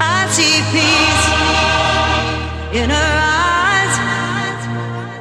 I 0.00 0.26
see 0.36 0.56
peace. 0.74 1.26
In 2.80 2.88
her 2.90 3.14
eyes, 3.48 3.94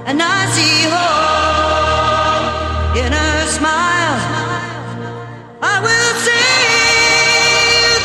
and 0.07 0.17
I 0.21 0.39
see 0.55 0.77
hope 0.95 2.53
in 2.97 3.11
her 3.11 3.45
smile. 3.57 4.19
I 5.61 5.75
will 5.85 6.13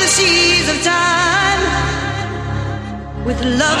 the 0.01 0.07
seas 0.17 0.67
of 0.73 0.77
time 0.83 1.61
with 3.25 3.39
love 3.43 3.76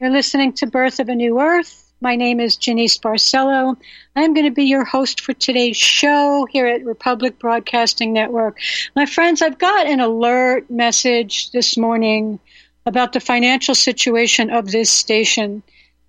You're 0.00 0.08
listening 0.08 0.54
to 0.54 0.66
Birth 0.66 0.98
of 0.98 1.10
a 1.10 1.14
New 1.14 1.38
Earth. 1.42 1.92
My 2.00 2.16
name 2.16 2.40
is 2.40 2.56
Jeanice 2.56 2.98
Barcelo. 2.98 3.76
I'm 4.16 4.32
going 4.32 4.46
to 4.46 4.50
be 4.50 4.64
your 4.64 4.86
host 4.86 5.20
for 5.20 5.34
today's 5.34 5.76
show 5.76 6.46
here 6.50 6.66
at 6.66 6.86
Republic 6.86 7.38
Broadcasting 7.38 8.14
Network. 8.14 8.58
My 8.96 9.04
friends, 9.04 9.42
I've 9.42 9.58
got 9.58 9.86
an 9.86 10.00
alert 10.00 10.70
message 10.70 11.50
this 11.50 11.76
morning 11.76 12.40
about 12.86 13.12
the 13.12 13.20
financial 13.20 13.74
situation 13.74 14.48
of 14.48 14.70
this 14.70 14.88
station, 14.88 15.62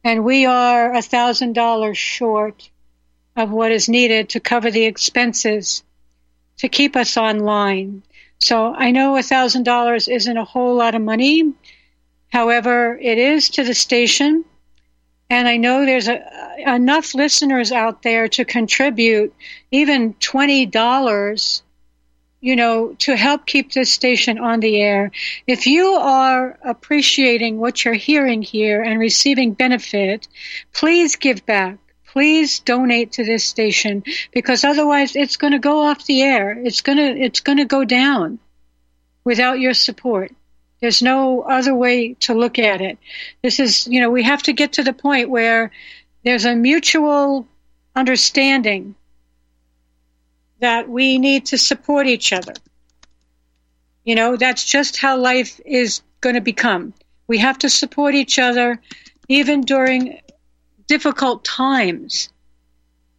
and 0.05 0.23
we 0.23 0.45
are 0.45 0.93
$1,000 0.93 1.93
short 1.93 2.69
of 3.35 3.51
what 3.51 3.73
is 3.73 3.89
needed 3.89 4.29
to 4.29 4.39
cover 4.39 4.71
the 4.71 4.85
expenses 4.85 5.83
to 6.59 6.69
keep 6.69 6.95
us 6.95 7.17
online. 7.17 8.03
So 8.39 8.73
I 8.73 8.91
know 8.91 9.15
$1,000 9.15 10.07
isn't 10.15 10.37
a 10.37 10.45
whole 10.45 10.75
lot 10.75 10.95
of 10.95 11.01
money. 11.01 11.51
However, 12.31 12.97
it 12.97 13.17
is 13.17 13.49
to 13.51 13.63
the 13.63 13.73
station. 13.73 14.45
And 15.29 15.47
I 15.47 15.57
know 15.57 15.85
there's 15.85 16.07
a, 16.07 16.21
enough 16.65 17.13
listeners 17.13 17.71
out 17.71 18.03
there 18.03 18.27
to 18.29 18.45
contribute 18.45 19.33
even 19.71 20.13
$20, 20.15 21.61
you 22.41 22.55
know, 22.55 22.95
to 22.99 23.15
help 23.15 23.45
keep 23.45 23.71
this 23.71 23.91
station 23.91 24.39
on 24.39 24.59
the 24.61 24.81
air. 24.81 25.11
If 25.45 25.67
you 25.67 25.87
are 25.87 26.57
appreciating 26.63 27.59
what 27.59 27.83
you're 27.83 27.93
hearing 27.93 28.41
here 28.41 28.81
and 28.81 28.99
receiving 28.99 29.53
benefit, 29.53 30.27
please 30.73 31.15
give 31.15 31.45
back. 31.45 31.77
Please 32.07 32.59
donate 32.59 33.13
to 33.13 33.23
this 33.23 33.45
station 33.45 34.03
because 34.33 34.65
otherwise 34.65 35.15
it's 35.15 35.37
going 35.37 35.53
to 35.53 35.59
go 35.59 35.79
off 35.79 36.05
the 36.05 36.21
air. 36.21 36.51
It's 36.51 36.81
going 36.81 36.97
to, 36.97 37.17
it's 37.17 37.39
going 37.39 37.59
to 37.59 37.65
go 37.65 37.85
down 37.85 38.39
without 39.23 39.59
your 39.59 39.73
support. 39.73 40.33
There's 40.81 41.01
no 41.03 41.41
other 41.43 41.75
way 41.75 42.15
to 42.21 42.33
look 42.33 42.57
at 42.57 42.81
it. 42.81 42.97
This 43.43 43.59
is, 43.59 43.87
you 43.87 44.01
know, 44.01 44.09
we 44.09 44.23
have 44.23 44.41
to 44.43 44.53
get 44.53 44.73
to 44.73 44.83
the 44.83 44.93
point 44.93 45.29
where 45.29 45.71
there's 46.23 46.45
a 46.45 46.55
mutual 46.55 47.47
understanding 47.95 48.95
that 50.59 50.89
we 50.89 51.19
need 51.19 51.45
to 51.47 51.57
support 51.57 52.07
each 52.07 52.33
other. 52.33 52.53
You 54.03 54.15
know, 54.15 54.37
that's 54.37 54.65
just 54.65 54.97
how 54.97 55.17
life 55.17 55.59
is 55.65 56.01
going 56.19 56.35
to 56.35 56.41
become. 56.41 56.93
We 57.27 57.37
have 57.37 57.59
to 57.59 57.69
support 57.69 58.15
each 58.15 58.39
other 58.39 58.81
even 59.27 59.61
during 59.61 60.19
difficult 60.87 61.43
times. 61.45 62.29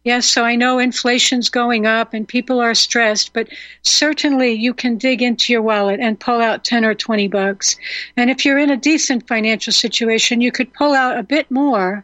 Yes, 0.03 0.25
so 0.25 0.43
I 0.43 0.57
know 0.57 0.79
inflation's 0.79 1.47
going 1.47 1.85
up 1.85 2.13
and 2.13 2.27
people 2.27 2.59
are 2.59 2.75
stressed, 2.75 3.31
but 3.31 3.47
certainly 3.83 4.51
you 4.51 4.73
can 4.73 4.97
dig 4.97 5.21
into 5.21 5.53
your 5.53 5.61
wallet 5.61 6.01
and 6.01 6.19
pull 6.19 6.41
out 6.41 6.65
10 6.65 6.83
or 6.83 6.93
20 6.93 7.29
bucks. 7.29 7.77
And 8.17 8.29
if 8.29 8.43
you're 8.43 8.57
in 8.57 8.69
a 8.69 8.75
decent 8.75 9.27
financial 9.29 9.71
situation, 9.71 10.41
you 10.41 10.51
could 10.51 10.73
pull 10.73 10.93
out 10.93 11.17
a 11.17 11.23
bit 11.23 11.49
more 11.49 12.03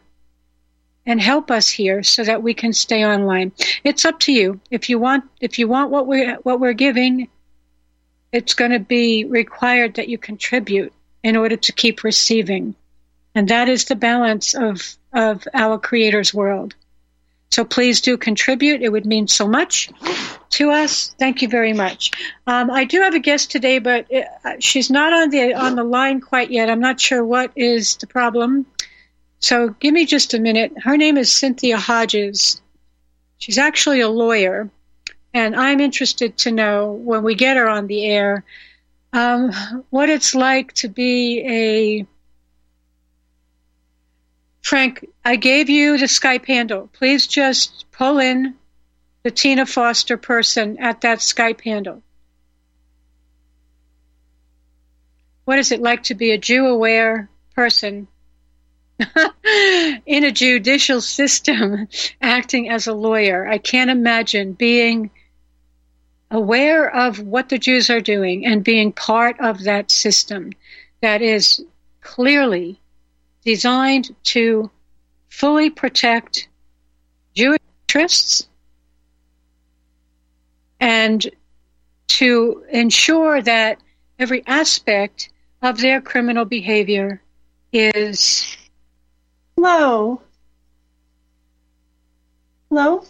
and 1.04 1.20
help 1.20 1.50
us 1.50 1.68
here 1.68 2.02
so 2.02 2.24
that 2.24 2.42
we 2.42 2.54
can 2.54 2.72
stay 2.72 3.04
online. 3.04 3.52
It's 3.84 4.06
up 4.06 4.18
to 4.20 4.32
you. 4.32 4.60
If 4.70 4.88
you 4.88 4.98
want 4.98 5.24
if 5.40 5.58
you 5.58 5.68
want 5.68 5.90
what 5.90 6.06
we 6.06 6.26
what 6.42 6.60
we're 6.60 6.72
giving, 6.72 7.28
it's 8.32 8.54
going 8.54 8.70
to 8.70 8.80
be 8.80 9.24
required 9.24 9.94
that 9.94 10.08
you 10.08 10.16
contribute 10.18 10.92
in 11.22 11.36
order 11.36 11.56
to 11.56 11.72
keep 11.72 12.04
receiving. 12.04 12.74
And 13.34 13.48
that 13.48 13.68
is 13.68 13.84
the 13.84 13.96
balance 13.96 14.54
of 14.54 14.96
of 15.12 15.46
our 15.52 15.78
creator's 15.78 16.32
world. 16.32 16.74
So 17.50 17.64
please 17.64 18.00
do 18.00 18.16
contribute. 18.16 18.82
It 18.82 18.90
would 18.90 19.06
mean 19.06 19.26
so 19.26 19.48
much 19.48 19.90
to 20.50 20.70
us. 20.70 21.14
Thank 21.18 21.42
you 21.42 21.48
very 21.48 21.72
much. 21.72 22.12
Um, 22.46 22.70
I 22.70 22.84
do 22.84 23.00
have 23.00 23.14
a 23.14 23.18
guest 23.18 23.50
today, 23.50 23.80
but 23.80 24.06
it, 24.08 24.26
uh, 24.44 24.54
she's 24.60 24.88
not 24.90 25.12
on 25.12 25.30
the 25.30 25.54
on 25.54 25.74
the 25.74 25.84
line 25.84 26.20
quite 26.20 26.50
yet. 26.50 26.70
I'm 26.70 26.80
not 26.80 27.00
sure 27.00 27.24
what 27.24 27.50
is 27.56 27.96
the 27.96 28.06
problem. 28.06 28.66
So 29.40 29.70
give 29.80 29.92
me 29.92 30.06
just 30.06 30.34
a 30.34 30.38
minute. 30.38 30.72
Her 30.82 30.96
name 30.96 31.16
is 31.16 31.32
Cynthia 31.32 31.76
Hodges. 31.76 32.60
She's 33.38 33.58
actually 33.58 34.00
a 34.00 34.08
lawyer, 34.08 34.70
and 35.34 35.56
I'm 35.56 35.80
interested 35.80 36.36
to 36.38 36.52
know 36.52 36.92
when 36.92 37.24
we 37.24 37.34
get 37.34 37.56
her 37.56 37.68
on 37.68 37.86
the 37.88 38.04
air 38.06 38.44
um, 39.12 39.52
what 39.90 40.08
it's 40.08 40.34
like 40.34 40.72
to 40.74 40.88
be 40.88 41.40
a 41.40 42.06
Frank, 44.62 45.06
I 45.24 45.36
gave 45.36 45.68
you 45.68 45.98
the 45.98 46.06
Skype 46.06 46.46
handle. 46.46 46.88
Please 46.92 47.26
just 47.26 47.86
pull 47.92 48.18
in 48.18 48.54
the 49.22 49.30
Tina 49.30 49.66
Foster 49.66 50.16
person 50.16 50.78
at 50.78 51.00
that 51.02 51.18
Skype 51.18 51.60
handle. 51.62 52.02
What 55.44 55.58
is 55.58 55.72
it 55.72 55.80
like 55.80 56.04
to 56.04 56.14
be 56.14 56.30
a 56.30 56.38
Jew 56.38 56.66
aware 56.66 57.28
person 57.54 58.06
in 60.06 60.24
a 60.24 60.30
judicial 60.30 61.00
system 61.00 61.88
acting 62.22 62.68
as 62.68 62.86
a 62.86 62.92
lawyer? 62.92 63.46
I 63.48 63.58
can't 63.58 63.90
imagine 63.90 64.52
being 64.52 65.10
aware 66.30 66.88
of 66.94 67.18
what 67.18 67.48
the 67.48 67.58
Jews 67.58 67.90
are 67.90 68.00
doing 68.00 68.46
and 68.46 68.62
being 68.62 68.92
part 68.92 69.40
of 69.40 69.64
that 69.64 69.90
system 69.90 70.52
that 71.00 71.22
is 71.22 71.64
clearly 72.00 72.80
designed 73.44 74.14
to 74.24 74.70
fully 75.28 75.70
protect 75.70 76.48
Jewish 77.34 77.60
interests 77.88 78.48
and 80.78 81.28
to 82.08 82.64
ensure 82.70 83.42
that 83.42 83.78
every 84.18 84.44
aspect 84.46 85.30
of 85.62 85.80
their 85.80 86.00
criminal 86.00 86.44
behavior 86.44 87.20
is. 87.72 88.56
low. 89.56 90.20
Hello? 92.68 93.04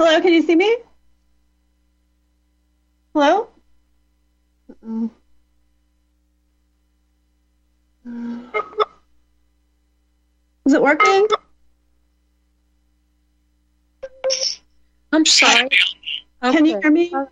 Hello, 0.00 0.18
can 0.22 0.32
you 0.32 0.40
see 0.40 0.56
me? 0.56 0.78
Hello? 3.12 3.48
Uh-oh. 4.70 5.10
Is 10.64 10.72
it 10.72 10.80
working? 10.80 11.26
I'm 15.12 15.26
sorry. 15.26 15.68
Can 16.42 16.64
you 16.64 16.80
hear 16.80 16.90
me? 16.90 17.12
Uh, 17.12 17.26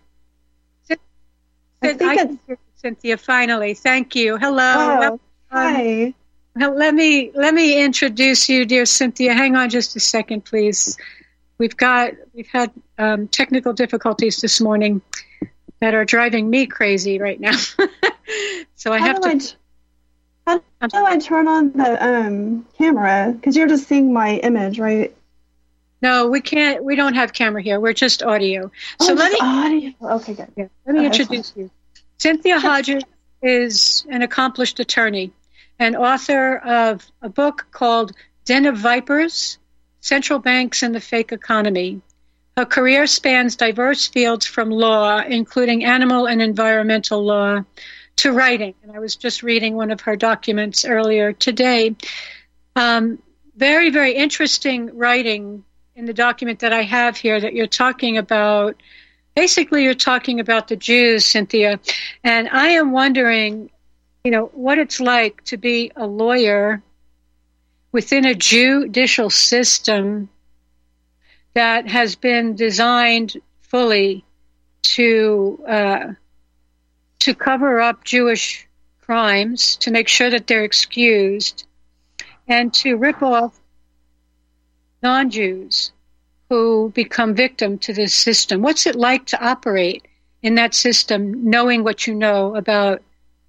I 1.81 1.93
think 1.93 2.01
I 2.03 2.15
can 2.17 2.25
it's- 2.27 2.37
hear 2.45 2.55
you, 2.55 2.57
Cynthia, 2.75 3.17
finally. 3.17 3.73
Thank 3.73 4.13
you. 4.13 4.37
Hello. 4.37 4.73
Oh, 4.77 5.13
Um, 5.13 5.19
hi. 5.51 6.13
Let 6.55 6.93
me 6.93 7.31
let 7.33 7.55
me 7.55 7.81
introduce 7.81 8.47
you, 8.47 8.63
dear 8.65 8.85
Cynthia. 8.85 9.33
Hang 9.33 9.55
on 9.55 9.71
just 9.71 9.95
a 9.95 9.99
second, 9.99 10.45
please. 10.45 10.95
We've 11.59 11.75
got 11.75 12.13
we've 12.33 12.47
had 12.47 12.71
um, 12.97 13.27
technical 13.27 13.73
difficulties 13.73 14.39
this 14.39 14.61
morning 14.61 15.01
that 15.81 15.93
are 15.93 16.05
driving 16.05 16.49
me 16.49 16.65
crazy 16.65 17.19
right 17.19 17.39
now. 17.39 17.57
so 18.75 18.93
I 18.93 18.99
How 18.99 19.05
have 19.07 19.21
do 19.21 19.29
I, 19.29 19.33
to. 19.33 19.39
t- 19.39 19.55
how 20.81 20.87
do 20.87 21.05
I 21.05 21.17
turn 21.19 21.47
on 21.47 21.71
the 21.73 22.05
um, 22.05 22.65
camera? 22.77 23.33
Because 23.35 23.55
you're 23.57 23.67
just 23.67 23.87
seeing 23.87 24.13
my 24.13 24.37
image, 24.37 24.79
right? 24.79 25.13
No, 26.01 26.27
we 26.29 26.39
can't. 26.39 26.83
We 26.83 26.95
don't 26.95 27.15
have 27.15 27.33
camera 27.33 27.61
here. 27.61 27.79
We're 27.79 27.93
just 27.93 28.23
audio. 28.23 28.71
So 29.01 29.11
oh, 29.11 29.15
let 29.15 29.31
me 29.33 29.39
audio. 29.41 29.93
Okay, 30.15 30.33
good. 30.35 30.47
yeah, 30.55 30.67
let 30.85 30.93
me 30.93 30.99
Okay, 30.99 31.05
introduce 31.07 31.53
you. 31.57 31.69
Cynthia 32.17 32.59
Hodges 32.59 33.03
is 33.41 34.05
an 34.09 34.21
accomplished 34.21 34.79
attorney 34.79 35.31
and 35.77 35.95
author 35.95 36.57
of 36.57 37.05
a 37.21 37.29
book 37.29 37.67
called 37.71 38.13
Den 38.45 38.65
of 38.65 38.77
Vipers 38.77 39.57
Central 40.01 40.39
Banks 40.39 40.83
and 40.83 40.93
the 40.95 41.01
Fake 41.01 41.31
Economy. 41.31 42.01
Her 42.57 42.65
career 42.65 43.07
spans 43.07 43.55
diverse 43.55 44.07
fields 44.07 44.45
from 44.45 44.69
law, 44.69 45.21
including 45.21 45.85
animal 45.85 46.27
and 46.27 46.41
environmental 46.41 47.23
law, 47.23 47.63
to 48.17 48.31
writing. 48.33 48.73
And 48.83 48.91
I 48.91 48.99
was 48.99 49.15
just 49.15 49.43
reading 49.43 49.75
one 49.75 49.91
of 49.91 50.01
her 50.01 50.15
documents 50.15 50.83
earlier 50.83 51.31
today. 51.31 51.95
Um, 52.75 53.19
very, 53.55 53.89
very 53.89 54.13
interesting 54.13 54.97
writing 54.97 55.63
in 55.95 56.05
the 56.05 56.13
document 56.13 56.59
that 56.59 56.73
I 56.73 56.83
have 56.83 57.17
here 57.17 57.39
that 57.39 57.53
you're 57.53 57.67
talking 57.67 58.17
about. 58.17 58.81
Basically, 59.35 59.83
you're 59.83 59.93
talking 59.93 60.39
about 60.39 60.67
the 60.67 60.75
Jews, 60.75 61.25
Cynthia. 61.25 61.79
And 62.23 62.49
I 62.49 62.69
am 62.69 62.91
wondering, 62.91 63.69
you 64.23 64.31
know, 64.31 64.45
what 64.53 64.79
it's 64.79 64.99
like 64.99 65.43
to 65.45 65.57
be 65.57 65.91
a 65.95 66.05
lawyer 66.05 66.81
within 67.91 68.25
a 68.25 68.35
judicial 68.35 69.29
system 69.29 70.29
that 71.53 71.87
has 71.87 72.15
been 72.15 72.55
designed 72.55 73.35
fully 73.61 74.23
to 74.81 75.63
uh, 75.67 76.13
to 77.19 77.35
cover 77.35 77.81
up 77.81 78.03
Jewish 78.03 78.67
crimes, 79.01 79.75
to 79.77 79.91
make 79.91 80.07
sure 80.07 80.29
that 80.29 80.47
they're 80.47 80.63
excused, 80.63 81.65
and 82.47 82.73
to 82.75 82.95
rip 82.95 83.21
off 83.21 83.59
non 85.01 85.29
Jews 85.29 85.91
who 86.49 86.91
become 86.95 87.35
victim 87.35 87.77
to 87.77 87.93
this 87.93 88.13
system. 88.13 88.61
What's 88.61 88.87
it 88.87 88.95
like 88.95 89.25
to 89.27 89.45
operate 89.45 90.07
in 90.41 90.55
that 90.55 90.73
system, 90.73 91.49
knowing 91.49 91.83
what 91.83 92.07
you 92.07 92.15
know 92.15 92.55
about 92.55 93.01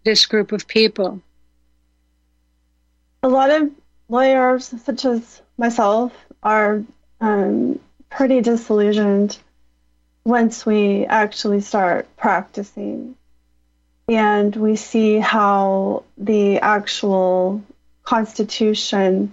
this 0.04 0.26
group 0.26 0.52
of 0.52 0.66
people? 0.66 1.20
A 3.22 3.28
lot 3.28 3.50
of 3.50 3.70
lawyers, 4.11 4.67
such 4.85 5.05
as 5.05 5.41
myself, 5.57 6.12
are 6.43 6.83
um, 7.21 7.79
pretty 8.11 8.41
disillusioned 8.41 9.39
once 10.25 10.67
we 10.67 11.07
actually 11.07 11.61
start 11.61 12.07
practicing 12.17 13.17
and 14.09 14.55
we 14.57 14.77
see 14.77 15.19
how 15.19 16.03
the 16.19 16.59
actual 16.59 17.62
Constitution 18.03 19.33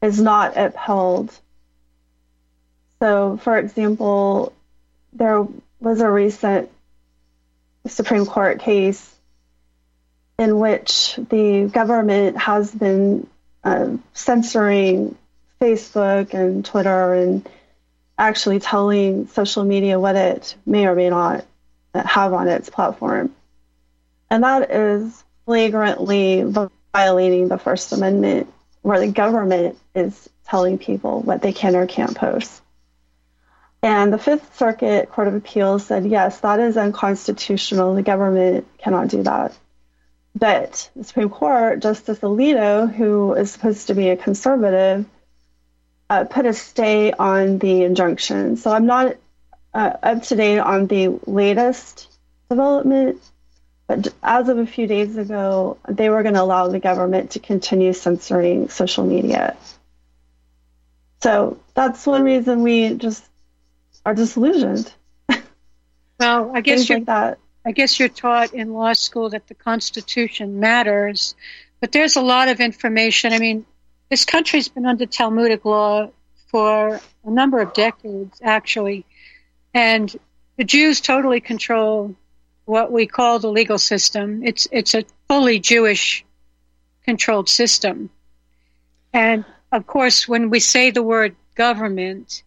is 0.00 0.20
not 0.20 0.56
upheld. 0.56 1.36
So, 3.00 3.36
for 3.42 3.58
example, 3.58 4.52
there 5.12 5.44
was 5.80 6.00
a 6.00 6.08
recent 6.08 6.70
Supreme 7.86 8.26
Court 8.26 8.60
case 8.60 9.12
in 10.38 10.58
which 10.58 11.18
the 11.28 11.68
government 11.72 12.38
has 12.38 12.72
been 12.72 13.26
uh, 13.64 13.96
censoring 14.12 15.16
Facebook 15.60 16.34
and 16.34 16.64
Twitter 16.64 17.14
and 17.14 17.48
actually 18.18 18.60
telling 18.60 19.28
social 19.28 19.64
media 19.64 19.98
what 19.98 20.16
it 20.16 20.56
may 20.66 20.86
or 20.86 20.94
may 20.94 21.10
not 21.10 21.44
have 21.94 22.32
on 22.32 22.48
its 22.48 22.70
platform. 22.70 23.34
And 24.30 24.44
that 24.44 24.70
is 24.70 25.22
flagrantly 25.44 26.44
violating 26.92 27.48
the 27.48 27.58
First 27.58 27.92
Amendment, 27.92 28.52
where 28.82 29.00
the 29.00 29.08
government 29.08 29.78
is 29.94 30.28
telling 30.44 30.78
people 30.78 31.20
what 31.20 31.42
they 31.42 31.52
can 31.52 31.76
or 31.76 31.86
can't 31.86 32.16
post. 32.16 32.60
And 33.82 34.12
the 34.12 34.18
Fifth 34.18 34.56
Circuit 34.56 35.10
Court 35.10 35.28
of 35.28 35.34
Appeals 35.34 35.86
said, 35.86 36.06
yes, 36.06 36.40
that 36.40 36.60
is 36.60 36.76
unconstitutional. 36.76 37.94
The 37.94 38.02
government 38.02 38.66
cannot 38.78 39.08
do 39.08 39.22
that. 39.24 39.56
But 40.34 40.90
the 40.96 41.04
Supreme 41.04 41.30
Court, 41.30 41.80
Justice 41.80 42.20
Alito, 42.20 42.92
who 42.92 43.34
is 43.34 43.52
supposed 43.52 43.88
to 43.88 43.94
be 43.94 44.08
a 44.08 44.16
conservative, 44.16 45.04
uh, 46.08 46.24
put 46.24 46.46
a 46.46 46.54
stay 46.54 47.12
on 47.12 47.58
the 47.58 47.84
injunction. 47.84 48.56
So 48.56 48.70
I'm 48.72 48.86
not 48.86 49.16
uh, 49.74 49.92
up 50.02 50.22
to 50.24 50.36
date 50.36 50.58
on 50.58 50.86
the 50.86 51.18
latest 51.26 52.08
development 52.48 53.20
but 53.92 54.14
as 54.22 54.48
of 54.48 54.56
a 54.56 54.66
few 54.66 54.86
days 54.86 55.18
ago, 55.18 55.76
they 55.86 56.08
were 56.08 56.22
going 56.22 56.34
to 56.34 56.42
allow 56.42 56.68
the 56.68 56.80
government 56.80 57.32
to 57.32 57.40
continue 57.40 57.92
censoring 57.92 58.70
social 58.70 59.04
media. 59.04 59.54
So 61.22 61.60
that's 61.74 62.06
one 62.06 62.22
reason 62.22 62.62
we 62.62 62.94
just 62.94 63.22
are 64.06 64.14
disillusioned. 64.14 64.90
Well, 66.18 66.52
I 66.54 66.60
guess 66.62 66.88
you're, 66.88 66.98
like 66.98 67.06
that. 67.06 67.38
I 67.64 67.72
guess 67.72 67.98
you're 67.98 68.08
taught 68.08 68.54
in 68.54 68.72
law 68.72 68.92
school 68.92 69.30
that 69.30 69.46
the 69.46 69.54
Constitution 69.54 70.58
matters, 70.58 71.34
but 71.80 71.92
there's 71.92 72.16
a 72.16 72.22
lot 72.22 72.48
of 72.48 72.60
information. 72.60 73.32
I 73.32 73.38
mean, 73.38 73.64
this 74.10 74.24
country's 74.24 74.68
been 74.68 74.86
under 74.86 75.06
Talmudic 75.06 75.64
law 75.64 76.10
for 76.50 77.00
a 77.24 77.30
number 77.30 77.60
of 77.60 77.72
decades, 77.72 78.38
actually, 78.42 79.06
and 79.72 80.14
the 80.56 80.64
Jews 80.64 81.00
totally 81.00 81.40
control 81.40 82.14
what 82.64 82.92
we 82.92 83.06
call 83.06 83.38
the 83.38 83.50
legal 83.50 83.78
system. 83.78 84.42
It's 84.44 84.68
it's 84.70 84.94
a 84.94 85.04
fully 85.28 85.58
Jewish 85.58 86.24
controlled 87.04 87.48
system. 87.48 88.10
And 89.12 89.44
of 89.70 89.86
course, 89.86 90.28
when 90.28 90.50
we 90.50 90.60
say 90.60 90.90
the 90.90 91.02
word 91.02 91.34
government, 91.54 92.42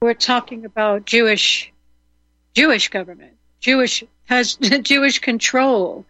we're 0.00 0.14
talking 0.14 0.64
about 0.64 1.04
Jewish 1.04 1.72
Jewish 2.54 2.88
government. 2.88 3.34
Jewish 3.60 4.04
has 4.28 4.54
Jewish 4.82 5.18
control 5.18 6.06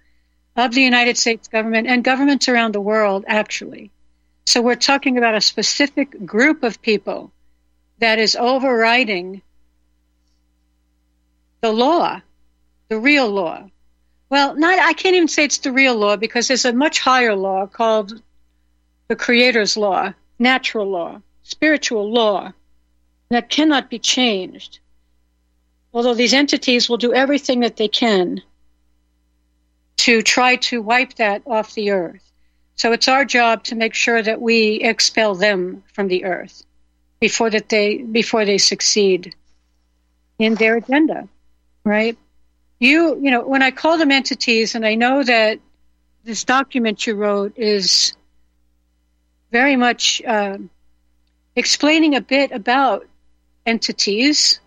of 0.57 0.75
the 0.75 0.83
United 0.83 1.17
States 1.17 1.49
government 1.49 1.87
and 1.87 2.05
governments 2.05 2.49
around 2.49 2.75
the 2.75 2.81
world 2.81 3.25
actually. 3.27 3.91
So 4.47 4.63
we're 4.63 4.77
talking 4.77 5.19
about 5.19 5.35
a 5.35 5.41
specific 5.41 6.25
group 6.25 6.63
of 6.63 6.83
people 6.83 7.33
that 7.99 8.19
is 8.19 8.37
overriding 8.37 9.43
the 11.61 11.73
law 11.73 12.23
the 12.89 12.99
real 12.99 13.29
law. 13.29 13.69
Well, 14.31 14.55
not 14.57 14.79
I 14.79 14.93
can't 14.93 15.17
even 15.17 15.29
say 15.29 15.45
it's 15.45 15.59
the 15.59 15.73
real 15.73 15.95
law 15.95 16.17
because 16.17 16.49
there's 16.49 16.65
a 16.65 16.73
much 16.73 16.99
higher 16.99 17.35
law 17.35 17.67
called 17.67 18.21
the 19.09 19.17
Creator's 19.17 19.77
law, 19.77 20.13
natural 20.39 20.91
law, 20.91 21.21
spiritual 21.43 22.11
law 22.11 22.53
that 23.31 23.49
cannot 23.49 23.89
be 23.91 23.99
changed. 23.99 24.81
Although 25.93 26.15
these 26.15 26.35
entities 26.35 26.89
will 26.89 26.97
do 26.97 27.15
everything 27.15 27.61
that 27.61 27.77
they 27.77 27.89
can 27.89 28.43
to 29.99 30.23
try 30.23 30.57
to 30.57 30.81
wipe 30.83 31.15
that 31.15 31.43
off 31.47 31.75
the 31.75 31.91
earth. 31.91 32.23
So 32.77 32.93
it's 32.93 33.09
our 33.09 33.25
job 33.25 33.65
to 33.65 33.75
make 33.75 33.95
sure 33.95 34.23
that 34.23 34.41
we 34.41 34.77
expel 34.77 35.35
them 35.35 35.83
from 35.93 36.09
the 36.09 36.25
earth 36.25 36.63
before 37.21 37.51
that 37.51 37.69
they 37.69 37.99
before 37.99 38.45
they 38.45 38.59
succeed 38.59 39.35
in 40.39 40.55
their 40.55 40.77
agenda, 40.77 41.29
right? 41.85 42.17
you, 42.79 43.21
you 43.21 43.31
know, 43.31 43.47
when 43.47 43.63
I 43.63 43.71
call 43.71 43.99
them 43.99 44.13
entities, 44.13 44.75
and 44.75 44.87
I 44.87 44.95
know 44.95 45.23
that 45.23 45.59
this 46.25 46.45
document 46.45 47.07
you 47.07 47.15
wrote 47.15 47.55
is 47.57 48.15
very 49.51 49.77
much 49.77 50.23
uh, 50.25 50.59
explaining 51.57 52.15
a 52.15 52.21
bit 52.21 52.53
about 52.53 53.07
entities. 53.67 54.61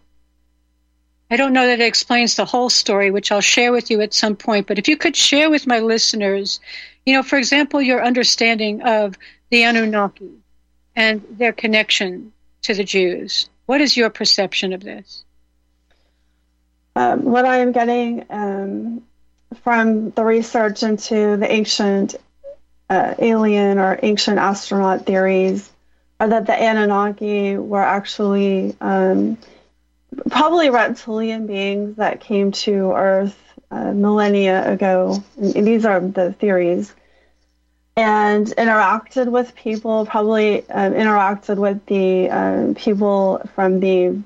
I 1.32 1.38
don't 1.38 1.54
know 1.54 1.66
that 1.66 1.80
it 1.80 1.88
explains 1.88 2.36
the 2.36 2.44
whole 2.44 2.70
story, 2.70 3.10
which 3.10 3.32
I'll 3.32 3.40
share 3.40 3.72
with 3.72 3.90
you 3.90 4.02
at 4.02 4.14
some 4.14 4.36
point, 4.36 4.68
but 4.68 4.78
if 4.78 4.90
you 4.90 4.98
could 4.98 5.16
share 5.16 5.50
with 5.50 5.66
my 5.66 5.80
listeners, 5.80 6.60
you 7.06 7.14
know, 7.14 7.24
for 7.24 7.38
example, 7.38 7.82
your 7.82 8.04
understanding 8.04 8.82
of 8.82 9.18
the 9.50 9.64
Anunnaki 9.64 10.30
and 10.94 11.26
their 11.32 11.54
connection 11.54 12.34
to 12.64 12.74
the 12.74 12.84
Jews. 12.84 13.50
What 13.66 13.80
is 13.80 13.96
your 13.96 14.10
perception 14.10 14.74
of 14.74 14.84
this? 14.84 15.24
Um, 16.98 17.24
what 17.24 17.46
I 17.46 17.60
am 17.60 17.72
getting 17.72 18.26
um, 18.30 19.04
from 19.64 20.10
the 20.12 20.26
research 20.26 20.84
into 20.84 21.38
the 21.38 21.50
ancient 21.50 22.16
uh, 22.90 23.16
alien 23.20 23.80
or 23.80 23.98
ancient 24.04 24.38
astronaut 24.38 25.06
theories 25.06 25.72
are 26.20 26.28
that 26.28 26.46
the 26.46 26.54
Anunnaki 26.54 27.56
were 27.56 27.82
actually 27.82 28.76
um, 28.82 29.38
probably 30.30 30.70
reptilian 30.70 31.48
beings 31.48 31.98
that 31.98 32.22
came 32.22 32.52
to 32.52 32.92
Earth 32.92 33.38
uh, 33.70 33.94
millennia 33.94 34.72
ago. 34.72 35.24
And 35.38 35.66
these 35.66 35.86
are 35.86 36.00
the 36.00 36.34
theories. 36.34 36.94
And 37.96 38.48
interacted 38.48 39.30
with 39.30 39.56
people, 39.56 40.06
probably 40.06 40.70
um, 40.70 40.94
interacted 40.94 41.58
with 41.58 41.86
the 41.86 42.30
um, 42.30 42.76
people 42.76 43.42
from 43.54 43.80
the 43.80 44.22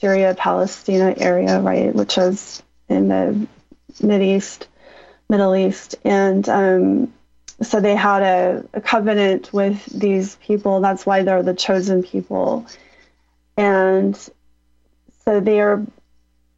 Syria 0.00 0.34
Palestina 0.34 1.14
area, 1.16 1.60
right, 1.60 1.94
which 1.94 2.16
is 2.18 2.62
in 2.88 3.08
the 3.08 3.46
Mid 4.02 4.22
East, 4.22 4.68
Middle 5.28 5.54
East, 5.54 5.96
and 6.04 6.48
um, 6.48 7.12
so 7.60 7.80
they 7.80 7.96
had 7.96 8.22
a, 8.22 8.64
a, 8.72 8.80
covenant 8.80 9.52
with 9.52 9.84
these 9.86 10.36
people. 10.36 10.80
That's 10.80 11.04
why 11.04 11.24
they're 11.24 11.42
the 11.42 11.54
chosen 11.54 12.02
people, 12.04 12.66
and 13.58 14.16
so 15.24 15.40
they 15.40 15.60
are 15.60 15.84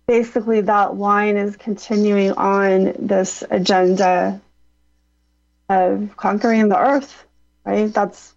basically 0.07 0.61
that 0.61 0.97
line 0.97 1.38
is 1.38 1.57
continuing 1.57 2.33
on 2.33 2.95
this 2.99 3.42
agenda 3.50 4.40
of 5.71 6.14
conquering 6.16 6.69
the 6.69 6.78
earth, 6.78 7.25
right? 7.64 7.92
That's 7.92 8.35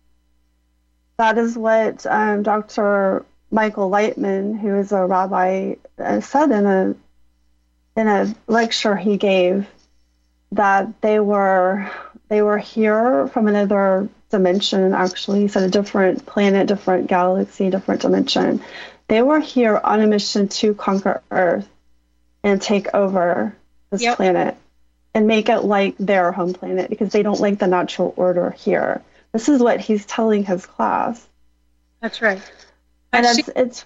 that 1.17 1.37
is 1.37 1.57
what 1.57 2.05
um, 2.05 2.43
Dr. 2.43 3.25
Michael 3.51 3.91
Laitman, 3.91 4.57
who 4.57 4.75
is 4.77 4.93
a 4.93 5.05
rabbi, 5.05 5.75
uh, 5.99 6.21
said 6.21 6.51
in 6.51 6.65
a 6.65 6.95
in 7.97 8.07
a 8.07 8.33
lecture 8.47 8.95
he 8.95 9.17
gave 9.17 9.67
that 10.53 11.01
they 11.01 11.19
were 11.19 11.91
they 12.29 12.41
were 12.41 12.59
here 12.59 13.27
from 13.27 13.47
another 13.47 14.07
dimension. 14.33 14.93
Actually, 14.93 15.47
said 15.47 15.63
a 15.63 15.69
different 15.69 16.25
planet, 16.25 16.67
different 16.67 17.07
galaxy, 17.07 17.69
different 17.69 18.01
dimension. 18.01 18.61
They 19.07 19.21
were 19.21 19.39
here 19.39 19.79
on 19.81 20.01
a 20.01 20.07
mission 20.07 20.47
to 20.59 20.73
conquer 20.73 21.21
Earth 21.29 21.69
and 22.43 22.61
take 22.61 22.93
over 22.93 23.55
this 23.91 24.01
yep. 24.01 24.17
planet 24.17 24.57
and 25.13 25.27
make 25.27 25.49
it 25.49 25.59
like 25.59 25.95
their 25.99 26.31
home 26.31 26.53
planet 26.53 26.89
because 26.89 27.11
they 27.11 27.21
don't 27.21 27.39
like 27.39 27.59
the 27.59 27.67
natural 27.67 28.13
order 28.17 28.49
here. 28.49 29.03
This 29.31 29.49
is 29.49 29.61
what 29.61 29.79
he's 29.79 30.05
telling 30.05 30.43
his 30.43 30.65
class. 30.65 31.25
That's 32.01 32.21
right. 32.21 32.41
And 33.11 33.25
it's, 33.25 33.49
it's. 33.55 33.85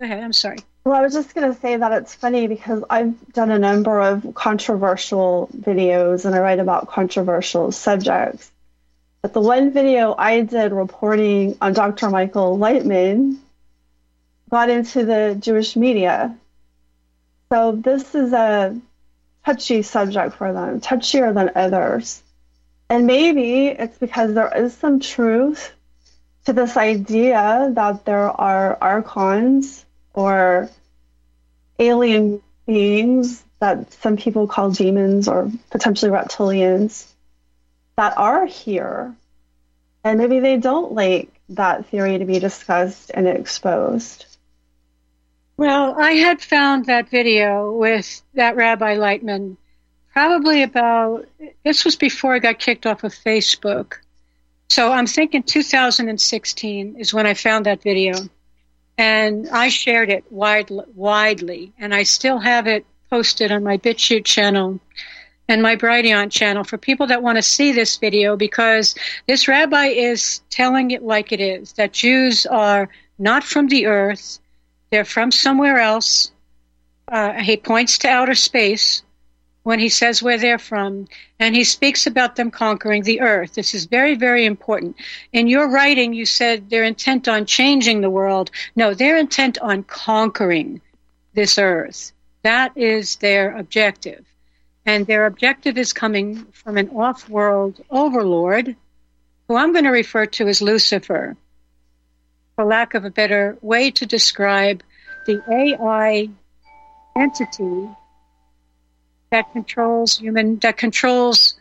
Go 0.00 0.06
ahead. 0.06 0.24
I'm 0.24 0.32
sorry. 0.32 0.58
Well, 0.84 0.96
I 0.96 1.02
was 1.02 1.12
just 1.12 1.34
going 1.34 1.52
to 1.52 1.60
say 1.60 1.76
that 1.76 1.92
it's 1.92 2.14
funny 2.14 2.46
because 2.46 2.82
I've 2.88 3.32
done 3.32 3.50
a 3.50 3.58
number 3.58 4.00
of 4.00 4.32
controversial 4.34 5.50
videos 5.54 6.24
and 6.24 6.34
I 6.34 6.38
write 6.38 6.60
about 6.60 6.88
controversial 6.88 7.72
subjects. 7.72 8.50
But 9.22 9.32
the 9.32 9.40
one 9.40 9.72
video 9.72 10.14
I 10.16 10.42
did 10.42 10.72
reporting 10.72 11.56
on 11.60 11.72
Dr. 11.72 12.08
Michael 12.08 12.56
Laitman 12.56 13.38
got 14.48 14.70
into 14.70 15.04
the 15.04 15.36
Jewish 15.38 15.74
media. 15.76 16.36
So 17.50 17.72
this 17.72 18.14
is 18.14 18.32
a 18.32 18.80
touchy 19.44 19.82
subject 19.82 20.36
for 20.36 20.52
them, 20.52 20.80
touchier 20.80 21.34
than 21.34 21.50
others. 21.56 22.22
And 22.88 23.06
maybe 23.06 23.66
it's 23.66 23.98
because 23.98 24.34
there 24.34 24.52
is 24.56 24.72
some 24.74 25.00
truth 25.00 25.72
to 26.46 26.52
this 26.52 26.76
idea 26.76 27.70
that 27.74 28.04
there 28.04 28.30
are 28.30 28.78
archons 28.80 29.84
or 30.14 30.70
alien 31.78 32.40
beings 32.66 33.42
that 33.58 33.92
some 33.94 34.16
people 34.16 34.46
call 34.46 34.70
demons 34.70 35.26
or 35.26 35.50
potentially 35.70 36.10
reptilians 36.10 37.12
that 37.98 38.16
are 38.16 38.46
here. 38.46 39.12
And 40.04 40.20
maybe 40.20 40.38
they 40.38 40.56
don't 40.56 40.92
like 40.92 41.40
that 41.48 41.86
theory 41.86 42.16
to 42.16 42.24
be 42.24 42.38
discussed 42.38 43.10
and 43.12 43.26
exposed. 43.26 44.24
Well, 45.56 45.96
I 45.98 46.12
had 46.12 46.40
found 46.40 46.86
that 46.86 47.08
video 47.08 47.72
with 47.72 48.22
that 48.34 48.54
Rabbi 48.54 48.96
Laitman 48.96 49.56
probably 50.12 50.62
about, 50.62 51.26
this 51.64 51.84
was 51.84 51.96
before 51.96 52.34
I 52.34 52.38
got 52.38 52.60
kicked 52.60 52.86
off 52.86 53.02
of 53.02 53.12
Facebook. 53.12 53.94
So 54.70 54.92
I'm 54.92 55.08
thinking 55.08 55.42
2016 55.42 57.00
is 57.00 57.12
when 57.12 57.26
I 57.26 57.34
found 57.34 57.66
that 57.66 57.82
video. 57.82 58.14
And 58.96 59.48
I 59.48 59.70
shared 59.70 60.10
it 60.10 60.22
wide, 60.30 60.70
widely, 60.94 61.72
and 61.80 61.92
I 61.92 62.04
still 62.04 62.38
have 62.38 62.68
it 62.68 62.86
posted 63.10 63.50
on 63.50 63.64
my 63.64 63.76
BitChute 63.76 64.24
channel 64.24 64.78
and 65.48 65.62
my 65.62 65.76
Brighteon 65.76 66.30
channel 66.30 66.62
for 66.62 66.76
people 66.76 67.06
that 67.06 67.22
want 67.22 67.36
to 67.36 67.42
see 67.42 67.72
this 67.72 67.96
video 67.96 68.36
because 68.36 68.94
this 69.26 69.48
rabbi 69.48 69.86
is 69.86 70.40
telling 70.50 70.90
it 70.90 71.02
like 71.02 71.32
it 71.32 71.40
is 71.40 71.72
that 71.72 71.92
Jews 71.92 72.44
are 72.46 72.88
not 73.18 73.42
from 73.42 73.68
the 73.68 73.86
earth, 73.86 74.38
they're 74.90 75.04
from 75.04 75.32
somewhere 75.32 75.78
else. 75.78 76.30
Uh, 77.08 77.32
he 77.32 77.56
points 77.56 77.98
to 77.98 78.08
outer 78.08 78.34
space 78.34 79.02
when 79.62 79.78
he 79.78 79.88
says 79.88 80.22
where 80.22 80.38
they're 80.38 80.58
from, 80.58 81.06
and 81.38 81.54
he 81.54 81.64
speaks 81.64 82.06
about 82.06 82.36
them 82.36 82.50
conquering 82.50 83.02
the 83.02 83.20
earth. 83.20 83.54
This 83.54 83.74
is 83.74 83.86
very, 83.86 84.14
very 84.14 84.44
important. 84.44 84.96
In 85.32 85.46
your 85.46 85.70
writing, 85.70 86.14
you 86.14 86.26
said 86.26 86.70
they're 86.70 86.84
intent 86.84 87.28
on 87.28 87.44
changing 87.44 88.00
the 88.00 88.10
world. 88.10 88.50
No, 88.76 88.94
they're 88.94 89.18
intent 89.18 89.58
on 89.58 89.82
conquering 89.84 90.80
this 91.34 91.58
earth. 91.58 92.12
That 92.42 92.72
is 92.76 93.16
their 93.16 93.56
objective. 93.56 94.24
And 94.88 95.06
their 95.06 95.26
objective 95.26 95.76
is 95.76 95.92
coming 95.92 96.46
from 96.46 96.78
an 96.78 96.88
off 96.96 97.28
world 97.28 97.78
overlord, 97.90 98.74
who 99.46 99.54
I'm 99.54 99.72
going 99.72 99.84
to 99.84 99.90
refer 99.90 100.24
to 100.24 100.48
as 100.48 100.62
Lucifer, 100.62 101.36
for 102.56 102.64
lack 102.64 102.94
of 102.94 103.04
a 103.04 103.10
better 103.10 103.58
way 103.60 103.90
to 103.90 104.06
describe 104.06 104.82
the 105.26 105.42
AI 105.52 106.30
entity 107.14 107.86
that 109.30 109.52
controls 109.52 110.16
human, 110.16 110.58
that 110.60 110.78
controls 110.78 111.52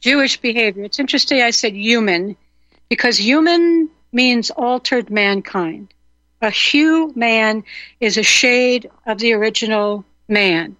Jewish 0.00 0.38
behavior. 0.38 0.82
It's 0.82 0.98
interesting 0.98 1.40
I 1.40 1.50
said 1.50 1.76
human 1.76 2.36
because 2.88 3.16
human 3.16 3.90
means 4.10 4.50
altered 4.50 5.08
mankind. 5.08 5.94
A 6.40 6.50
hue 6.50 7.12
man 7.14 7.62
is 8.00 8.18
a 8.18 8.24
shade 8.24 8.90
of 9.06 9.18
the 9.18 9.34
original 9.34 10.04
man. 10.28 10.76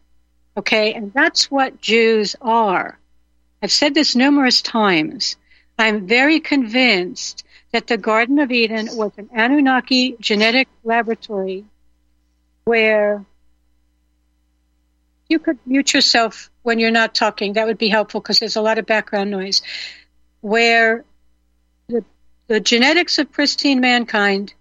Okay, 0.57 0.93
and 0.93 1.13
that's 1.13 1.51
what 1.51 1.81
Jews 1.81 2.37
are. 2.41 2.99
I've 3.63 3.73
said 3.73 3.95
this 3.95 4.15
numerous 4.15 4.61
times. 4.61 5.37
I'm 5.79 6.07
very 6.07 6.41
convinced 6.41 7.45
that 7.73 7.87
the 7.87 7.97
Garden 7.97 8.39
of 8.39 8.53
Eden 8.53 8.89
was 8.93 9.13
an 9.17 9.31
Anunnaki 9.33 10.17
genetic 10.21 10.69
laboratory 10.85 11.65
where 12.65 13.25
you 15.29 15.39
could 15.39 15.59
mute 15.65 15.95
yourself 15.95 16.51
when 16.63 16.79
you're 16.79 16.91
not 16.91 17.15
talking. 17.15 17.55
That 17.55 17.67
would 17.67 17.79
be 17.79 17.89
helpful 17.89 18.21
because 18.21 18.39
there's 18.39 18.57
a 18.57 18.61
lot 18.61 18.79
of 18.79 18.85
background 18.85 19.31
noise. 19.31 19.63
Where 20.43 21.05
the, 21.89 22.05
the 22.49 22.61
genetics 22.61 23.19
of 23.19 23.33
pristine 23.33 23.81
mankind 23.81 24.53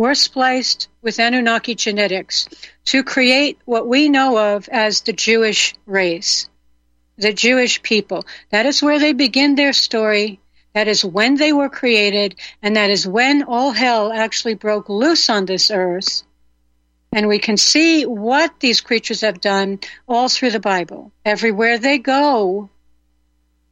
were 0.00 0.14
spliced 0.14 0.88
with 1.02 1.20
Anunnaki 1.20 1.74
genetics 1.74 2.48
to 2.86 3.02
create 3.04 3.58
what 3.66 3.86
we 3.86 4.08
know 4.08 4.38
of 4.38 4.66
as 4.70 5.02
the 5.02 5.12
Jewish 5.12 5.74
race, 5.84 6.48
the 7.18 7.34
Jewish 7.34 7.82
people. 7.82 8.24
That 8.48 8.64
is 8.64 8.82
where 8.82 8.98
they 8.98 9.12
begin 9.12 9.56
their 9.56 9.74
story. 9.74 10.40
That 10.72 10.88
is 10.88 11.04
when 11.04 11.34
they 11.34 11.52
were 11.52 11.68
created, 11.68 12.36
and 12.62 12.76
that 12.76 12.88
is 12.88 13.06
when 13.06 13.42
all 13.42 13.72
hell 13.72 14.10
actually 14.10 14.54
broke 14.54 14.88
loose 14.88 15.28
on 15.28 15.44
this 15.44 15.70
earth 15.70 16.22
and 17.12 17.28
we 17.28 17.38
can 17.38 17.56
see 17.56 18.06
what 18.06 18.60
these 18.60 18.80
creatures 18.80 19.20
have 19.20 19.40
done 19.40 19.80
all 20.08 20.28
through 20.28 20.52
the 20.52 20.60
Bible. 20.60 21.12
Everywhere 21.24 21.78
they 21.78 21.98
go, 21.98 22.70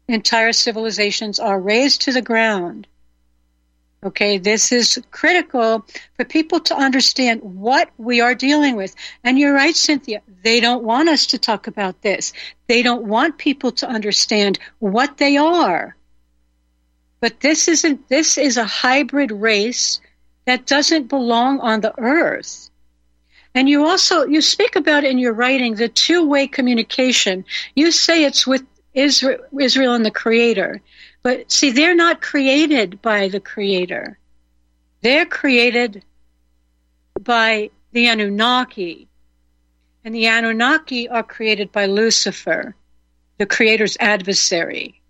entire 0.09 0.53
civilizations 0.53 1.39
are 1.39 1.61
razed 1.61 2.03
to 2.03 2.13
the 2.13 2.23
ground. 2.23 2.87
Okay, 4.05 4.39
this 4.39 4.71
is 4.71 5.03
critical 5.11 5.85
for 6.15 6.25
people 6.25 6.61
to 6.61 6.77
understand 6.77 7.41
what 7.43 7.91
we 7.99 8.21
are 8.21 8.35
dealing 8.35 8.77
with. 8.77 8.95
And 9.25 9.39
you're 9.39 9.55
right, 9.55 9.75
Cynthia. 9.75 10.23
They 10.45 10.61
don't 10.61 10.85
want 10.85 11.09
us 11.09 11.27
to 11.29 11.39
talk 11.39 11.67
about 11.67 12.01
this. 12.01 12.33
They 12.69 12.83
don't 12.83 13.07
want 13.07 13.39
people 13.39 13.73
to 13.73 13.89
understand 13.89 14.61
what 14.79 15.17
they 15.19 15.37
are. 15.37 15.97
But 17.21 17.41
this 17.41 17.67
isn't, 17.67 18.09
this 18.09 18.39
is 18.39 18.57
a 18.57 18.65
hybrid 18.65 19.33
race 19.33 20.01
that 20.47 20.67
doesn't 20.67 21.09
belong 21.09 21.59
on 21.59 21.81
the 21.81 21.93
earth. 21.99 22.71
And 23.55 23.69
you 23.69 23.87
also 23.87 24.27
you 24.27 24.41
speak 24.41 24.77
about 24.77 25.03
in 25.03 25.19
your 25.19 25.33
writing 25.33 25.75
the 25.75 25.89
two-way 25.89 26.47
communication. 26.47 27.45
You 27.75 27.91
say 27.91 28.25
it's 28.25 28.47
with 28.47 28.63
Israel, 28.95 29.41
Israel 29.59 29.95
and 29.95 30.07
the 30.07 30.13
Creator, 30.13 30.81
but 31.23 31.51
see, 31.51 31.71
they're 31.71 31.95
not 31.95 32.23
created 32.23 33.03
by 33.03 33.29
the 33.29 33.41
Creator. 33.41 34.19
They're 35.01 35.27
created 35.27 36.05
by 37.21 37.71
the 37.93 38.07
Anunnaki, 38.07 39.09
and 40.05 40.15
the 40.15 40.27
Anunnaki 40.27 41.09
are 41.09 41.23
created 41.23 41.73
by 41.73 41.87
Lucifer, 41.87 42.75
the 43.39 43.47
Creator's 43.47 43.97
adversary. 44.01 45.01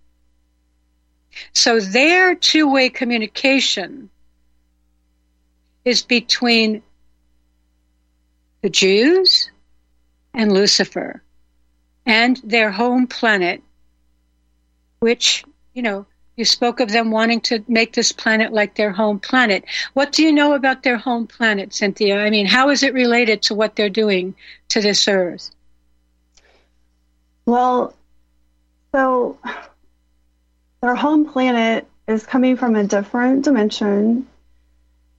So 1.52 1.80
their 1.80 2.34
two-way 2.34 2.88
communication 2.88 4.10
is 5.84 6.02
between 6.02 6.82
the 8.62 8.70
Jews 8.70 9.50
and 10.34 10.52
Lucifer 10.52 11.22
and 12.06 12.40
their 12.42 12.70
home 12.70 13.06
planet, 13.06 13.62
which, 15.00 15.44
you 15.78 15.82
know, 15.82 16.04
you 16.34 16.44
spoke 16.44 16.80
of 16.80 16.90
them 16.90 17.12
wanting 17.12 17.40
to 17.40 17.64
make 17.68 17.92
this 17.92 18.10
planet 18.10 18.52
like 18.52 18.74
their 18.74 18.90
home 18.90 19.20
planet. 19.20 19.64
What 19.94 20.10
do 20.10 20.24
you 20.24 20.32
know 20.32 20.54
about 20.54 20.82
their 20.82 20.96
home 20.96 21.28
planet, 21.28 21.72
Cynthia? 21.72 22.18
I 22.18 22.30
mean, 22.30 22.46
how 22.46 22.70
is 22.70 22.82
it 22.82 22.94
related 22.94 23.42
to 23.42 23.54
what 23.54 23.76
they're 23.76 23.88
doing 23.88 24.34
to 24.70 24.80
this 24.80 25.06
earth? 25.06 25.52
Well, 27.46 27.94
so 28.90 29.38
their 30.82 30.96
home 30.96 31.30
planet 31.30 31.86
is 32.08 32.26
coming 32.26 32.56
from 32.56 32.74
a 32.74 32.82
different 32.82 33.44
dimension, 33.44 34.26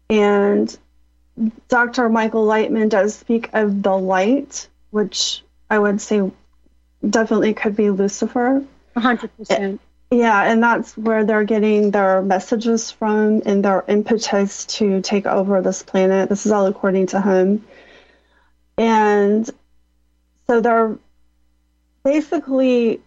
and 0.09 0.77
Dr. 1.69 2.09
Michael 2.09 2.45
Laitman 2.45 2.89
does 2.89 3.15
speak 3.15 3.49
of 3.53 3.81
the 3.81 3.97
light, 3.97 4.67
which 4.89 5.41
I 5.69 5.79
would 5.79 6.01
say 6.01 6.29
definitely 7.09 7.53
could 7.53 7.77
be 7.77 7.91
Lucifer. 7.91 8.65
100%. 8.97 9.79
Yeah, 10.11 10.41
and 10.51 10.63
that's 10.63 10.97
where 10.97 11.23
they're 11.23 11.43
getting 11.43 11.91
their 11.91 12.23
messages 12.23 12.89
from 12.89 13.43
and 13.45 13.63
their 13.63 13.83
impetus 13.87 14.65
to 14.65 15.01
take 15.01 15.27
over 15.27 15.61
this 15.61 15.83
planet. 15.83 16.29
This 16.29 16.47
is 16.47 16.51
all 16.51 16.65
according 16.65 17.07
to 17.07 17.21
him. 17.21 17.63
And 18.75 19.47
so 20.47 20.61
they're 20.61 20.97
basically, 22.03 23.01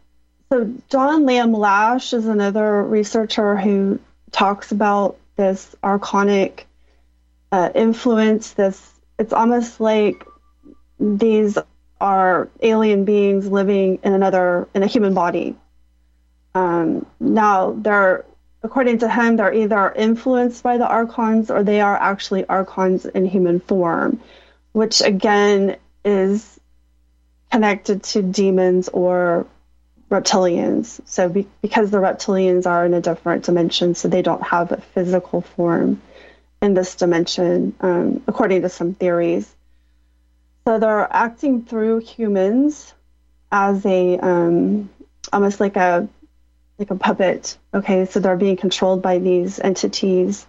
so 0.49 0.73
John 0.91 1.27
Lamb 1.27 1.53
Lash 1.53 2.13
is 2.13 2.27
another 2.27 2.85
researcher 2.85 3.57
who 3.57 3.99
talks 4.31 4.71
about 4.71 5.17
this 5.35 5.75
archonic 5.83 6.65
uh, 7.51 7.71
influence. 7.75 8.53
This 8.53 8.93
it's 9.19 9.33
almost 9.33 9.81
like 9.81 10.25
these 11.01 11.59
are 12.01 12.49
alien 12.61 13.05
beings 13.05 13.49
living 13.49 13.99
in 14.05 14.13
another 14.13 14.69
in 14.75 14.85
a 14.85 14.87
human 14.87 15.15
body 15.15 15.57
um, 16.55 17.07
now, 17.19 17.73
they're 17.73 18.25
according 18.63 18.99
to 18.99 19.09
him, 19.09 19.37
they're 19.37 19.53
either 19.53 19.93
influenced 19.93 20.63
by 20.63 20.79
the 20.79 20.87
archons 20.87 21.51
or 21.51 21.63
they 21.65 21.81
are 21.81 21.97
actually 21.97 22.47
archons 22.47 23.05
in 23.05 23.25
human 23.25 23.61
form, 23.61 24.21
which 24.73 25.01
again 25.01 25.77
is 26.05 26.61
connected 27.51 28.03
to 28.03 28.23
demons 28.23 28.89
or 28.89 29.47
reptilians. 30.11 31.01
So, 31.07 31.29
be- 31.29 31.49
because 31.61 31.91
the 31.91 31.99
reptilians 31.99 32.67
are 32.67 32.87
in 32.87 32.95
a 32.95 33.01
different 33.01 33.45
dimension, 33.45 33.95
so 33.95 34.09
they 34.09 34.23
don't 34.23 34.43
have 34.43 34.73
a 34.73 34.81
physical 34.81 35.41
form 35.41 36.01
in 36.61 36.75
this 36.75 36.95
dimension, 36.95 37.75
um, 37.81 38.23
according 38.29 38.63
to 38.63 38.69
some 38.69 38.95
theories. 38.95 39.53
So, 40.67 40.79
they're 40.79 41.13
acting 41.13 41.65
through 41.65 42.01
humans 42.01 42.95
as 43.51 43.85
a 43.85 44.19
um, 44.19 44.89
almost 45.33 45.61
like 45.61 45.77
a 45.77 46.09
like 46.83 46.91
a 46.91 46.97
puppet. 46.97 47.57
Okay, 47.73 48.07
so 48.07 48.19
they're 48.19 48.37
being 48.37 48.57
controlled 48.57 49.03
by 49.03 49.19
these 49.19 49.61
entities. 49.61 50.47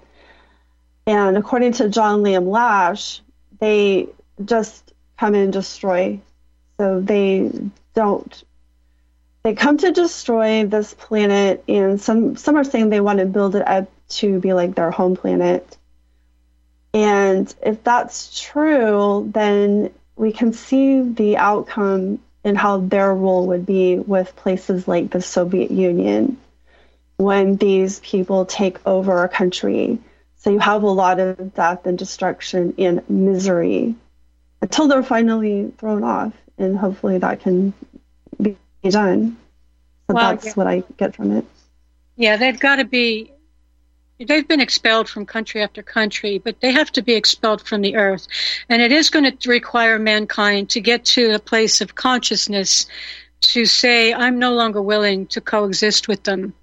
And 1.06 1.38
according 1.38 1.74
to 1.74 1.90
John 1.90 2.24
Lamb 2.24 2.50
Lash, 2.50 3.22
they 3.60 4.08
just 4.44 4.94
come 5.18 5.36
and 5.36 5.54
destroy. 5.54 6.20
So 6.80 7.02
they 7.02 7.52
don't. 7.94 8.44
They 9.44 9.54
come 9.54 9.78
to 9.78 9.92
destroy 9.92 10.66
this 10.66 10.94
planet, 10.94 11.64
and 11.68 12.02
some 12.02 12.36
some 12.38 12.56
are 12.56 12.64
saying 12.64 12.90
they 12.90 13.02
want 13.02 13.20
to 13.20 13.26
build 13.26 13.56
it 13.56 13.68
up 13.68 13.92
to 14.10 14.40
be 14.40 14.54
like 14.54 14.74
their 14.74 14.90
home 14.90 15.16
planet. 15.16 15.78
And 16.94 17.54
if 17.62 17.84
that's 17.84 18.42
true, 18.42 19.30
then 19.32 19.92
we 20.16 20.32
can 20.32 20.54
see 20.54 21.02
the 21.02 21.38
outcome 21.38 22.20
and 22.44 22.58
how 22.58 22.78
their 22.78 23.14
role 23.14 23.48
would 23.48 23.66
be 23.66 23.98
with 23.98 24.36
places 24.36 24.88
like 24.88 25.12
the 25.12 25.22
Soviet 25.22 25.72
Union 25.72 26.38
when 27.18 27.56
these 27.56 28.00
people 28.00 28.46
take 28.46 28.86
over 28.86 29.24
a 29.24 29.30
country. 29.30 30.00
So 30.38 30.50
you 30.50 30.60
have 30.60 30.84
a 30.84 30.90
lot 30.90 31.20
of 31.20 31.54
death 31.54 31.86
and 31.86 31.98
destruction 31.98 32.74
and 32.78 33.10
misery 33.10 33.96
until 34.62 34.88
they're 34.88 35.04
finally 35.04 35.72
thrown 35.78 36.04
off, 36.04 36.34
and 36.58 36.78
hopefully 36.78 37.18
that 37.18 37.42
can 37.42 37.74
be 38.42 38.58
done. 38.84 39.38
So 40.08 40.16
well, 40.16 40.32
that's 40.32 40.48
yeah. 40.48 40.54
what 40.54 40.68
I 40.68 40.84
get 40.98 41.16
from 41.16 41.32
it. 41.32 41.46
Yeah, 42.16 42.38
they've 42.38 42.60
got 42.60 42.78
to 42.78 42.86
be 42.86 43.32
they've 44.24 44.48
been 44.48 44.60
expelled 44.60 45.10
from 45.10 45.26
country 45.26 45.62
after 45.62 45.84
country, 45.84 46.38
but 46.38 46.60
they 46.62 46.72
have 46.72 46.92
to 46.94 47.02
be 47.02 47.14
expelled 47.14 47.62
from 47.62 47.82
the 47.82 47.96
earth. 47.96 48.28
And 48.70 48.82
it 48.82 48.92
is 48.92 49.10
going 49.10 49.38
to 49.38 49.50
require 49.50 50.00
mankind 50.00 50.70
to 50.72 50.82
get 50.82 51.06
to 51.06 51.32
a 51.32 51.40
place 51.40 51.82
of 51.82 51.96
consciousness 51.96 52.88
to 53.42 53.66
say, 53.66 54.14
I'm 54.14 54.40
no 54.40 54.54
longer 54.54 54.82
willing 54.82 55.28
to 55.28 55.42
coexist 55.42 56.08
with 56.08 56.24
them 56.24 56.54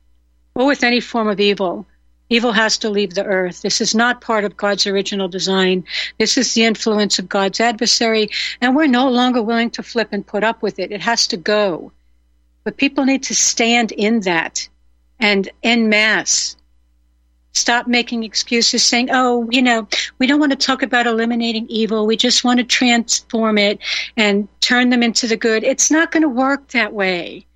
or 0.55 0.67
with 0.67 0.83
any 0.83 1.01
form 1.01 1.29
of 1.29 1.41
evil. 1.41 1.87
Evil 2.29 2.53
has 2.53 2.79
to 2.79 2.91
leave 2.91 3.15
the 3.15 3.25
earth. 3.25 3.63
This 3.63 3.81
is 3.81 3.95
not 3.95 4.21
part 4.21 4.45
of 4.45 4.57
God's 4.57 4.87
original 4.87 5.29
design. 5.29 5.85
This 6.19 6.39
is 6.39 6.55
the 6.55 6.65
influence 6.65 7.19
of 7.19 7.29
God's 7.29 7.59
adversary, 7.59 8.31
and 8.61 8.77
we're 8.77 8.87
no 8.87 9.09
longer 9.09 9.43
willing 9.43 9.71
to 9.71 9.83
flip 9.83 10.09
and 10.13 10.25
put 10.25 10.45
up 10.45 10.63
with 10.63 10.79
it. 10.79 10.93
It 10.93 11.01
has 11.01 11.27
to 11.29 11.37
go. 11.37 11.91
But 12.63 12.77
people 12.77 13.05
need 13.05 13.25
to 13.25 13.35
stand 13.35 13.91
in 13.91 14.21
that 14.21 14.69
and 15.19 15.49
en 15.63 15.89
masse 15.89 16.57
stop 17.53 17.87
making 17.87 18.23
excuses 18.23 18.85
saying, 18.85 19.09
oh, 19.11 19.49
you 19.51 19.63
know, 19.63 19.89
we 20.19 20.27
don't 20.27 20.41
want 20.41 20.53
to 20.53 20.59
talk 20.59 20.83
about 20.83 21.07
eliminating 21.07 21.67
evil. 21.69 22.07
We 22.07 22.17
just 22.17 22.45
want 22.45 22.59
to 22.59 22.65
transform 22.65 23.59
it 23.59 23.79
and 24.17 24.49
turn 24.61 24.91
them 24.91 25.03
into 25.03 25.27
the 25.27 25.37
good. 25.37 25.65
It's 25.65 25.91
not 25.91 26.13
going 26.13 26.23
to 26.23 26.29
work 26.29 26.69
that 26.69 26.93
way. 26.93 27.47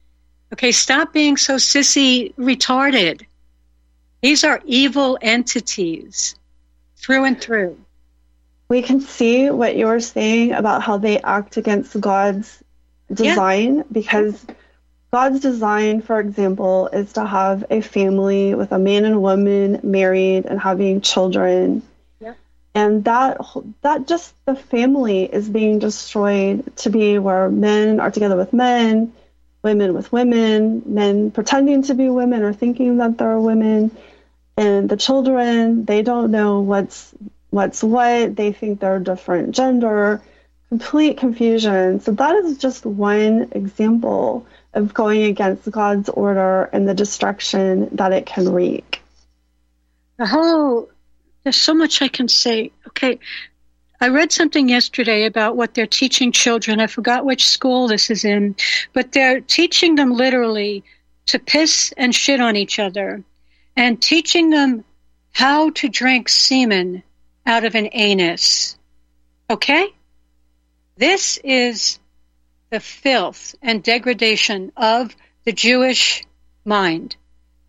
Okay, 0.52 0.72
stop 0.72 1.12
being 1.12 1.36
so 1.36 1.56
sissy 1.56 2.34
retarded. 2.36 3.24
These 4.22 4.44
are 4.44 4.60
evil 4.64 5.18
entities 5.20 6.34
through 6.96 7.24
and 7.24 7.40
through. 7.40 7.78
We 8.68 8.82
can 8.82 9.00
see 9.00 9.50
what 9.50 9.76
you're 9.76 10.00
saying 10.00 10.52
about 10.52 10.82
how 10.82 10.96
they 10.96 11.20
act 11.20 11.56
against 11.56 12.00
God's 12.00 12.62
design 13.12 13.76
yeah. 13.76 13.82
because 13.92 14.46
God's 15.14 15.38
design, 15.38 16.02
for 16.02 16.18
example, 16.18 16.88
is 16.88 17.12
to 17.12 17.24
have 17.24 17.64
a 17.70 17.82
family 17.82 18.56
with 18.56 18.72
a 18.72 18.80
man 18.80 19.04
and 19.04 19.22
woman 19.22 19.78
married 19.84 20.44
and 20.44 20.58
having 20.58 21.02
children. 21.02 21.84
Yeah. 22.18 22.34
And 22.74 23.04
that 23.04 23.40
that 23.82 24.08
just 24.08 24.34
the 24.44 24.56
family 24.56 25.22
is 25.22 25.48
being 25.48 25.78
destroyed 25.78 26.76
to 26.78 26.90
be 26.90 27.20
where 27.20 27.48
men 27.48 28.00
are 28.00 28.10
together 28.10 28.34
with 28.34 28.52
men, 28.52 29.12
women 29.62 29.94
with 29.94 30.10
women, 30.10 30.82
men 30.84 31.30
pretending 31.30 31.84
to 31.84 31.94
be 31.94 32.08
women 32.10 32.42
or 32.42 32.52
thinking 32.52 32.96
that 32.96 33.16
they're 33.16 33.38
women, 33.38 33.96
and 34.56 34.88
the 34.88 34.96
children 34.96 35.84
they 35.84 36.02
don't 36.02 36.32
know 36.32 36.58
what's 36.58 37.14
what's 37.50 37.84
what. 37.84 38.34
They 38.34 38.50
think 38.50 38.80
they're 38.80 38.96
a 38.96 39.04
different 39.04 39.54
gender. 39.54 40.20
Complete 40.70 41.18
confusion. 41.18 42.00
So 42.00 42.10
that 42.10 42.34
is 42.34 42.58
just 42.58 42.84
one 42.84 43.52
example 43.52 44.44
of 44.74 44.92
going 44.92 45.24
against 45.24 45.70
God's 45.70 46.08
order 46.08 46.64
and 46.64 46.88
the 46.88 46.94
destruction 46.94 47.88
that 47.92 48.12
it 48.12 48.26
can 48.26 48.52
wreak. 48.52 49.00
Whole, 50.20 50.88
there's 51.42 51.56
so 51.56 51.74
much 51.74 52.02
I 52.02 52.08
can 52.08 52.28
say. 52.28 52.70
Okay, 52.88 53.18
I 54.00 54.08
read 54.08 54.32
something 54.32 54.68
yesterday 54.68 55.24
about 55.24 55.56
what 55.56 55.74
they're 55.74 55.86
teaching 55.86 56.32
children. 56.32 56.80
I 56.80 56.86
forgot 56.86 57.24
which 57.24 57.48
school 57.48 57.88
this 57.88 58.10
is 58.10 58.24
in, 58.24 58.56
but 58.92 59.12
they're 59.12 59.40
teaching 59.40 59.94
them 59.94 60.12
literally 60.12 60.84
to 61.26 61.38
piss 61.38 61.92
and 61.96 62.14
shit 62.14 62.40
on 62.40 62.56
each 62.56 62.78
other 62.78 63.24
and 63.76 64.00
teaching 64.00 64.50
them 64.50 64.84
how 65.32 65.70
to 65.70 65.88
drink 65.88 66.28
semen 66.28 67.02
out 67.46 67.64
of 67.64 67.74
an 67.74 67.88
anus. 67.92 68.76
Okay? 69.50 69.88
This 70.96 71.38
is 71.42 71.98
the 72.74 72.80
filth 72.80 73.54
and 73.62 73.84
degradation 73.84 74.72
of 74.76 75.14
the 75.44 75.52
Jewish 75.52 76.24
mind, 76.64 77.14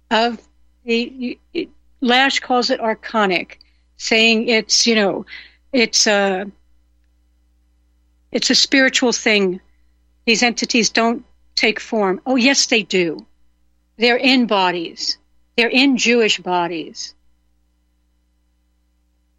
of 0.10 0.42
the 0.84 1.38
Lash 2.02 2.40
calls 2.40 2.72
it 2.72 2.80
archonic, 2.80 3.58
saying 3.98 4.48
it's 4.48 4.88
you 4.88 4.96
know 4.96 5.28
it's 5.72 6.08
a 6.08 6.50
it's 8.32 8.50
a 8.50 8.56
spiritual 8.56 9.12
thing. 9.12 9.62
These 10.26 10.42
entities 10.42 10.90
don't 10.90 11.24
take 11.54 11.80
form. 11.80 12.20
Oh 12.26 12.36
yes, 12.36 12.66
they 12.66 12.82
do. 12.82 13.28
They're 13.98 14.18
in 14.18 14.48
bodies. 14.48 15.20
They're 15.56 15.70
in 15.70 15.98
Jewish 15.98 16.40
bodies. 16.40 17.14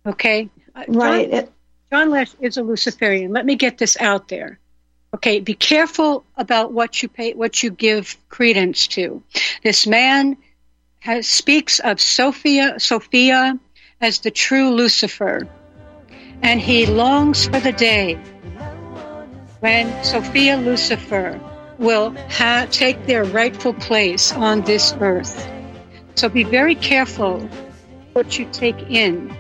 Okay, 0.07 0.49
uh, 0.77 0.85
right. 0.87 1.29
John, 1.29 1.49
John 1.91 2.11
Lash 2.11 2.37
is 2.39 2.57
a 2.57 2.63
Luciferian. 2.63 3.33
Let 3.33 3.45
me 3.45 3.57
get 3.57 3.79
this 3.79 3.97
out 3.97 4.29
there. 4.29 4.61
Okay, 5.17 5.41
be 5.41 5.55
careful 5.55 6.27
about 6.37 6.75
what 6.75 7.03
you 7.03 7.09
pay, 7.09 7.33
what 7.33 7.63
you 7.63 7.71
give 7.71 8.19
credence 8.29 8.87
to. 8.89 9.23
This 9.63 9.87
man 9.87 10.37
has, 10.99 11.27
speaks 11.27 11.79
of 11.79 12.03
Sophia, 12.03 12.79
Sophia 12.79 13.59
as 14.03 14.19
the 14.19 14.31
true 14.31 14.69
Lucifer, 14.69 15.49
and 16.43 16.61
he 16.61 16.85
longs 16.85 17.47
for 17.47 17.59
the 17.61 17.73
day 17.73 18.17
when 19.61 20.05
Sophia 20.05 20.59
Lucifer 20.59 21.41
will 21.79 22.15
ha- 22.29 22.67
take 22.71 23.07
their 23.07 23.25
rightful 23.25 23.73
place 23.73 24.33
on 24.33 24.61
this 24.65 24.93
earth. 25.01 25.49
So 26.15 26.29
be 26.29 26.45
very 26.45 26.75
careful 26.75 27.41
what 28.13 28.39
you 28.39 28.47
take 28.53 28.79
in 28.91 29.35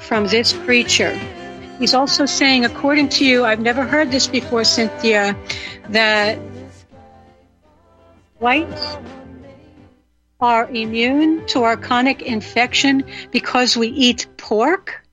from 0.00 0.28
this 0.28 0.54
creature 0.54 1.20
He's 1.78 1.94
also 1.94 2.26
saying, 2.26 2.64
according 2.64 3.10
to 3.10 3.24
you, 3.24 3.44
I've 3.44 3.60
never 3.60 3.84
heard 3.84 4.10
this 4.10 4.26
before, 4.26 4.64
Cynthia, 4.64 5.36
that 5.90 6.38
whites 8.38 8.96
are 10.40 10.68
immune 10.70 11.46
to 11.46 11.60
archonic 11.60 12.22
infection 12.22 13.04
because 13.30 13.76
we 13.76 13.88
eat 13.88 14.26
pork? 14.36 15.04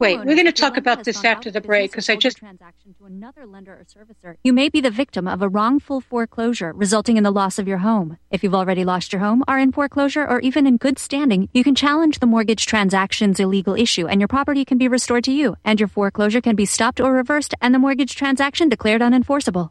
Wait, 0.00 0.18
we're 0.18 0.34
going 0.34 0.44
to 0.44 0.52
talk 0.52 0.76
about 0.76 1.04
this 1.04 1.24
after 1.24 1.52
the 1.52 1.60
break 1.60 1.92
because 1.92 2.08
I 2.08 2.16
just 2.16 2.38
transaction 2.38 2.94
to 2.98 3.04
another 3.04 3.46
lender 3.46 3.72
or 3.72 3.84
servicer. 3.84 4.36
You 4.42 4.52
may 4.52 4.68
be 4.68 4.80
the 4.80 4.90
victim 4.90 5.28
of 5.28 5.40
a 5.40 5.48
wrongful 5.48 6.00
foreclosure 6.00 6.72
resulting 6.74 7.16
in 7.16 7.22
the 7.22 7.30
loss 7.30 7.60
of 7.60 7.68
your 7.68 7.78
home. 7.78 8.18
If 8.30 8.42
you've 8.42 8.56
already 8.56 8.84
lost 8.84 9.12
your 9.12 9.20
home, 9.20 9.44
are 9.46 9.58
in 9.58 9.70
foreclosure, 9.70 10.26
or 10.26 10.40
even 10.40 10.66
in 10.66 10.78
good 10.78 10.98
standing, 10.98 11.48
you 11.52 11.62
can 11.62 11.76
challenge 11.76 12.18
the 12.18 12.26
mortgage 12.26 12.66
transaction's 12.66 13.38
illegal 13.38 13.76
issue 13.76 14.08
and 14.08 14.20
your 14.20 14.28
property 14.28 14.64
can 14.64 14.78
be 14.78 14.88
restored 14.88 15.24
to 15.24 15.32
you 15.32 15.56
and 15.64 15.78
your 15.78 15.88
foreclosure 15.88 16.40
can 16.40 16.56
be 16.56 16.66
stopped 16.66 17.00
or 17.00 17.12
reversed 17.12 17.54
and 17.60 17.72
the 17.72 17.78
mortgage 17.78 18.16
transaction 18.16 18.68
declared 18.68 19.00
unenforceable. 19.00 19.70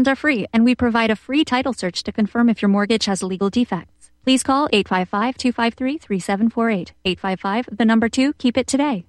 Consultations 0.00 0.18
are 0.18 0.22
free, 0.22 0.46
and 0.54 0.64
we 0.64 0.74
provide 0.74 1.10
a 1.10 1.16
free 1.16 1.44
title 1.44 1.74
search 1.74 2.02
to 2.04 2.12
confirm 2.12 2.48
if 2.48 2.62
your 2.62 2.70
mortgage 2.70 3.04
has 3.04 3.22
legal 3.22 3.50
defects. 3.50 4.10
Please 4.24 4.42
call 4.42 4.66
855 4.72 5.36
253 5.36 5.98
3748. 5.98 6.92
855, 7.04 7.68
the 7.76 7.84
number 7.84 8.08
2, 8.08 8.32
keep 8.34 8.56
it 8.56 8.66
today. 8.66 9.04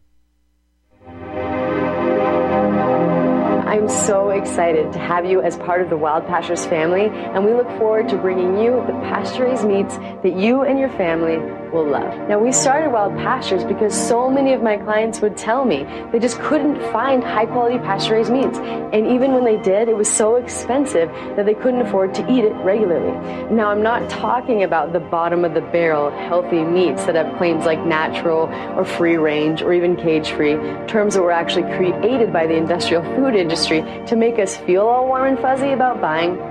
I'm 3.71 3.87
so 3.87 4.31
excited 4.31 4.91
to 4.91 4.99
have 4.99 5.25
you 5.25 5.41
as 5.41 5.55
part 5.55 5.81
of 5.81 5.89
the 5.89 5.95
Wild 5.95 6.27
Pastures 6.27 6.65
family, 6.65 7.05
and 7.05 7.45
we 7.45 7.53
look 7.53 7.69
forward 7.77 8.09
to 8.09 8.17
bringing 8.17 8.57
you 8.57 8.83
the 8.85 8.91
pasture 9.07 9.45
raised 9.45 9.65
meats 9.65 9.95
that 9.95 10.35
you 10.35 10.63
and 10.63 10.77
your 10.77 10.89
family 10.89 11.37
will 11.71 11.87
love. 11.87 12.27
Now, 12.27 12.37
we 12.37 12.51
started 12.51 12.91
Wild 12.91 13.15
Pastures 13.15 13.63
because 13.63 13.95
so 13.95 14.29
many 14.29 14.51
of 14.51 14.61
my 14.61 14.75
clients 14.75 15.21
would 15.21 15.37
tell 15.37 15.63
me 15.63 15.87
they 16.11 16.19
just 16.19 16.37
couldn't 16.39 16.81
find 16.91 17.23
high 17.23 17.45
quality 17.45 17.77
pasture 17.77 18.15
raised 18.15 18.29
meats. 18.29 18.57
And 18.57 19.07
even 19.07 19.31
when 19.31 19.45
they 19.45 19.55
did, 19.55 19.87
it 19.87 19.95
was 19.95 20.11
so 20.11 20.35
expensive 20.35 21.07
that 21.37 21.45
they 21.45 21.53
couldn't 21.53 21.79
afford 21.79 22.13
to 22.15 22.29
eat 22.29 22.43
it 22.43 22.51
regularly. 22.55 23.13
Now, 23.55 23.69
I'm 23.69 23.81
not 23.81 24.09
talking 24.09 24.63
about 24.63 24.91
the 24.91 24.99
bottom 24.99 25.45
of 25.45 25.53
the 25.53 25.61
barrel 25.61 26.11
healthy 26.11 26.61
meats 26.61 27.05
that 27.05 27.15
have 27.15 27.37
claims 27.37 27.65
like 27.65 27.79
natural 27.85 28.49
or 28.77 28.83
free 28.83 29.15
range 29.15 29.61
or 29.61 29.71
even 29.71 29.95
cage 29.95 30.31
free, 30.31 30.55
terms 30.87 31.13
that 31.13 31.21
were 31.21 31.31
actually 31.31 31.73
created 31.77 32.33
by 32.33 32.47
the 32.47 32.55
industrial 32.55 33.01
food 33.15 33.33
industry 33.33 33.60
to 33.69 34.15
make 34.15 34.39
us 34.39 34.57
feel 34.57 34.87
all 34.87 35.07
warm 35.07 35.27
and 35.27 35.39
fuzzy 35.39 35.71
about 35.71 36.01
buying 36.01 36.50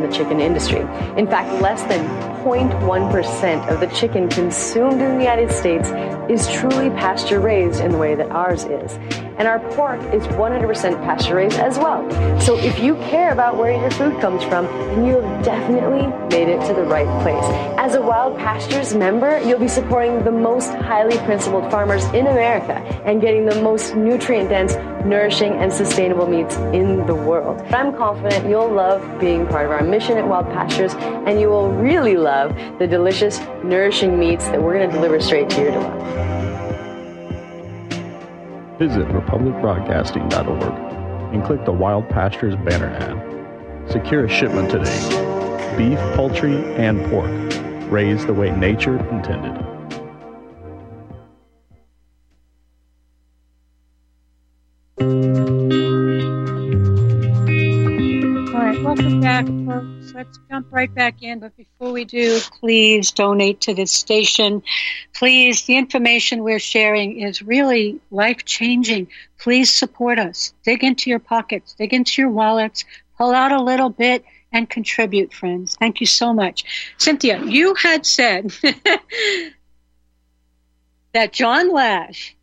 the 0.01 0.11
chicken 0.11 0.39
industry. 0.39 0.81
In 1.17 1.27
fact, 1.27 1.61
less 1.61 1.81
than 1.83 2.05
0.1% 2.43 3.67
of 3.69 3.79
the 3.79 3.87
chicken 3.87 4.27
consumed 4.29 5.01
in 5.01 5.17
the 5.17 5.23
United 5.23 5.51
States 5.51 5.89
is 6.29 6.51
truly 6.51 6.89
pasture 6.91 7.39
raised 7.39 7.81
in 7.81 7.91
the 7.91 7.97
way 7.97 8.15
that 8.15 8.29
ours 8.29 8.65
is. 8.65 8.97
And 9.37 9.47
our 9.47 9.59
pork 9.71 10.01
is 10.13 10.23
100% 10.27 11.03
pasture 11.03 11.35
raised 11.35 11.57
as 11.57 11.77
well. 11.77 12.09
So 12.39 12.57
if 12.57 12.79
you 12.79 12.95
care 12.95 13.31
about 13.31 13.57
where 13.57 13.71
your 13.71 13.91
food 13.91 14.19
comes 14.21 14.43
from, 14.43 14.65
then 14.65 15.05
you 15.05 15.19
have 15.19 15.45
definitely 15.45 16.07
made 16.29 16.47
it 16.47 16.65
to 16.67 16.73
the 16.73 16.83
right 16.83 17.07
place. 17.23 17.43
As 17.77 17.95
a 17.95 18.01
Wild 18.01 18.37
Pastures 18.37 18.93
member, 18.93 19.41
you'll 19.41 19.59
be 19.59 19.67
supporting 19.67 20.23
the 20.23 20.31
most 20.31 20.71
highly 20.73 21.17
principled 21.19 21.69
farmers 21.71 22.03
in 22.05 22.27
America 22.27 22.73
and 23.05 23.21
getting 23.21 23.45
the 23.45 23.61
most 23.61 23.95
nutrient 23.95 24.49
dense, 24.49 24.75
nourishing, 25.05 25.53
and 25.53 25.71
sustainable 25.71 26.27
meats 26.27 26.55
in 26.73 27.05
the 27.07 27.15
world. 27.15 27.61
I'm 27.73 27.95
confident 27.95 28.47
you'll 28.47 28.71
love 28.71 29.19
being 29.19 29.47
part 29.47 29.65
of 29.65 29.71
our 29.71 29.83
mission 29.83 30.17
at 30.17 30.27
Wild 30.27 30.47
Pastures 30.47 30.93
and 30.95 31.39
you 31.39 31.49
will 31.49 31.71
really 31.71 32.17
love 32.17 32.55
the 32.79 32.87
delicious, 32.87 33.39
nourishing 33.63 34.19
meats 34.19 34.45
that 34.45 34.61
we're 34.61 34.73
going 34.73 34.89
to 34.89 34.95
deliver 34.95 35.19
straight 35.19 35.49
to 35.51 35.61
your 35.61 35.71
door. 35.71 36.40
Visit 38.81 39.05
republicbroadcasting.org 39.09 41.33
and 41.35 41.43
click 41.43 41.63
the 41.65 41.71
Wild 41.71 42.09
Pastures 42.09 42.55
banner 42.55 42.87
ad. 42.87 43.15
Secure 43.87 44.25
a 44.25 44.27
shipment 44.27 44.71
today. 44.71 45.77
Beef, 45.77 45.99
poultry, 46.15 46.55
and 46.77 46.99
pork, 47.11 47.29
raised 47.91 48.25
the 48.25 48.33
way 48.33 48.49
nature 48.49 48.97
intended. 49.11 49.53
Let's 60.21 60.39
jump 60.51 60.67
right 60.69 60.93
back 60.93 61.23
in. 61.23 61.39
But 61.39 61.57
before 61.57 61.91
we 61.91 62.05
do, 62.05 62.39
please 62.59 63.09
donate 63.09 63.61
to 63.61 63.73
this 63.73 63.91
station. 63.91 64.61
Please, 65.15 65.65
the 65.65 65.77
information 65.77 66.43
we're 66.43 66.59
sharing 66.59 67.21
is 67.21 67.41
really 67.41 67.99
life 68.11 68.45
changing. 68.45 69.07
Please 69.39 69.73
support 69.73 70.19
us. 70.19 70.53
Dig 70.63 70.83
into 70.83 71.09
your 71.09 71.17
pockets, 71.17 71.73
dig 71.73 71.91
into 71.91 72.21
your 72.21 72.29
wallets, 72.29 72.85
pull 73.17 73.31
out 73.31 73.51
a 73.51 73.63
little 73.63 73.89
bit 73.89 74.23
and 74.51 74.69
contribute, 74.69 75.33
friends. 75.33 75.75
Thank 75.75 76.01
you 76.01 76.05
so 76.05 76.35
much. 76.35 76.93
Cynthia, 76.99 77.43
you 77.43 77.73
had 77.73 78.05
said 78.05 78.53
that 81.13 81.33
John 81.33 81.73
Lash, 81.73 82.35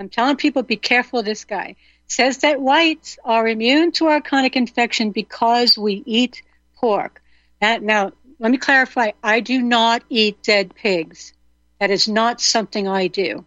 I'm 0.00 0.08
telling 0.08 0.34
people 0.34 0.64
be 0.64 0.74
careful 0.74 1.22
this 1.22 1.44
guy, 1.44 1.76
says 2.08 2.38
that 2.38 2.60
whites 2.60 3.20
are 3.24 3.46
immune 3.46 3.92
to 3.92 4.06
archonic 4.06 4.56
infection 4.56 5.12
because 5.12 5.78
we 5.78 6.02
eat 6.04 6.42
pork. 6.80 7.22
That, 7.60 7.82
now, 7.82 8.12
let 8.38 8.50
me 8.50 8.58
clarify 8.58 9.12
I 9.22 9.40
do 9.40 9.60
not 9.60 10.02
eat 10.08 10.42
dead 10.42 10.74
pigs. 10.74 11.32
That 11.80 11.90
is 11.90 12.08
not 12.08 12.40
something 12.40 12.88
I 12.88 13.08
do. 13.08 13.44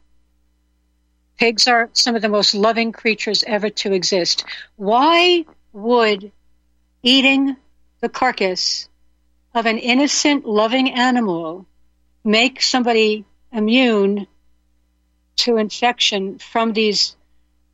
Pigs 1.38 1.68
are 1.68 1.90
some 1.94 2.16
of 2.16 2.22
the 2.22 2.30
most 2.30 2.54
loving 2.54 2.92
creatures 2.92 3.44
ever 3.48 3.70
to 3.70 3.94
exist. 3.94 4.46
Why 4.76 5.46
would 5.74 6.32
eating 7.04 7.56
the 8.00 8.10
carcass 8.10 8.90
of 9.54 9.66
an 9.66 9.78
innocent, 9.78 10.46
loving 10.46 10.92
animal 10.92 11.66
make 12.24 12.62
somebody 12.62 13.26
immune 13.52 14.28
to 15.38 15.58
infection 15.58 16.38
from 16.38 16.74
these 16.74 17.16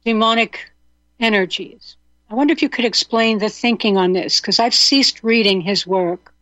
demonic 0.06 0.72
energies? 1.20 1.98
I 2.30 2.36
wonder 2.36 2.52
if 2.52 2.62
you 2.62 2.70
could 2.70 2.86
explain 2.86 3.40
the 3.40 3.50
thinking 3.50 3.98
on 3.98 4.14
this, 4.14 4.42
because 4.42 4.60
I've 4.60 4.74
ceased 4.74 5.24
reading 5.24 5.62
his 5.62 5.88
work. 5.88 6.34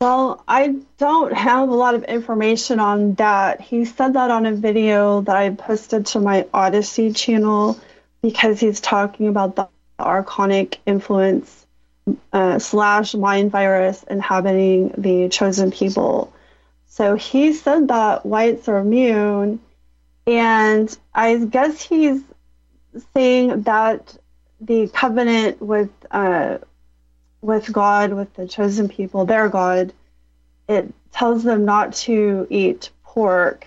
Well, 0.00 0.42
I 0.48 0.76
don't 0.98 1.32
have 1.32 1.68
a 1.68 1.74
lot 1.74 1.94
of 1.94 2.04
information 2.04 2.80
on 2.80 3.14
that. 3.14 3.60
He 3.60 3.84
said 3.84 4.14
that 4.14 4.30
on 4.30 4.46
a 4.46 4.52
video 4.52 5.20
that 5.22 5.36
I 5.36 5.50
posted 5.50 6.06
to 6.06 6.20
my 6.20 6.46
Odysee 6.52 7.12
channel 7.12 7.78
because 8.20 8.60
he's 8.60 8.80
talking 8.80 9.28
about 9.28 9.56
the 9.56 9.68
archonic 9.98 10.78
influence 10.86 11.64
uh, 12.32 12.58
slash 12.58 13.14
mind 13.14 13.52
virus 13.52 14.02
inhabiting 14.02 14.92
the 14.98 15.28
chosen 15.28 15.70
people. 15.70 16.32
So 16.88 17.14
he 17.14 17.52
said 17.52 17.88
that 17.88 18.26
whites 18.26 18.68
are 18.68 18.78
immune, 18.78 19.60
and 20.26 20.98
I 21.14 21.36
guess 21.38 21.80
he's 21.80 22.20
saying 23.14 23.62
that 23.62 24.16
the 24.62 24.88
covenant 24.88 25.60
with 25.60 25.90
uh, 26.10 26.58
with 27.40 27.72
God, 27.72 28.12
with 28.12 28.32
the 28.34 28.46
chosen 28.46 28.88
people, 28.88 29.24
their 29.24 29.48
God, 29.48 29.92
it 30.68 30.92
tells 31.10 31.42
them 31.42 31.64
not 31.64 31.94
to 31.94 32.46
eat 32.48 32.90
pork. 33.02 33.66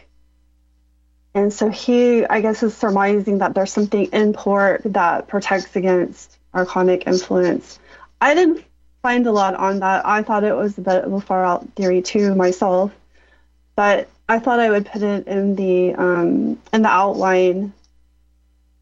And 1.33 1.51
so 1.51 1.69
he, 1.69 2.25
I 2.25 2.39
guess, 2.39 2.63
is 2.63 2.75
surmising 2.75 3.39
that 3.39 3.53
there's 3.53 3.73
something 3.73 4.05
in 4.05 4.31
pork 4.31 4.81
that 4.85 5.27
protects 5.27 5.75
against 5.75 6.37
archonic 6.53 7.03
influence. 7.05 7.77
I 8.21 8.33
didn't 8.33 8.63
find 9.03 9.27
a 9.27 9.33
lot 9.33 9.55
on 9.55 9.79
that. 9.79 10.05
I 10.05 10.23
thought 10.23 10.45
it 10.45 10.55
was 10.55 10.77
a 10.77 10.81
bit 10.81 11.03
of 11.03 11.11
a 11.11 11.19
far 11.19 11.43
out 11.43 11.67
theory 11.75 12.01
too 12.01 12.33
myself, 12.35 12.93
but 13.75 14.07
I 14.29 14.39
thought 14.39 14.61
I 14.61 14.69
would 14.69 14.85
put 14.85 15.01
it 15.01 15.27
in 15.27 15.55
the 15.55 15.93
um, 15.95 16.59
in 16.71 16.81
the 16.81 16.89
outline 16.89 17.73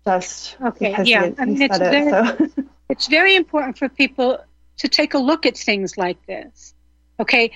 just 0.05 0.57
Okay, 0.61 0.95
yeah. 1.03 1.31
I 1.37 1.45
mean, 1.45 1.61
it's 1.61 1.77
said 1.77 1.93
it. 1.93 2.51
So 2.51 2.63
it's 2.89 3.07
very 3.07 3.35
important 3.35 3.77
for 3.77 3.89
people 3.89 4.39
to 4.77 4.87
take 4.87 5.13
a 5.13 5.17
look 5.19 5.45
at 5.45 5.57
things 5.57 5.97
like 5.97 6.23
this. 6.25 6.73
Okay, 7.19 7.51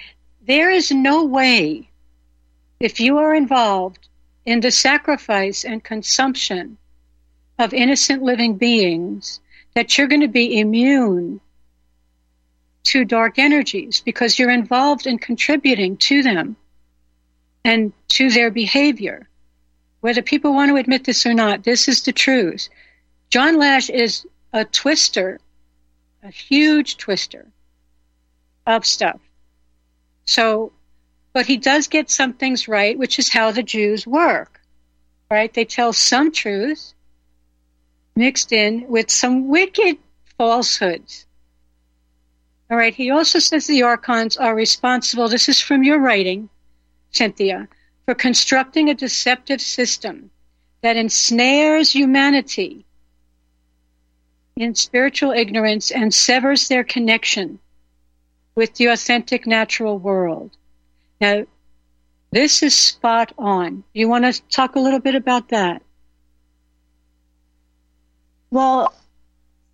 there 0.46 0.70
is 0.70 0.92
no 0.92 1.26
way, 1.26 1.90
if 2.80 3.00
you 3.00 3.18
are 3.18 3.36
involved 3.36 4.08
in 4.46 4.62
the 4.62 4.72
sacrifice 4.72 5.66
and 5.66 5.84
consumption 5.84 6.78
of 7.60 7.74
innocent 7.74 8.24
living 8.24 8.56
beings, 8.56 9.42
that 9.74 9.98
you're 9.98 10.08
going 10.08 10.22
to 10.22 10.28
be 10.28 10.60
immune 10.60 11.42
to 12.84 13.04
dark 13.04 13.38
energies 13.38 14.02
because 14.06 14.40
you're 14.40 14.50
involved 14.50 15.06
in 15.06 15.18
contributing 15.18 15.98
to 15.98 16.24
them 16.24 16.56
and 17.66 17.92
to 18.08 18.30
their 18.30 18.50
behavior. 18.50 19.28
Whether 20.02 20.22
people 20.22 20.54
want 20.54 20.70
to 20.70 20.76
admit 20.76 21.04
this 21.04 21.26
or 21.26 21.34
not, 21.34 21.64
this 21.64 21.88
is 21.88 22.04
the 22.04 22.12
truth. 22.12 22.70
John 23.30 23.58
Lash 23.58 23.90
is 23.90 24.26
a 24.54 24.64
twister, 24.64 25.40
a 26.24 26.30
huge 26.30 26.98
twister 26.98 27.48
of 28.66 28.86
stuff. 28.86 29.20
So, 30.26 30.72
but 31.34 31.46
he 31.46 31.58
does 31.58 31.88
get 31.88 32.10
some 32.10 32.34
things 32.34 32.68
right, 32.68 32.98
which 32.98 33.20
is 33.20 33.32
how 33.32 33.52
the 33.52 33.64
Jews 33.64 34.06
work, 34.06 34.60
right? 35.32 35.54
They 35.54 35.66
tell 35.66 35.94
some 35.94 36.32
truth 36.32 36.94
mixed 38.16 38.52
in 38.52 38.88
with 38.88 39.12
some 39.12 39.48
wicked 39.48 39.98
falsehoods. 40.38 41.26
All 42.70 42.78
right. 42.78 42.94
He 42.94 43.12
also 43.12 43.40
says 43.40 43.68
the 43.68 43.84
archons 43.84 44.36
are 44.36 44.54
responsible. 44.54 45.30
This 45.30 45.48
is 45.48 45.62
from 45.62 45.84
your 45.84 46.00
writing, 46.00 46.50
Cynthia, 47.12 47.68
for 48.08 48.16
constructing 48.16 48.90
a 48.90 48.94
deceptive 48.94 49.60
system 49.60 50.32
that 50.82 50.96
ensnares 50.96 51.92
humanity 51.92 52.86
in 54.56 54.74
spiritual 54.74 55.32
ignorance 55.32 55.92
and 55.92 56.14
severs 56.14 56.70
their 56.70 56.86
connection 56.86 57.60
with 58.56 58.74
the 58.76 58.86
authentic 58.86 59.46
natural 59.46 60.00
world. 60.00 60.52
Now, 61.20 61.46
this 62.32 62.64
is 62.64 62.74
spot 62.74 63.34
on. 63.38 63.84
You 63.94 64.08
want 64.08 64.24
to 64.24 64.42
talk 64.44 64.78
a 64.78 64.80
little 64.80 65.02
bit 65.02 65.16
about 65.16 65.50
that? 65.50 65.82
Well, 68.52 68.94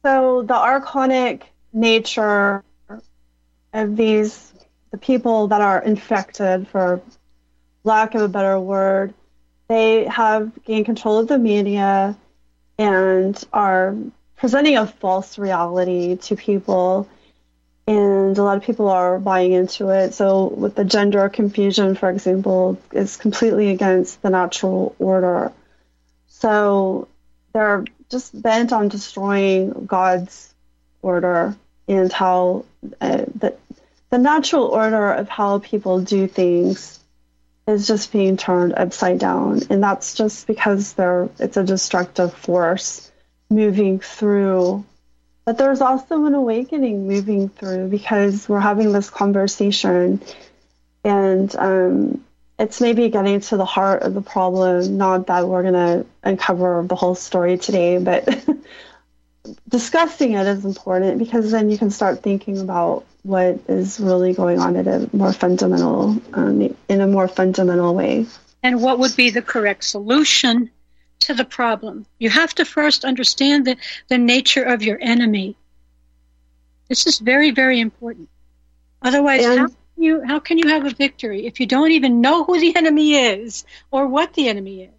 so 0.04 0.41
the 0.41 0.56
archonic 0.56 1.43
nature 1.72 2.63
of 3.74 3.96
these, 3.96 4.54
the 4.89 4.98
people 4.98 5.50
that 5.50 5.62
are 5.62 5.84
infected, 5.84 6.67
for 6.67 7.00
lack 7.84 8.15
of 8.15 8.22
a 8.22 8.28
better 8.28 8.60
word, 8.60 9.13
they 9.67 10.06
have 10.06 10.52
gained 10.65 10.86
control 10.86 11.19
of 11.19 11.28
the 11.28 11.38
media 11.38 12.15
and 12.78 13.41
are 13.52 13.96
presenting 14.36 14.78
a 14.78 14.88
false 14.88 15.38
reality 15.38 16.17
to 16.17 16.36
people. 16.36 17.08
And 17.86 18.38
a 18.38 18.43
lot 18.43 18.58
of 18.58 18.63
people 18.63 18.88
are 18.88 19.19
buying 19.19 19.52
into 19.52 19.89
it. 19.89 20.13
So, 20.13 20.48
with 20.48 20.76
the 20.76 20.86
gender 20.86 21.28
confusion, 21.28 21.96
for 21.96 22.10
example, 22.10 22.78
is 22.93 23.17
completely 23.17 23.72
against 23.72 24.22
the 24.22 24.30
natural 24.30 24.96
order. 25.00 25.52
So, 26.28 27.10
they're 27.52 27.84
just 28.10 28.41
bent 28.41 28.72
on 28.72 28.88
destroying 28.88 29.86
God's 29.86 30.54
order 31.02 31.56
and 31.88 32.12
how 32.12 32.65
uh, 33.02 33.26
the 33.36 33.56
the 34.10 34.17
natural 34.17 34.65
order 34.65 35.12
of 35.12 35.28
how 35.28 35.60
people 35.60 36.00
do 36.00 36.28
things 36.28 37.00
is 37.67 37.88
just 37.88 38.12
being 38.12 38.38
turned 38.38 38.73
upside 38.76 39.19
down, 39.19 39.62
and 39.69 39.82
that's 39.82 40.15
just 40.15 40.47
because 40.47 40.93
they're 40.93 41.30
it's 41.39 41.58
a 41.58 41.63
destructive 41.63 42.34
force 42.34 43.12
moving 43.49 43.99
through. 43.99 44.84
But 45.45 45.58
there's 45.58 45.82
also 45.82 46.26
an 46.26 46.34
awakening 46.34 47.08
moving 47.08 47.49
through 47.49 47.89
because 47.89 48.47
we're 48.47 48.60
having 48.60 48.91
this 48.91 49.10
conversation, 49.10 50.21
and 51.04 51.56
um, 51.56 52.23
it's 52.60 52.82
maybe 52.82 53.10
getting 53.10 53.39
to 53.39 53.58
the 53.58 53.65
heart 53.65 54.04
of 54.04 54.13
the 54.13 54.21
problem. 54.21 54.97
Not 54.97 55.28
that 55.28 55.47
we're 55.47 55.63
going 55.63 55.73
to 55.73 56.06
uncover 56.23 56.86
the 56.88 56.95
whole 56.95 57.15
story 57.15 57.58
today, 57.58 57.97
but 57.97 58.45
discussing 59.67 60.34
it 60.34 60.47
is 60.47 60.65
important 60.65 61.19
because 61.19 61.51
then 61.51 61.69
you 61.69 61.77
can 61.77 61.89
start 61.89 62.23
thinking 62.23 62.60
about 62.60 63.06
what 63.23 63.60
is 63.67 63.99
really 63.99 64.34
going 64.34 64.60
on 64.60 64.75
at 64.75 64.88
a 64.88 65.10
more 65.13 65.34
fundamental, 65.34 66.17
um, 66.34 66.75
in 66.89 67.01
a 67.01 67.08
more 67.08 67.27
fundamental 67.27 67.93
way. 67.95 68.25
And 68.62 68.82
what 68.82 68.99
would 68.99 69.15
be 69.15 69.29
the 69.29 69.41
correct 69.41 69.84
solution 69.84 70.69
to 71.19 71.34
the 71.34 71.45
problem? 71.45 72.06
You 72.19 72.29
have 72.29 72.53
to 72.56 72.65
first 72.65 73.06
understand 73.06 73.65
the, 73.65 73.77
the 74.08 74.17
nature 74.17 74.63
of 74.63 74.84
your 74.84 74.97
enemy. 75.01 75.56
This 76.88 77.08
is 77.08 77.19
very, 77.19 77.51
very 77.51 77.79
important. 77.79 78.29
Otherwise, 79.01 79.45
And- 79.45 79.60
how 79.60 79.67
can 79.67 80.03
you 80.03 80.23
how 80.25 80.39
can 80.39 80.58
you 80.58 80.69
have 80.69 80.86
a 80.86 80.89
victory 80.89 81.45
if 81.45 81.60
you 81.60 81.65
don't 81.65 81.91
even 81.91 82.19
know 82.19 82.43
who 82.43 82.60
the 82.60 82.75
enemy 82.75 83.13
is 83.13 83.63
or 83.91 84.08
what 84.08 84.34
the 84.34 84.47
enemy 84.49 84.84
is? 84.84 84.91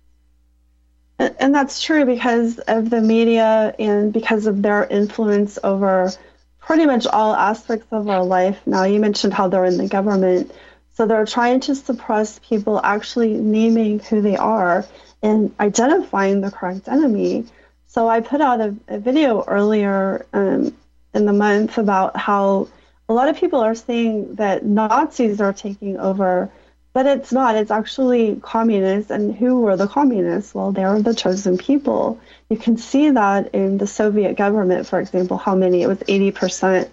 And 1.18 1.54
that's 1.54 1.82
true 1.82 2.04
because 2.04 2.58
of 2.58 2.90
the 2.90 3.00
media 3.00 3.74
and 3.78 4.12
because 4.12 4.46
of 4.46 4.62
their 4.62 4.84
influence 4.84 5.58
over 5.62 6.12
pretty 6.58 6.86
much 6.86 7.06
all 7.06 7.34
aspects 7.34 7.86
of 7.92 8.08
our 8.08 8.24
life. 8.24 8.58
Now, 8.66 8.84
you 8.84 8.98
mentioned 8.98 9.32
how 9.32 9.48
they're 9.48 9.64
in 9.64 9.78
the 9.78 9.88
government. 9.88 10.50
So 10.94 11.06
they're 11.06 11.26
trying 11.26 11.60
to 11.60 11.74
suppress 11.74 12.40
people 12.40 12.80
actually 12.82 13.34
naming 13.34 13.98
who 13.98 14.22
they 14.22 14.36
are 14.36 14.84
and 15.22 15.54
identifying 15.60 16.40
the 16.40 16.50
correct 16.50 16.88
enemy. 16.88 17.46
So 17.86 18.08
I 18.08 18.20
put 18.20 18.40
out 18.40 18.60
a, 18.60 18.74
a 18.88 18.98
video 18.98 19.44
earlier 19.44 20.26
um, 20.32 20.74
in 21.14 21.26
the 21.26 21.32
month 21.32 21.78
about 21.78 22.16
how 22.16 22.68
a 23.08 23.12
lot 23.12 23.28
of 23.28 23.36
people 23.36 23.60
are 23.60 23.74
saying 23.74 24.36
that 24.36 24.64
Nazis 24.64 25.40
are 25.40 25.52
taking 25.52 25.98
over, 25.98 26.50
but 26.94 27.06
it's 27.06 27.32
not. 27.32 27.56
It's 27.56 27.72
actually 27.72 28.40
communists. 28.40 29.10
And 29.10 29.34
who 29.34 29.60
were 29.60 29.76
the 29.76 29.88
communists? 29.88 30.54
Well, 30.54 30.70
they 30.70 30.84
are 30.84 31.02
the 31.02 31.12
chosen 31.12 31.58
people. 31.58 32.20
You 32.48 32.56
can 32.56 32.76
see 32.76 33.10
that 33.10 33.52
in 33.52 33.78
the 33.78 33.86
Soviet 33.86 34.36
government, 34.36 34.86
for 34.86 35.00
example, 35.00 35.36
how 35.36 35.56
many? 35.56 35.82
It 35.82 35.88
was 35.88 35.98
80% 35.98 36.88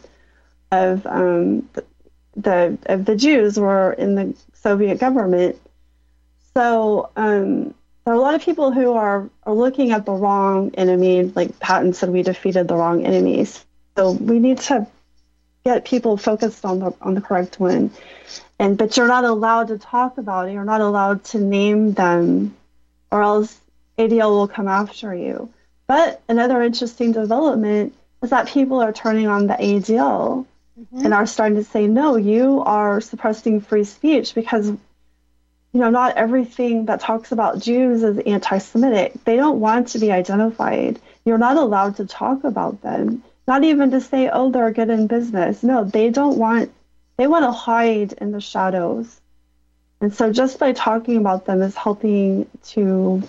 of 0.72 1.06
um, 1.06 1.70
the 2.36 2.78
of 2.88 3.06
the 3.06 3.16
Jews 3.16 3.60
were 3.60 3.94
in 3.94 4.16
the 4.16 4.36
Soviet 4.54 5.00
government. 5.00 5.58
So 6.56 7.12
um, 7.16 7.76
there 8.04 8.14
are 8.14 8.18
a 8.18 8.20
lot 8.20 8.34
of 8.34 8.42
people 8.42 8.72
who 8.72 8.94
are, 8.94 9.30
are 9.44 9.54
looking 9.54 9.92
at 9.92 10.06
the 10.06 10.14
wrong 10.14 10.72
enemy. 10.74 11.24
Like 11.24 11.60
Patton 11.60 11.94
said, 11.94 12.10
we 12.10 12.24
defeated 12.24 12.68
the 12.68 12.76
wrong 12.76 13.06
enemies. 13.06 13.64
So 13.96 14.14
we 14.14 14.40
need 14.40 14.58
to 14.60 14.88
get 15.64 15.86
people 15.86 16.18
focused 16.18 16.66
on 16.66 16.80
the 16.80 16.94
on 17.02 17.14
the 17.14 17.22
correct 17.22 17.60
one. 17.60 17.92
And 18.60 18.78
but 18.78 18.98
you're 18.98 19.08
not 19.08 19.26
allowed 19.26 19.68
to 19.70 19.78
talk 19.78 20.18
about 20.18 20.50
it. 20.50 20.54
You're 20.54 20.66
not 20.66 20.82
allowed 20.82 21.24
to 21.26 21.40
name 21.40 21.94
them, 21.94 22.56
or 23.12 23.24
else 23.24 23.60
ADL 23.98 24.32
will 24.32 24.48
come 24.48 24.68
after 24.68 25.14
you. 25.14 25.52
But 25.88 26.22
another 26.30 26.62
interesting 26.62 27.12
development 27.12 27.94
is 28.24 28.30
that 28.30 28.48
people 28.48 28.82
are 28.82 28.94
turning 28.94 29.28
on 29.28 29.48
the 29.48 29.56
ADL 29.56 30.46
mm-hmm. 30.80 31.06
and 31.06 31.14
are 31.14 31.26
starting 31.26 31.58
to 31.58 31.64
say, 31.64 31.88
no, 31.88 32.16
you 32.16 32.62
are 32.62 33.02
suppressing 33.02 33.62
free 33.62 33.84
speech 33.84 34.34
because, 34.34 34.68
you 34.70 34.80
know, 35.74 35.90
not 35.90 36.16
everything 36.16 36.86
that 36.86 37.02
talks 37.02 37.32
about 37.32 37.60
Jews 37.60 38.04
is 38.04 38.20
anti 38.20 38.58
Semitic. 38.60 39.14
They 39.26 39.36
don't 39.36 39.60
want 39.60 39.90
to 39.90 40.00
be 40.00 40.12
identified. 40.12 41.00
You're 41.26 41.38
not 41.38 41.58
allowed 41.58 41.98
to 41.98 42.06
talk 42.06 42.44
about 42.44 42.82
them, 42.82 43.24
not 43.48 43.64
even 43.64 43.92
to 43.92 44.02
say, 44.02 44.30
oh, 44.32 44.52
they're 44.52 44.72
good 44.72 44.90
in 44.90 45.08
business. 45.08 45.64
No, 45.64 45.84
they 45.84 46.10
don't 46.10 46.38
want, 46.38 46.72
they 47.18 47.28
want 47.28 47.44
to 47.44 47.52
hide 47.52 48.14
in 48.14 48.32
the 48.32 48.42
shadows. 48.42 49.20
And 50.00 50.14
so 50.14 50.32
just 50.32 50.60
by 50.60 50.74
talking 50.74 51.18
about 51.18 51.46
them 51.46 51.62
is 51.62 51.76
helping 51.76 52.48
to 52.70 53.22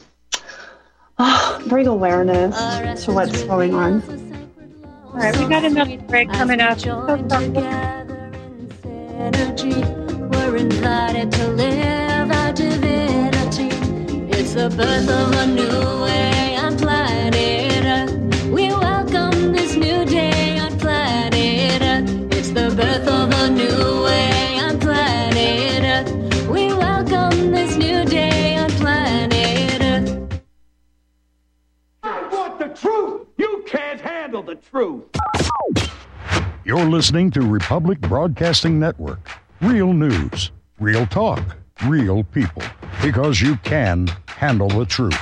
ah, 1.19 1.63
bring 1.67 1.87
awareness 1.87 3.05
to 3.05 3.13
what's 3.13 3.43
going 3.45 3.75
on. 3.75 4.03
All 5.05 5.19
right, 5.19 5.37
we 5.37 5.47
got 5.47 5.65
another 5.65 5.99
break 5.99 6.33
coming 6.33 6.61
up. 6.61 6.79
energy. 9.23 9.85
We're 10.33 10.57
invited 10.57 11.31
to 11.33 11.49
live 11.49 12.31
our 12.31 12.53
divinity. 12.53 13.69
It's 14.31 14.55
the 14.55 14.71
birth 14.71 15.09
of 15.11 15.33
a 15.33 15.47
new 15.47 16.03
way 16.03 16.42
truth. 32.83 33.27
You 33.37 33.65
can't 33.67 34.01
handle 34.01 34.43
the 34.43 34.57
truth. 34.57 35.05
You're 36.65 36.85
listening 36.85 37.31
to 37.33 37.43
Republic 37.43 38.01
Broadcasting 38.01 38.79
Network. 38.79 39.21
Real 39.61 39.93
news, 39.93 40.51
real 40.81 41.07
talk, 41.07 41.43
real 41.87 42.25
people. 42.25 42.63
Because 43.01 43.41
you 43.41 43.57
can 43.59 44.09
handle 44.27 44.69
the 44.69 44.85
truth. 44.85 45.19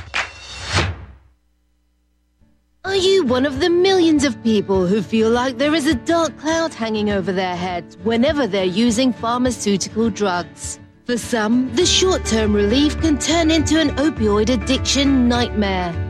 Are 2.85 2.97
you 2.97 3.25
one 3.25 3.45
of 3.45 3.61
the 3.61 3.69
millions 3.69 4.25
of 4.25 4.43
people 4.43 4.87
who 4.87 5.03
feel 5.03 5.31
like 5.31 5.59
there 5.59 5.75
is 5.75 5.87
a 5.87 5.95
dark 5.95 6.37
cloud 6.39 6.73
hanging 6.73 7.11
over 7.11 7.31
their 7.31 7.57
heads 7.57 7.97
whenever 7.99 8.47
they're 8.47 8.65
using 8.65 9.13
pharmaceutical 9.13 10.09
drugs? 10.09 10.81
For 11.05 11.19
some, 11.19 11.75
the 11.75 11.85
short 11.85 12.25
term 12.25 12.55
relief 12.55 12.99
can 13.01 13.19
turn 13.19 13.51
into 13.51 13.79
an 13.79 13.91
opioid 13.97 14.49
addiction 14.49 15.29
nightmare. 15.29 16.10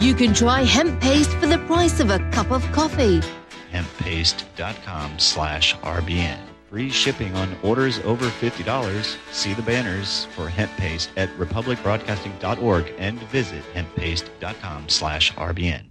You 0.00 0.14
can 0.14 0.34
try 0.34 0.62
hemp 0.62 1.00
paste 1.00 1.30
for 1.30 1.46
the 1.46 1.58
price 1.66 2.00
of 2.00 2.10
a 2.10 2.18
cup 2.30 2.50
of 2.50 2.62
coffee. 2.72 3.20
hemppaste.com 3.72 5.18
slash 5.18 5.74
RBN. 5.76 6.38
Free 6.68 6.90
shipping 6.90 7.34
on 7.36 7.56
orders 7.62 8.00
over 8.00 8.26
$50. 8.26 9.16
See 9.32 9.54
the 9.54 9.62
banners 9.62 10.26
for 10.34 10.48
hemp 10.48 10.70
paste 10.76 11.10
at 11.16 11.28
republicbroadcasting.org 11.38 12.92
and 12.98 13.18
visit 13.30 13.62
hemppaste.com 13.74 14.88
slash 14.88 15.32
RBN. 15.34 15.90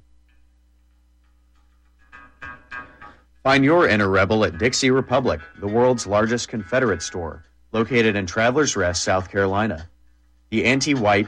Find 3.44 3.63
your 3.63 3.88
inner 3.88 4.10
rebel 4.10 4.44
at 4.44 4.58
Dixie 4.58 4.89
Republic, 4.91 5.39
the 5.60 5.68
world's 5.68 6.08
largest 6.08 6.48
Confederate 6.48 7.02
store, 7.02 7.46
located 7.72 8.15
in 8.15 8.26
Travelers 8.26 8.76
Rest, 8.76 9.04
South 9.04 9.30
Carolina. 9.30 9.88
The 10.50 10.65
anti-white, 10.65 11.28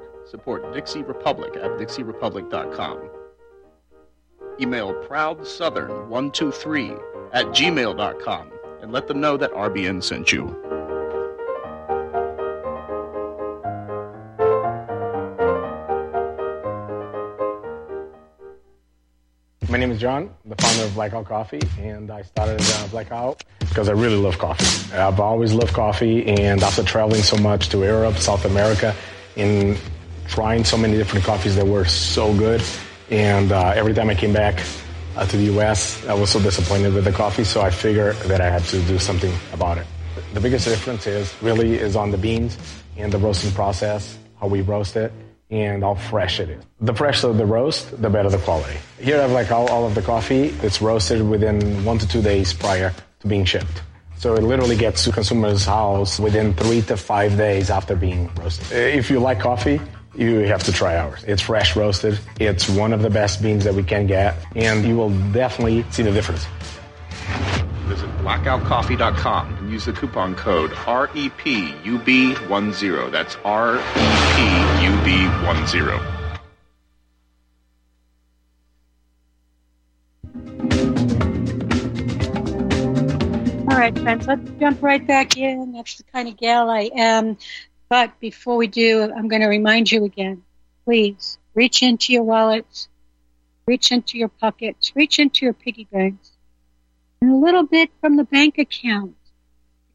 Support 0.31 0.73
Dixie 0.73 1.03
Republic 1.03 1.57
at 1.57 1.71
DixieRepublic.com. 1.71 3.09
Email 4.61 4.93
ProudSouthern123 4.93 7.01
at 7.33 7.47
gmail.com 7.47 8.51
and 8.81 8.93
let 8.93 9.09
them 9.09 9.19
know 9.19 9.35
that 9.35 9.51
RBN 9.51 10.01
sent 10.01 10.31
you. 10.31 10.45
My 19.69 19.77
name 19.77 19.91
is 19.91 19.99
John, 19.99 20.33
the 20.45 20.55
founder 20.55 20.85
of 20.85 20.93
Blackout 20.93 21.25
Coffee, 21.25 21.59
and 21.77 22.09
I 22.09 22.21
started 22.21 22.61
uh, 22.61 22.87
Blackout 22.87 23.43
because 23.59 23.89
I 23.89 23.91
really 23.91 24.15
love 24.15 24.37
coffee. 24.37 24.95
I've 24.95 25.19
always 25.19 25.53
loved 25.53 25.73
coffee, 25.73 26.25
and 26.25 26.63
after 26.63 26.83
traveling 26.83 27.21
so 27.21 27.35
much 27.35 27.67
to 27.69 27.79
Europe, 27.79 28.15
South 28.15 28.45
America, 28.45 28.95
and 29.35 29.77
trying 30.31 30.63
so 30.63 30.77
many 30.77 30.95
different 30.95 31.25
coffees 31.25 31.57
that 31.57 31.67
were 31.67 31.83
so 31.83 32.33
good, 32.35 32.63
and 33.09 33.51
uh, 33.51 33.73
every 33.75 33.93
time 33.93 34.09
I 34.09 34.15
came 34.15 34.31
back 34.31 34.63
uh, 35.17 35.25
to 35.25 35.35
the 35.35 35.43
U.S., 35.55 36.05
I 36.07 36.13
was 36.13 36.29
so 36.29 36.39
disappointed 36.39 36.93
with 36.93 37.03
the 37.03 37.11
coffee, 37.11 37.43
so 37.43 37.59
I 37.59 37.69
figured 37.69 38.15
that 38.31 38.39
I 38.39 38.49
had 38.49 38.63
to 38.65 38.81
do 38.83 38.97
something 38.97 39.33
about 39.51 39.77
it. 39.77 39.85
The 40.33 40.39
biggest 40.39 40.65
difference 40.65 41.05
is 41.05 41.35
really 41.41 41.77
is 41.77 41.97
on 41.97 42.11
the 42.11 42.17
beans 42.17 42.57
and 42.95 43.11
the 43.11 43.17
roasting 43.17 43.51
process, 43.51 44.17
how 44.39 44.47
we 44.47 44.61
roast 44.61 44.95
it, 44.95 45.11
and 45.49 45.83
how 45.83 45.95
fresh 45.95 46.39
it 46.39 46.49
is. 46.49 46.63
The 46.79 46.93
fresher 46.93 47.33
the 47.33 47.45
roast, 47.45 48.01
the 48.01 48.09
better 48.09 48.29
the 48.29 48.37
quality. 48.37 48.77
Here 48.99 49.17
I 49.17 49.23
have 49.23 49.31
like 49.31 49.51
all, 49.51 49.67
all 49.67 49.85
of 49.85 49.95
the 49.95 50.01
coffee. 50.01 50.55
It's 50.63 50.81
roasted 50.81 51.27
within 51.27 51.83
one 51.83 51.97
to 51.97 52.07
two 52.07 52.21
days 52.21 52.53
prior 52.53 52.93
to 53.19 53.27
being 53.27 53.43
shipped. 53.43 53.83
So 54.17 54.35
it 54.35 54.43
literally 54.43 54.77
gets 54.77 55.03
to 55.03 55.11
consumer's 55.11 55.65
house 55.65 56.19
within 56.19 56.53
three 56.53 56.81
to 56.83 56.95
five 56.95 57.35
days 57.37 57.69
after 57.69 57.95
being 57.95 58.33
roasted. 58.35 58.71
If 58.71 59.09
you 59.09 59.19
like 59.19 59.39
coffee, 59.39 59.81
you 60.15 60.39
have 60.39 60.63
to 60.63 60.71
try 60.71 60.97
ours. 60.97 61.23
It's 61.25 61.41
fresh 61.41 61.75
roasted. 61.75 62.19
It's 62.39 62.69
one 62.69 62.93
of 62.93 63.01
the 63.01 63.09
best 63.09 63.41
beans 63.41 63.63
that 63.63 63.73
we 63.73 63.83
can 63.83 64.07
get, 64.07 64.35
and 64.55 64.85
you 64.85 64.95
will 64.95 65.09
definitely 65.31 65.83
see 65.91 66.03
the 66.03 66.11
difference. 66.11 66.45
Visit 67.85 68.09
blackoutcoffee.com 68.19 69.55
and 69.55 69.71
use 69.71 69.85
the 69.85 69.93
coupon 69.93 70.35
code 70.35 70.71
E 70.71 70.75
REPUB10. 71.29 73.11
That's 73.11 73.35
E 73.35 73.39
REPUB10. 74.79 76.17
All 83.69 83.77
right, 83.77 83.97
friends, 83.99 84.27
let's 84.27 84.49
jump 84.59 84.81
right 84.83 85.05
back 85.07 85.37
in. 85.37 85.71
That's 85.71 85.97
the 85.97 86.03
kind 86.03 86.27
of 86.27 86.37
gal 86.37 86.69
I 86.69 86.89
am. 86.95 87.37
But 87.91 88.21
before 88.21 88.55
we 88.55 88.67
do, 88.67 89.11
I'm 89.13 89.27
going 89.27 89.41
to 89.41 89.49
remind 89.49 89.91
you 89.91 90.05
again 90.05 90.43
please 90.85 91.37
reach 91.53 91.83
into 91.83 92.13
your 92.13 92.23
wallets, 92.23 92.87
reach 93.67 93.91
into 93.91 94.17
your 94.17 94.29
pockets, 94.29 94.95
reach 94.95 95.19
into 95.19 95.45
your 95.45 95.51
piggy 95.51 95.89
banks, 95.91 96.31
and 97.21 97.31
a 97.31 97.35
little 97.35 97.63
bit 97.63 97.91
from 97.99 98.15
the 98.15 98.23
bank 98.23 98.57
account. 98.57 99.17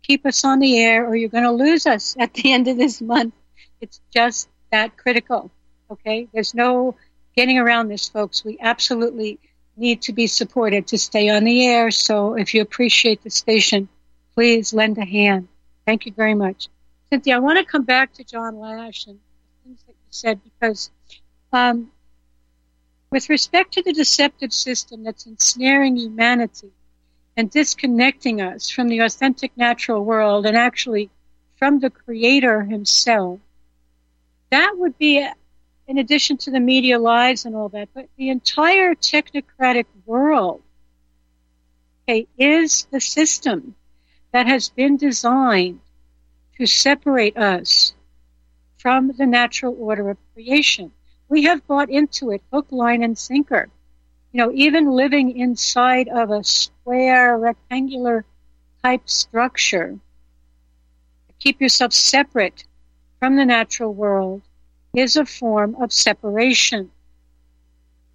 Keep 0.03 0.27
us 0.27 0.45
on 0.45 0.59
the 0.59 0.79
air, 0.79 1.07
or 1.07 1.17
you're 1.17 1.31
going 1.31 1.45
to 1.45 1.51
lose 1.51 1.87
us 1.87 2.15
at 2.21 2.35
the 2.35 2.53
end 2.53 2.69
of 2.69 2.77
this 2.77 3.01
month. 3.01 3.33
It's 3.81 3.99
just 4.13 4.51
that 4.71 4.99
critical. 4.99 5.51
Okay? 5.91 6.29
There's 6.35 6.53
no 6.53 6.97
getting 7.35 7.57
around 7.57 7.89
this, 7.89 8.11
folks. 8.11 8.45
We 8.45 8.59
absolutely 8.61 9.39
need 9.75 10.03
to 10.03 10.13
be 10.13 10.27
supported 10.27 10.89
to 10.89 10.99
stay 10.99 11.31
on 11.31 11.45
the 11.45 11.67
air. 11.67 11.91
So 11.91 12.35
if 12.35 12.53
you 12.53 12.61
appreciate 12.61 13.23
the 13.23 13.31
station, 13.31 13.89
please 14.35 14.75
lend 14.75 14.99
a 14.99 15.07
hand. 15.07 15.49
Thank 15.87 16.05
you 16.05 16.13
very 16.13 16.35
much. 16.35 16.69
Cynthia, 17.17 17.37
I 17.37 17.39
want 17.39 17.59
to 17.59 17.65
come 17.65 17.85
back 17.85 18.13
to 18.15 18.25
John 18.25 18.59
Lash 18.59 19.07
and 19.07 19.19
things 19.65 19.83
that 19.87 19.93
you 19.93 20.11
said 20.11 20.39
because 20.45 20.91
um, 21.51 21.91
with 23.11 23.31
respect 23.31 23.73
to 23.73 23.83
the 23.83 23.95
deceptive 23.95 24.53
system 24.53 25.03
that's 25.03 25.25
ensnaring 25.25 25.97
humanity 25.97 26.73
and 27.35 27.51
disconnecting 27.51 28.43
us 28.43 28.69
from 28.69 28.89
the 28.89 28.99
authentic 28.99 29.57
natural 29.57 30.05
world 30.05 30.45
and 30.45 30.59
actually 30.59 31.09
from 31.59 31.81
the 31.81 31.89
creator 31.89 32.65
himself, 32.65 33.41
that 34.51 34.75
would 34.77 34.99
be 34.99 35.27
in 35.89 35.97
addition 35.97 36.37
to 36.37 36.51
the 36.51 36.61
media 36.61 36.99
lies 36.99 37.47
and 37.47 37.57
all 37.57 37.71
that, 37.71 37.89
but 37.95 38.11
the 38.19 38.29
entire 38.29 38.95
technocratic 38.95 39.87
world 40.05 40.61
okay, 42.03 42.27
is 42.37 42.87
the 42.91 43.01
system 43.01 43.75
that 44.33 44.47
has 44.47 44.69
been 44.69 44.99
designed 44.99 45.81
to 46.57 46.67
separate 46.67 47.37
us 47.37 47.95
from 48.79 49.13
the 49.19 49.27
natural 49.27 49.77
order 49.79 50.11
of 50.11 50.19
creation. 50.35 50.93
We 51.29 51.43
have 51.45 51.67
bought 51.67 51.91
into 51.91 52.31
it 52.31 52.43
hook, 52.53 52.67
line, 52.71 53.03
and 53.03 53.17
sinker. 53.19 53.69
You 54.33 54.39
know, 54.39 54.53
even 54.55 54.91
living 54.91 55.37
inside 55.37 56.09
of 56.09 56.31
a 56.31 56.45
square, 56.45 57.37
rectangular 57.39 58.25
type 58.83 59.09
structure, 59.09 59.99
keep 61.39 61.61
yourself 61.61 61.93
separate 61.93 62.65
from 63.19 63.37
the 63.37 63.45
natural 63.45 63.93
world 63.95 64.43
is 64.95 65.17
a 65.17 65.25
form 65.25 65.75
of 65.81 65.93
separation. 65.93 66.91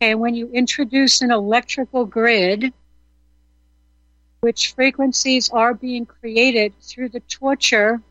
Okay, 0.01 0.15
when 0.15 0.35
you 0.35 0.49
introduce 0.51 1.21
an 1.21 1.31
electrical 1.31 2.05
grid, 2.05 2.73
which 4.41 4.73
frequencies 4.73 5.49
are 5.51 5.73
being 5.73 6.05
created 6.05 6.73
through 6.81 7.09
the 7.09 7.19
torture 7.21 8.01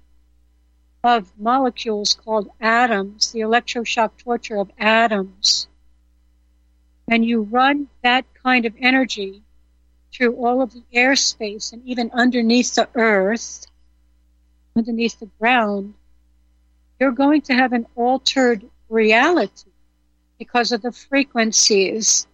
of 1.03 1.33
molecules 1.39 2.15
called 2.15 2.51
atoms, 2.61 3.33
the 3.33 3.41
electroshock 3.41 4.11
torture 4.19 4.57
of 4.57 4.71
atoms, 4.79 5.69
and 7.09 7.25
you 7.25 7.43
run 7.43 7.89
that 8.03 8.25
kind 8.43 8.67
of 8.67 8.75
energy 8.79 9.43
through 10.13 10.37
all 10.37 10.61
of 10.61 10.73
the 10.73 10.83
airspace 10.95 11.73
and 11.73 11.83
even 11.87 12.11
underneath 12.13 12.75
the 12.75 12.89
earth, 12.95 13.67
underneath 14.77 15.19
the 15.21 15.31
ground, 15.39 15.95
you're 16.99 17.13
going 17.13 17.41
to 17.41 17.55
have 17.55 17.73
an 17.73 17.87
altered 17.97 18.65
reality 18.89 19.71
because 20.39 20.73
of 20.73 20.83
the 20.83 20.93
frequencies 20.93 22.27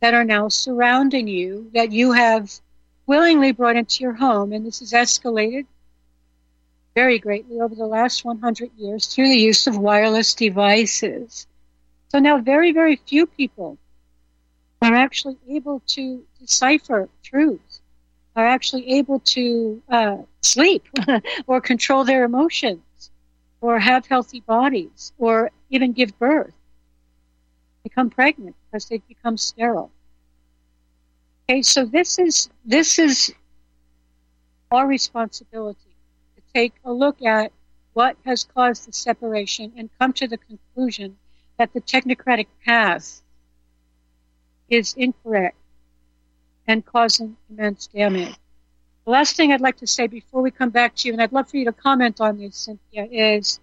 that 0.00 0.14
are 0.14 0.24
now 0.24 0.48
surrounding 0.48 1.26
you 1.26 1.70
that 1.74 1.92
you 1.92 2.12
have 2.12 2.52
willingly 3.06 3.52
brought 3.52 3.76
into 3.76 4.02
your 4.02 4.12
home. 4.12 4.52
And 4.52 4.66
this 4.66 4.82
is 4.82 4.92
escalated 4.92 5.66
very 6.96 7.18
greatly 7.18 7.60
over 7.60 7.74
the 7.74 7.86
last 7.86 8.24
100 8.24 8.70
years 8.78 9.06
through 9.06 9.28
the 9.28 9.36
use 9.36 9.66
of 9.66 9.76
wireless 9.76 10.32
devices. 10.32 11.46
So 12.08 12.18
now 12.18 12.38
very, 12.38 12.72
very 12.72 12.96
few 12.96 13.26
people 13.26 13.76
are 14.80 14.94
actually 14.94 15.36
able 15.46 15.82
to 15.88 16.24
decipher 16.40 17.10
truths, 17.22 17.82
are 18.34 18.46
actually 18.46 18.96
able 18.98 19.20
to 19.20 19.82
uh, 19.90 20.16
sleep 20.40 20.88
or 21.46 21.60
control 21.60 22.04
their 22.04 22.24
emotions 22.24 23.10
or 23.60 23.78
have 23.78 24.06
healthy 24.06 24.40
bodies 24.40 25.12
or 25.18 25.50
even 25.68 25.92
give 25.92 26.18
birth, 26.18 26.54
become 27.82 28.08
pregnant 28.08 28.56
because 28.64 28.86
they've 28.86 29.06
become 29.06 29.36
sterile. 29.36 29.90
Okay, 31.44 31.60
so 31.60 31.84
this 31.84 32.18
is 32.18 32.48
this 32.64 32.98
is 32.98 33.34
our 34.70 34.86
responsibility 34.86 35.85
take 36.56 36.72
a 36.86 36.92
look 36.92 37.20
at 37.20 37.52
what 37.92 38.16
has 38.24 38.44
caused 38.44 38.88
the 38.88 38.92
separation 38.92 39.70
and 39.76 39.90
come 39.98 40.10
to 40.10 40.26
the 40.26 40.38
conclusion 40.38 41.18
that 41.58 41.70
the 41.74 41.82
technocratic 41.82 42.46
path 42.64 43.20
is 44.70 44.94
incorrect 44.94 45.58
and 46.66 46.86
causing 46.86 47.36
immense 47.50 47.88
damage. 47.88 48.34
The 49.04 49.10
last 49.10 49.36
thing 49.36 49.52
I'd 49.52 49.60
like 49.60 49.76
to 49.78 49.86
say 49.86 50.06
before 50.06 50.40
we 50.40 50.50
come 50.50 50.70
back 50.70 50.94
to 50.96 51.08
you, 51.08 51.12
and 51.12 51.20
I'd 51.20 51.32
love 51.32 51.50
for 51.50 51.58
you 51.58 51.66
to 51.66 51.74
comment 51.74 52.22
on 52.22 52.38
this, 52.38 52.56
Cynthia, 52.56 53.04
is 53.04 53.60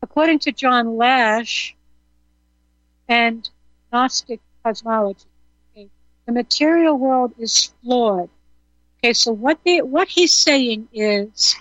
according 0.00 0.38
to 0.40 0.52
John 0.52 0.96
Lash 0.96 1.74
and 3.08 3.50
Gnostic 3.92 4.38
cosmology, 4.62 5.26
okay, 5.72 5.88
the 6.24 6.32
material 6.32 6.96
world 6.96 7.34
is 7.36 7.72
flawed. 7.82 8.30
Okay, 8.98 9.12
so 9.12 9.32
what 9.32 9.58
they, 9.64 9.82
what 9.82 10.06
he's 10.06 10.32
saying 10.32 10.86
is 10.92 11.56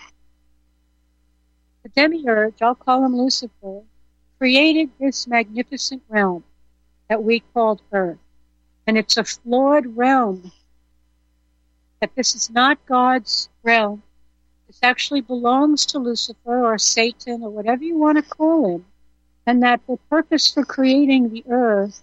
the 1.95 2.01
demiurge, 2.01 2.61
I'll 2.61 2.75
call 2.75 3.05
him 3.05 3.15
Lucifer, 3.15 3.81
created 4.37 4.89
this 4.99 5.27
magnificent 5.27 6.03
realm 6.09 6.43
that 7.09 7.23
we 7.23 7.41
called 7.53 7.81
Earth. 7.91 8.17
And 8.87 8.97
it's 8.97 9.17
a 9.17 9.23
flawed 9.23 9.85
realm 9.97 10.51
that 11.99 12.15
this 12.15 12.35
is 12.35 12.49
not 12.49 12.85
God's 12.85 13.49
realm. 13.63 14.01
This 14.67 14.79
actually 14.83 15.21
belongs 15.21 15.85
to 15.87 15.99
Lucifer 15.99 16.65
or 16.65 16.77
Satan 16.77 17.43
or 17.43 17.49
whatever 17.49 17.83
you 17.83 17.97
want 17.97 18.17
to 18.17 18.23
call 18.23 18.75
him. 18.75 18.85
And 19.45 19.63
that 19.63 19.81
the 19.87 19.97
purpose 20.09 20.51
for 20.51 20.63
creating 20.63 21.29
the 21.29 21.43
earth 21.49 22.01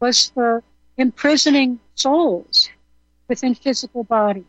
was 0.00 0.30
for 0.30 0.62
imprisoning 0.96 1.78
souls 1.94 2.68
within 3.28 3.54
physical 3.54 4.04
bodies. 4.04 4.44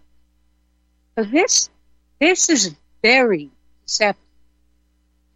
So 1.15 1.23
this, 1.23 1.69
this 2.19 2.49
is 2.49 2.75
very 3.03 3.51
deceptive 3.85 4.22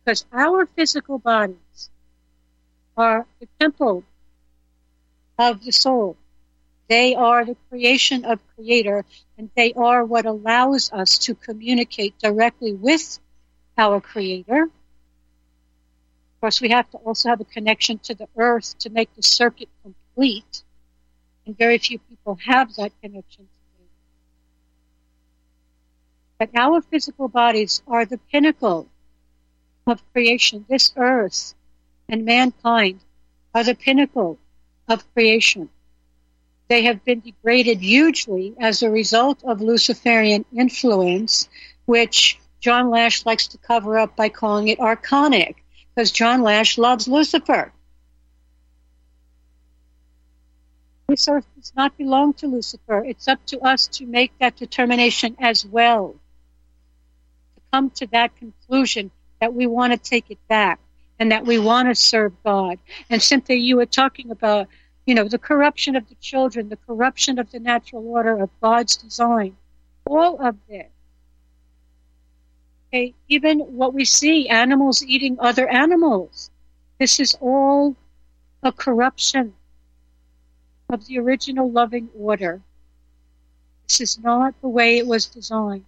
because 0.08 0.26
our 0.32 0.66
physical 0.68 1.20
bodies 1.20 1.89
are 2.95 3.26
the 3.41 3.47
temple 3.60 4.05
of 5.38 5.62
the 5.66 5.72
soul. 5.74 6.16
They 6.88 7.14
are 7.14 7.43
the 7.43 7.58
creation 7.68 8.24
of 8.24 8.39
Creator, 8.55 9.03
and 9.38 9.49
they 9.58 9.74
are 9.74 10.05
what 10.05 10.26
allows 10.26 10.93
us 10.93 11.18
to 11.26 11.36
communicate 11.36 12.18
directly 12.20 12.72
with 12.72 13.20
our 13.78 13.99
Creator. 13.99 14.64
Of 14.64 16.39
course, 16.39 16.62
we 16.62 16.70
have 16.70 16.89
to 16.91 16.97
also 16.99 17.28
have 17.28 17.41
a 17.41 17.45
connection 17.45 17.97
to 18.03 18.16
the 18.16 18.30
earth 18.38 18.78
to 18.80 18.89
make 18.89 19.14
the 19.14 19.24
circuit 19.24 19.68
complete, 19.84 20.64
and 21.45 21.58
very 21.58 21.80
few 21.80 21.99
people 21.99 22.39
have 22.45 22.74
that 22.76 22.93
connection. 23.01 23.49
But 26.39 26.51
our 26.55 26.82
physical 26.82 27.28
bodies 27.28 27.82
are 27.89 28.05
the 28.05 28.20
pinnacle 28.32 28.88
of 29.88 30.02
creation. 30.14 30.66
This 30.70 30.94
earth 30.96 31.54
and 32.10 32.26
mankind 32.26 33.00
are 33.54 33.64
the 33.64 33.76
pinnacle 33.76 34.38
of 34.88 35.12
creation. 35.14 35.70
They 36.68 36.84
have 36.84 37.04
been 37.06 37.22
degraded 37.22 37.80
hugely 37.80 38.54
as 38.60 38.84
a 38.84 38.90
result 38.90 39.44
of 39.44 39.62
Luciferian 39.62 40.46
influence, 40.56 41.48
which 41.86 42.40
John 42.60 42.90
Lash 42.90 43.26
likes 43.26 43.48
to 43.48 43.58
cover 43.58 43.98
up 43.98 44.16
by 44.16 44.30
calling 44.30 44.68
it 44.68 44.80
archonic, 44.80 45.56
because 45.96 46.12
John 46.12 46.42
Lash 46.42 46.78
loves 46.78 47.08
Lucifer. 47.08 47.72
This 51.08 51.28
earth 51.30 51.46
does 51.56 51.72
not 51.74 51.98
belong 51.98 52.34
to 52.34 52.48
Lucifer. 52.48 53.06
It's 53.06 53.30
up 53.30 53.46
to 53.46 53.60
us 53.62 53.88
to 53.88 54.06
make 54.06 54.38
that 54.40 54.58
determination 54.58 55.38
as 55.40 55.66
well. 55.66 56.16
To 57.56 57.62
come 57.72 57.90
to 57.92 58.08
that 58.08 58.36
conclusion 58.36 59.10
that 59.40 59.54
we 59.54 59.68
want 59.68 59.94
to 59.94 59.98
take 59.98 60.30
it 60.30 60.40
back 60.48 60.80
and 61.20 61.32
that 61.32 61.46
we 61.46 61.60
want 61.60 61.88
to 61.88 61.96
serve 61.96 62.34
God. 62.44 62.80
And 63.10 63.22
Cynthia, 63.22 63.58
you 63.58 63.78
were 63.78 63.86
talking 63.86 64.32
about 64.32 64.68
you 65.08 65.16
know, 65.16 65.28
the 65.28 65.40
corruption 65.40 65.96
of 65.96 66.08
the 66.10 66.16
children, 66.16 66.68
the 66.68 66.78
corruption 66.86 67.40
of 67.40 67.50
the 67.50 67.60
natural 67.60 68.06
order 68.06 68.38
of 68.38 68.50
God's 68.62 68.98
design, 68.98 69.56
all 70.06 70.46
of 70.46 70.58
this. 70.68 70.88
Okay, 72.90 73.14
even 73.30 73.60
what 73.60 73.94
we 73.94 74.04
see, 74.04 74.50
animals 74.50 75.02
eating 75.04 75.38
other 75.40 75.68
animals. 75.70 76.52
This 77.00 77.22
is 77.22 77.38
all 77.40 77.96
a 78.64 78.72
corruption 78.74 79.54
of 80.90 81.06
the 81.08 81.20
original 81.20 81.72
loving 81.72 82.10
order. 82.14 82.62
This 83.88 84.02
is 84.02 84.20
not 84.20 84.60
the 84.62 84.68
way 84.68 84.98
it 84.98 85.08
was 85.08 85.26
designed. 85.26 85.86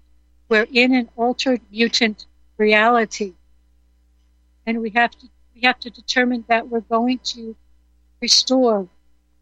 We're 0.47 0.67
in 0.71 0.95
an 0.95 1.09
altered 1.17 1.59
mutant 1.69 2.25
reality. 2.57 3.33
And 4.69 4.83
we 4.83 4.91
have 4.91 5.09
to 5.09 5.27
we 5.55 5.61
have 5.61 5.79
to 5.79 5.89
determine 5.89 6.45
that 6.47 6.69
we're 6.69 6.81
going 6.81 7.17
to 7.33 7.55
restore 8.21 8.87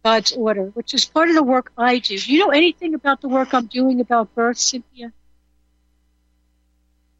God's 0.01 0.31
order, 0.31 0.67
which 0.67 0.93
is 0.93 1.03
part 1.03 1.27
of 1.27 1.35
the 1.35 1.43
work 1.43 1.73
I 1.77 1.99
do. 1.99 2.17
Do 2.17 2.31
you 2.31 2.39
know 2.39 2.51
anything 2.51 2.93
about 2.93 3.19
the 3.19 3.27
work 3.27 3.53
I'm 3.53 3.65
doing 3.65 3.99
about 3.99 4.33
birth, 4.33 4.57
Cynthia? 4.57 5.11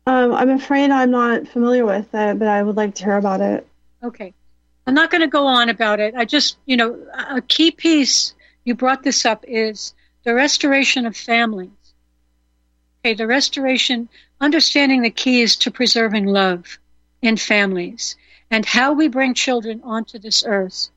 Um, 0.05 0.34
I'm 0.34 0.51
afraid 0.51 0.89
I'm 0.89 1.12
not 1.12 1.49
familiar 1.49 1.86
with 1.86 2.08
it, 2.14 2.39
but 2.39 2.47
I 2.47 2.64
would 2.64 2.78
like 2.78 2.95
to 2.95 3.03
hear 3.03 3.18
about 3.18 3.41
it. 3.41 3.68
Okay. 4.01 4.34
I'm 4.86 4.93
not 4.93 5.12
going 5.12 5.20
to 5.20 5.28
go 5.28 5.47
on 5.47 5.68
about 5.68 5.99
it. 5.99 6.16
I 6.16 6.24
just, 6.24 6.55
you 6.66 6.78
know, 6.78 7.05
a 7.14 7.41
key 7.41 7.72
piece, 7.72 8.36
you 8.64 8.74
brought 8.74 9.03
this 9.03 9.26
up, 9.26 9.43
is 9.45 9.93
the 10.24 10.34
restoration 10.34 11.05
of 11.05 11.18
families. 11.18 11.72
Okay, 13.01 13.16
the 13.16 13.28
restoration, 13.28 14.08
understanding 14.39 15.01
the 15.01 15.10
keys 15.10 15.58
to 15.58 15.72
preserving 15.72 16.26
love 16.26 16.80
in 17.28 17.38
families 17.38 18.15
and 18.49 18.65
how 18.65 18.93
we 18.93 19.07
bring 19.07 19.34
children 19.34 19.82
onto 19.84 20.17
this 20.17 20.43
earth 20.47 20.89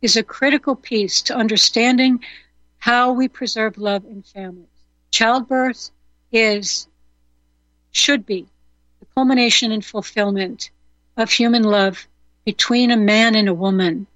is 0.00 0.16
a 0.16 0.22
critical 0.22 0.76
piece 0.76 1.22
to 1.22 1.36
understanding 1.36 2.22
how 2.78 3.12
we 3.12 3.26
preserve 3.26 3.76
love 3.76 4.04
in 4.04 4.22
families. 4.22 4.68
Childbirth 5.10 5.90
is, 6.30 6.86
should 7.90 8.24
be, 8.24 8.46
the 9.00 9.06
culmination 9.14 9.72
and 9.72 9.84
fulfillment 9.84 10.70
of 11.16 11.30
human 11.30 11.64
love 11.64 12.06
between 12.44 12.90
a 12.90 12.96
man 12.96 13.34
and 13.34 13.48
a 13.48 13.54
woman 13.54 14.06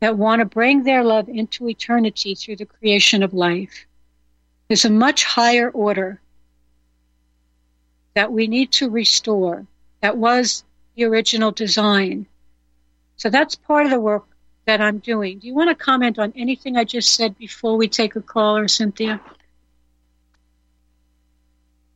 that 0.00 0.16
want 0.16 0.40
to 0.40 0.46
bring 0.46 0.84
their 0.84 1.04
love 1.04 1.28
into 1.28 1.68
eternity 1.68 2.34
through 2.34 2.56
the 2.56 2.64
creation 2.64 3.22
of 3.22 3.34
life. 3.34 3.86
There's 4.68 4.84
a 4.84 4.90
much 4.90 5.24
higher 5.24 5.68
order 5.68 6.20
that 8.14 8.32
we 8.32 8.46
need 8.46 8.72
to 8.72 8.88
restore 8.88 9.66
that 10.00 10.16
was 10.16 10.64
the 10.94 11.04
original 11.04 11.50
design. 11.50 12.26
So 13.16 13.30
that's 13.30 13.54
part 13.54 13.84
of 13.86 13.90
the 13.90 14.00
work 14.00 14.24
that 14.66 14.80
I'm 14.80 14.98
doing. 14.98 15.38
Do 15.38 15.46
you 15.46 15.54
want 15.54 15.68
to 15.70 15.74
comment 15.74 16.18
on 16.18 16.32
anything 16.36 16.76
I 16.76 16.84
just 16.84 17.14
said 17.14 17.36
before 17.38 17.76
we 17.76 17.88
take 17.88 18.16
a 18.16 18.20
call, 18.20 18.56
or 18.56 18.68
Cynthia? 18.68 19.20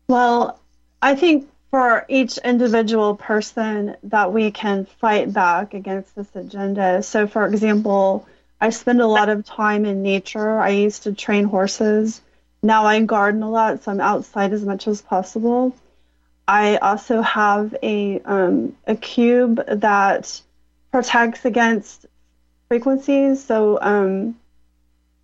Well, 0.08 0.60
I 1.00 1.14
think 1.14 1.48
for 1.70 2.04
each 2.08 2.38
individual 2.38 3.16
person 3.16 3.96
that 4.04 4.32
we 4.32 4.50
can 4.50 4.86
fight 4.86 5.32
back 5.32 5.74
against 5.74 6.14
this 6.14 6.28
agenda. 6.34 7.02
So, 7.02 7.26
for 7.26 7.46
example, 7.46 8.26
I 8.60 8.70
spend 8.70 9.00
a 9.00 9.06
lot 9.06 9.28
of 9.28 9.44
time 9.44 9.84
in 9.84 10.02
nature. 10.02 10.60
I 10.60 10.70
used 10.70 11.02
to 11.02 11.14
train 11.14 11.44
horses. 11.44 12.20
Now 12.62 12.86
I 12.86 13.00
garden 13.02 13.42
a 13.42 13.50
lot, 13.50 13.82
so 13.82 13.90
I'm 13.90 14.00
outside 14.00 14.52
as 14.52 14.64
much 14.64 14.86
as 14.86 15.02
possible. 15.02 15.74
I 16.46 16.76
also 16.76 17.22
have 17.22 17.74
a 17.82 18.20
um, 18.20 18.76
a 18.86 18.96
cube 18.96 19.64
that 19.66 20.40
protects 20.92 21.44
against 21.44 22.06
frequencies. 22.68 23.42
So 23.42 23.78
um, 23.80 24.36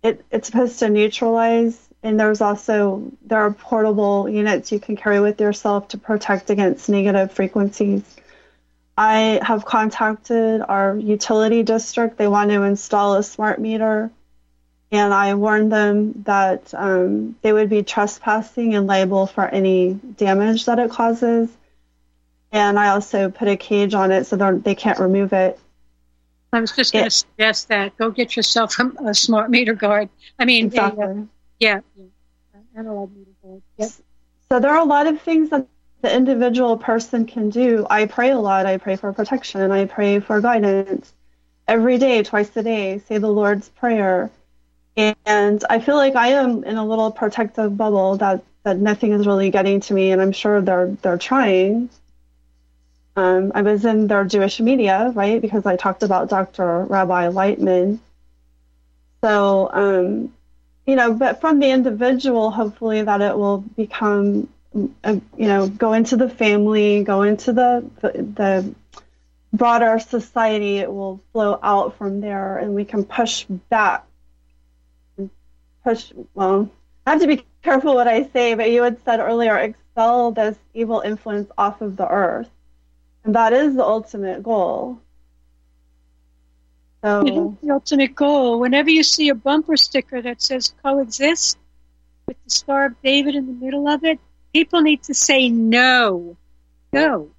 it, 0.03 0.25
it's 0.31 0.47
supposed 0.47 0.79
to 0.79 0.89
neutralize. 0.89 1.87
And 2.03 2.19
there's 2.19 2.41
also 2.41 3.11
there 3.23 3.39
are 3.39 3.51
portable 3.51 4.27
units 4.27 4.71
you 4.71 4.79
can 4.79 4.95
carry 4.95 5.19
with 5.19 5.39
yourself 5.39 5.89
to 5.89 5.99
protect 5.99 6.49
against 6.49 6.89
negative 6.89 7.31
frequencies. 7.31 8.03
I 8.97 9.39
have 9.43 9.65
contacted 9.65 10.61
our 10.67 10.97
utility 10.97 11.63
district. 11.63 12.17
They 12.17 12.27
want 12.27 12.49
to 12.49 12.63
install 12.63 13.15
a 13.15 13.23
smart 13.23 13.59
meter. 13.59 14.09
And 14.91 15.13
I 15.13 15.33
warned 15.35 15.71
them 15.71 16.23
that 16.23 16.73
um, 16.73 17.35
they 17.41 17.53
would 17.53 17.69
be 17.69 17.81
trespassing 17.81 18.75
and 18.75 18.87
liable 18.87 19.25
for 19.25 19.47
any 19.47 19.93
damage 19.93 20.65
that 20.65 20.79
it 20.79 20.91
causes. 20.91 21.49
And 22.51 22.77
I 22.77 22.89
also 22.89 23.29
put 23.29 23.47
a 23.47 23.55
cage 23.55 23.93
on 23.93 24.11
it 24.11 24.25
so 24.25 24.35
they're- 24.35 24.75
can't 24.75 24.99
remove 24.99 25.31
it. 25.31 25.57
I 26.53 26.59
was 26.59 26.73
just 26.73 26.91
going 26.91 27.05
to 27.05 27.11
suggest 27.11 27.69
that. 27.69 27.95
Go 27.95 28.09
get 28.11 28.35
yourself 28.35 28.77
a, 28.79 28.91
a 29.05 29.13
smart 29.13 29.49
meter 29.49 29.73
guard. 29.73 30.09
I 30.37 30.43
mean, 30.43 30.65
a, 30.65 30.67
Exactly. 30.67 31.27
yeah, 31.59 31.79
yeah, 31.95 32.05
analog 32.75 33.15
meter 33.15 33.31
guard. 33.41 33.61
Yep. 33.77 33.89
So 34.49 34.59
there 34.59 34.71
are 34.71 34.79
a 34.81 34.83
lot 34.83 35.07
of 35.07 35.21
things 35.21 35.49
that 35.51 35.65
the 36.01 36.13
individual 36.13 36.75
person 36.75 37.25
can 37.25 37.49
do. 37.49 37.87
I 37.89 38.05
pray 38.05 38.31
a 38.31 38.37
lot. 38.37 38.65
I 38.65 38.75
pray 38.75 38.97
for 38.97 39.13
protection. 39.13 39.71
I 39.71 39.85
pray 39.85 40.19
for 40.19 40.41
guidance 40.41 41.13
every 41.69 41.97
day, 41.97 42.21
twice 42.23 42.53
a 42.57 42.63
day. 42.63 42.99
Say 43.07 43.17
the 43.17 43.29
Lord's 43.31 43.69
Prayer. 43.69 44.29
And 44.97 45.63
I 45.69 45.79
feel 45.79 45.95
like 45.95 46.15
I 46.15 46.29
am 46.29 46.63
in 46.63 46.77
a 46.77 46.85
little 46.85 47.11
protective 47.11 47.77
bubble 47.77 48.17
that, 48.17 48.43
that 48.63 48.77
nothing 48.77 49.13
is 49.13 49.25
really 49.25 49.49
getting 49.49 49.79
to 49.81 49.93
me, 49.93 50.11
and 50.11 50.21
I'm 50.21 50.33
sure 50.33 50.61
they're 50.61 50.87
they're 51.01 51.17
trying. 51.17 51.89
Um, 53.15 53.51
I 53.55 53.61
was 53.61 53.85
in 53.85 54.07
their 54.07 54.23
Jewish 54.23 54.59
media, 54.59 55.11
right, 55.13 55.41
because 55.41 55.65
I 55.65 55.75
talked 55.75 56.03
about 56.03 56.29
Dr. 56.29 56.83
Rabbi 56.83 57.27
Laitman. 57.27 57.99
So, 59.21 59.69
um, 59.71 60.33
you 60.85 60.95
know, 60.95 61.13
but 61.13 61.41
from 61.41 61.59
the 61.59 61.69
individual, 61.69 62.51
hopefully 62.51 63.01
that 63.01 63.21
it 63.21 63.37
will 63.37 63.59
become, 63.59 64.49
uh, 65.03 65.17
you 65.37 65.47
know, 65.47 65.67
go 65.67 65.93
into 65.93 66.15
the 66.17 66.29
family, 66.29 67.03
go 67.03 67.21
into 67.23 67.53
the, 67.53 67.85
the 68.01 68.09
the 68.23 68.75
broader 69.53 69.99
society. 69.99 70.77
It 70.77 70.91
will 70.91 71.21
flow 71.33 71.59
out 71.61 71.97
from 71.97 72.21
there, 72.21 72.57
and 72.57 72.73
we 72.73 72.85
can 72.85 73.03
push 73.03 73.43
back, 73.43 74.05
push. 75.83 76.11
Well, 76.33 76.69
I 77.05 77.11
have 77.11 77.21
to 77.21 77.27
be 77.27 77.45
careful 77.61 77.95
what 77.95 78.07
I 78.07 78.27
say, 78.29 78.53
but 78.53 78.71
you 78.71 78.83
had 78.83 79.03
said 79.03 79.19
earlier, 79.19 79.57
expel 79.57 80.31
this 80.31 80.57
evil 80.73 81.01
influence 81.01 81.51
off 81.57 81.81
of 81.81 81.97
the 81.97 82.07
earth, 82.07 82.49
and 83.23 83.35
that 83.35 83.53
is 83.53 83.75
the 83.75 83.83
ultimate 83.83 84.43
goal. 84.43 84.99
So. 87.03 87.21
It 87.21 87.33
is 87.33 87.51
the 87.63 87.71
ultimate 87.71 88.15
goal. 88.15 88.59
Whenever 88.59 88.89
you 88.89 89.03
see 89.03 89.29
a 89.29 89.35
bumper 89.35 89.75
sticker 89.75 90.21
that 90.21 90.41
says 90.41 90.73
coexist 90.83 91.57
with 92.27 92.37
the 92.43 92.49
Star 92.51 92.85
of 92.85 93.01
David 93.01 93.35
in 93.35 93.47
the 93.47 93.65
middle 93.65 93.87
of 93.87 94.03
it, 94.03 94.19
people 94.53 94.81
need 94.81 95.01
to 95.03 95.13
say 95.13 95.49
no. 95.49 96.37
No. 96.93 97.31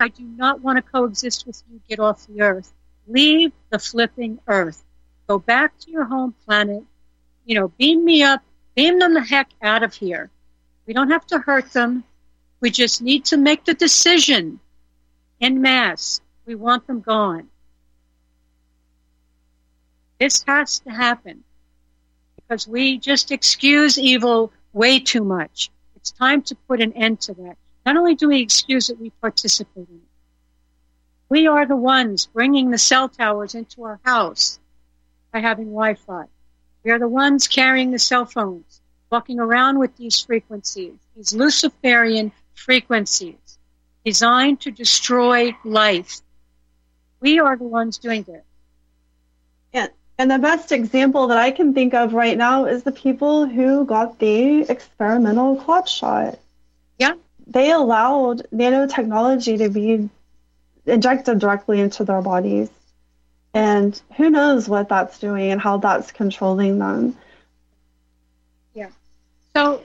I 0.00 0.08
do 0.08 0.22
not 0.22 0.60
want 0.60 0.76
to 0.76 0.82
coexist 0.82 1.46
with 1.46 1.62
you. 1.70 1.80
Get 1.88 2.00
off 2.00 2.26
the 2.26 2.40
earth. 2.40 2.72
Leave 3.06 3.52
the 3.70 3.78
flipping 3.78 4.38
earth. 4.46 4.82
Go 5.26 5.38
back 5.38 5.78
to 5.80 5.90
your 5.90 6.04
home 6.04 6.34
planet. 6.46 6.84
You 7.44 7.54
know, 7.56 7.68
beam 7.68 8.04
me 8.04 8.22
up. 8.22 8.42
Beam 8.74 8.98
them 8.98 9.14
the 9.14 9.22
heck 9.22 9.50
out 9.62 9.82
of 9.82 9.94
here. 9.94 10.30
We 10.86 10.94
don't 10.94 11.10
have 11.10 11.26
to 11.28 11.38
hurt 11.38 11.72
them. 11.72 12.04
We 12.60 12.70
just 12.70 13.02
need 13.02 13.26
to 13.26 13.36
make 13.36 13.64
the 13.64 13.74
decision 13.74 14.60
in 15.40 15.60
mass. 15.60 16.20
We 16.46 16.54
want 16.54 16.86
them 16.86 17.00
gone. 17.00 17.48
This 20.18 20.44
has 20.46 20.78
to 20.80 20.90
happen 20.90 21.44
because 22.36 22.66
we 22.66 22.98
just 22.98 23.30
excuse 23.30 23.98
evil 23.98 24.52
way 24.72 25.00
too 25.00 25.24
much. 25.24 25.70
It's 25.96 26.10
time 26.10 26.42
to 26.42 26.54
put 26.54 26.80
an 26.80 26.92
end 26.92 27.20
to 27.22 27.34
that. 27.34 27.56
Not 27.86 27.96
only 27.96 28.14
do 28.14 28.28
we 28.28 28.40
excuse 28.40 28.90
it, 28.90 28.98
we 28.98 29.10
participate 29.10 29.88
in 29.88 29.96
it. 29.96 30.10
We 31.28 31.46
are 31.46 31.66
the 31.66 31.76
ones 31.76 32.26
bringing 32.26 32.70
the 32.70 32.78
cell 32.78 33.08
towers 33.08 33.54
into 33.54 33.82
our 33.84 34.00
house 34.04 34.58
by 35.32 35.40
having 35.40 35.66
Wi 35.66 35.94
Fi. 35.94 36.24
We 36.84 36.90
are 36.90 36.98
the 36.98 37.08
ones 37.08 37.48
carrying 37.48 37.90
the 37.92 37.98
cell 37.98 38.26
phones, 38.26 38.82
walking 39.10 39.40
around 39.40 39.78
with 39.78 39.96
these 39.96 40.20
frequencies, 40.20 40.92
these 41.16 41.32
Luciferian 41.32 42.30
frequencies 42.54 43.58
designed 44.04 44.60
to 44.60 44.70
destroy 44.70 45.56
life. 45.64 46.20
We 47.20 47.38
are 47.38 47.56
the 47.56 47.64
ones 47.64 47.96
doing 47.96 48.22
this. 48.24 48.42
And, 49.72 49.90
and 50.18 50.30
the 50.30 50.38
best 50.38 50.72
example 50.72 51.28
that 51.28 51.38
I 51.38 51.50
can 51.52 51.72
think 51.72 51.94
of 51.94 52.12
right 52.12 52.36
now 52.36 52.66
is 52.66 52.82
the 52.82 52.92
people 52.92 53.46
who 53.46 53.86
got 53.86 54.18
the 54.18 54.70
experimental 54.70 55.56
clot 55.56 55.88
shot. 55.88 56.38
Yeah. 56.98 57.14
They 57.46 57.70
allowed 57.70 58.46
nanotechnology 58.52 59.58
to 59.58 59.70
be 59.70 60.10
injected 60.86 61.38
directly 61.38 61.80
into 61.80 62.04
their 62.04 62.20
bodies. 62.20 62.68
And 63.54 64.00
who 64.16 64.30
knows 64.30 64.68
what 64.68 64.88
that's 64.88 65.20
doing 65.20 65.52
and 65.52 65.60
how 65.60 65.78
that's 65.78 66.10
controlling 66.10 66.80
them. 66.80 67.16
Yeah. 68.74 68.88
So 69.54 69.84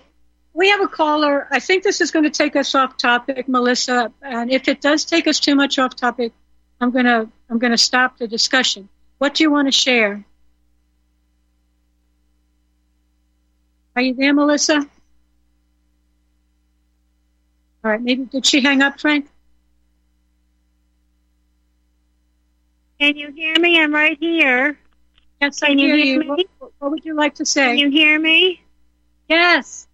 we 0.54 0.70
have 0.70 0.82
a 0.82 0.88
caller. 0.88 1.48
I 1.52 1.60
think 1.60 1.84
this 1.84 2.02
is 2.02 2.10
going 2.10 2.26
to 2.26 2.32
take 2.32 2.56
us 2.56 2.74
off 2.74 2.98
topic, 2.98 3.48
Melissa. 3.48 4.12
And 4.24 4.52
if 4.52 4.68
it 4.68 4.82
does 4.82 5.06
take 5.06 5.28
us 5.28 5.40
too 5.40 5.54
much 5.54 5.78
off 5.78 5.96
topic, 5.96 6.34
I'm 6.82 6.92
gonna 6.92 7.30
I'm 7.50 7.60
gonna 7.60 7.78
stop 7.78 8.18
the 8.18 8.28
discussion. 8.28 8.90
What 9.20 9.36
do 9.36 9.44
you 9.44 9.52
want 9.52 9.68
to 9.68 9.72
share? 9.72 10.24
Are 13.96 14.02
you 14.02 14.14
there, 14.14 14.34
Melissa? 14.34 14.78
All 17.84 17.92
right. 17.92 18.02
Maybe 18.02 18.26
did 18.26 18.46
she 18.46 18.62
hang 18.62 18.82
up, 18.82 19.00
Frank? 19.00 19.30
Can 23.00 23.16
you 23.16 23.32
hear 23.32 23.56
me? 23.60 23.80
I'm 23.82 23.94
right 23.94 24.18
here. 24.20 24.78
Yes, 25.42 25.64
I 25.64 25.70
hear 25.70 25.96
you 25.96 25.96
you. 25.96 26.04
hear 26.22 26.36
me? 26.36 26.46
What, 26.58 26.72
what 26.80 26.92
would 26.92 27.06
you 27.06 27.16
like 27.16 27.36
to 27.36 27.46
say? 27.46 27.68
Can 27.68 27.78
you 27.78 27.90
hear 27.90 28.20
me? 28.20 28.62
Yes. 29.30 29.88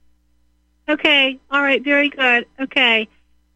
Okay. 0.89 1.39
All 1.51 1.61
right. 1.61 1.83
Very 1.83 2.09
good. 2.09 2.45
Okay. 2.59 3.07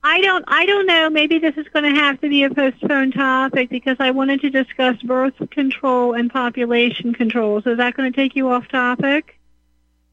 I 0.03 0.21
don't. 0.21 0.45
I 0.47 0.65
don't 0.65 0.85
know. 0.85 1.09
Maybe 1.09 1.39
this 1.39 1.57
is 1.57 1.67
going 1.73 1.91
to 1.93 1.99
have 1.99 2.21
to 2.21 2.29
be 2.29 2.43
a 2.43 2.49
postponed 2.49 3.15
topic 3.15 3.69
because 3.69 3.97
I 3.99 4.11
wanted 4.11 4.41
to 4.41 4.49
discuss 4.49 5.01
birth 5.01 5.33
control 5.49 6.13
and 6.13 6.31
population 6.31 7.13
control. 7.13 7.61
So 7.61 7.71
is 7.71 7.77
that 7.77 7.95
going 7.95 8.11
to 8.11 8.15
take 8.15 8.35
you 8.35 8.49
off 8.49 8.67
topic? 8.67 9.39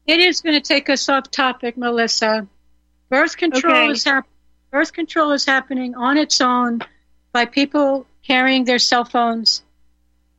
It 0.05 0.19
is 0.19 0.41
going 0.41 0.55
to 0.55 0.61
take 0.61 0.89
us 0.89 1.07
off 1.09 1.29
topic, 1.31 1.77
Melissa. 1.77 2.47
Birth 3.09 3.37
control 3.37 3.73
Okay. 3.73 3.91
is 3.91 4.03
hap- 4.03 4.27
birth 4.71 4.91
control 4.93 5.31
is 5.31 5.45
happening 5.45 5.95
on 5.95 6.17
its 6.17 6.41
own 6.41 6.81
by 7.31 7.45
people 7.45 8.05
carrying 8.27 8.65
their 8.65 8.79
cell 8.79 9.05
phones 9.05 9.63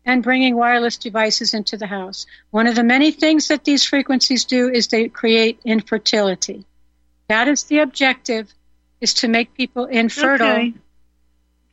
and 0.05 0.23
bringing 0.23 0.57
wireless 0.57 0.97
devices 0.97 1.55
into 1.55 1.77
the 1.77 1.87
house. 1.87 2.27
One 2.51 2.67
of 2.67 2.75
the 2.75 2.83
many 2.85 3.11
things 3.11 3.49
that 3.49 3.65
these 3.65 3.85
frequencies 3.85 4.45
do 4.45 4.71
is 4.71 4.89
they 4.89 5.09
create 5.09 5.59
infertility. 5.65 6.65
That 7.29 7.49
is 7.49 7.65
the 7.65 7.79
objective, 7.81 8.53
is 9.01 9.15
to 9.15 9.29
make 9.29 9.55
people 9.55 9.87
infertile 9.87 10.57
Okay. 10.59 10.75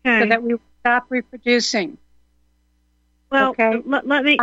so 0.05 0.25
that 0.27 0.43
we 0.43 0.55
stop 0.81 1.05
reproducing. 1.09 1.97
Well, 3.31 3.49
Okay. 3.51 3.81
let, 3.85 4.07
let 4.07 4.23
me 4.23 4.37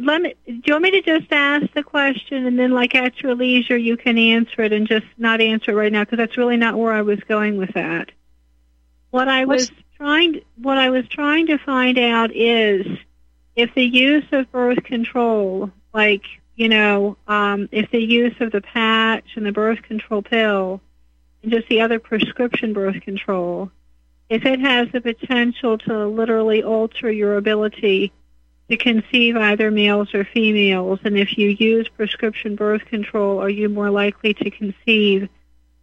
let 0.00 0.22
me. 0.22 0.34
Do 0.46 0.62
you 0.64 0.72
want 0.74 0.82
me 0.84 0.90
to 0.92 1.02
just 1.02 1.32
ask 1.32 1.66
the 1.74 1.82
question 1.82 2.46
and 2.46 2.58
then, 2.58 2.70
like 2.70 2.94
at 2.94 3.20
your 3.20 3.34
leisure, 3.34 3.76
you 3.76 3.96
can 3.96 4.16
answer 4.16 4.62
it 4.62 4.72
and 4.72 4.86
just 4.86 5.06
not 5.18 5.40
answer 5.40 5.72
it 5.72 5.74
right 5.74 5.92
now 5.92 6.04
because 6.04 6.18
that's 6.18 6.36
really 6.36 6.56
not 6.56 6.78
where 6.78 6.92
I 6.92 7.02
was 7.02 7.18
going 7.28 7.56
with 7.56 7.72
that. 7.74 8.12
What 9.10 9.28
I 9.28 9.44
was 9.46 9.70
trying 10.00 10.40
what 10.56 10.78
I 10.78 10.88
was 10.88 11.06
trying 11.08 11.48
to 11.48 11.58
find 11.58 11.98
out 11.98 12.34
is 12.34 12.86
if 13.54 13.74
the 13.74 13.84
use 13.84 14.24
of 14.32 14.50
birth 14.50 14.82
control, 14.82 15.70
like 15.92 16.22
you 16.56 16.68
know, 16.68 17.16
um, 17.28 17.68
if 17.70 17.90
the 17.90 18.02
use 18.02 18.34
of 18.40 18.50
the 18.50 18.62
patch 18.62 19.36
and 19.36 19.44
the 19.44 19.52
birth 19.52 19.82
control 19.82 20.22
pill 20.22 20.80
and 21.42 21.52
just 21.52 21.68
the 21.68 21.82
other 21.82 21.98
prescription 21.98 22.72
birth 22.72 23.00
control, 23.02 23.70
if 24.30 24.44
it 24.46 24.60
has 24.60 24.88
the 24.92 25.02
potential 25.02 25.76
to 25.78 26.06
literally 26.06 26.62
alter 26.62 27.10
your 27.10 27.36
ability 27.36 28.12
to 28.70 28.76
conceive 28.78 29.36
either 29.36 29.70
males 29.70 30.14
or 30.14 30.24
females, 30.24 31.00
and 31.04 31.18
if 31.18 31.36
you 31.36 31.48
use 31.48 31.88
prescription 31.88 32.56
birth 32.56 32.84
control, 32.86 33.38
are 33.40 33.50
you 33.50 33.68
more 33.68 33.90
likely 33.90 34.32
to 34.32 34.50
conceive 34.50 35.28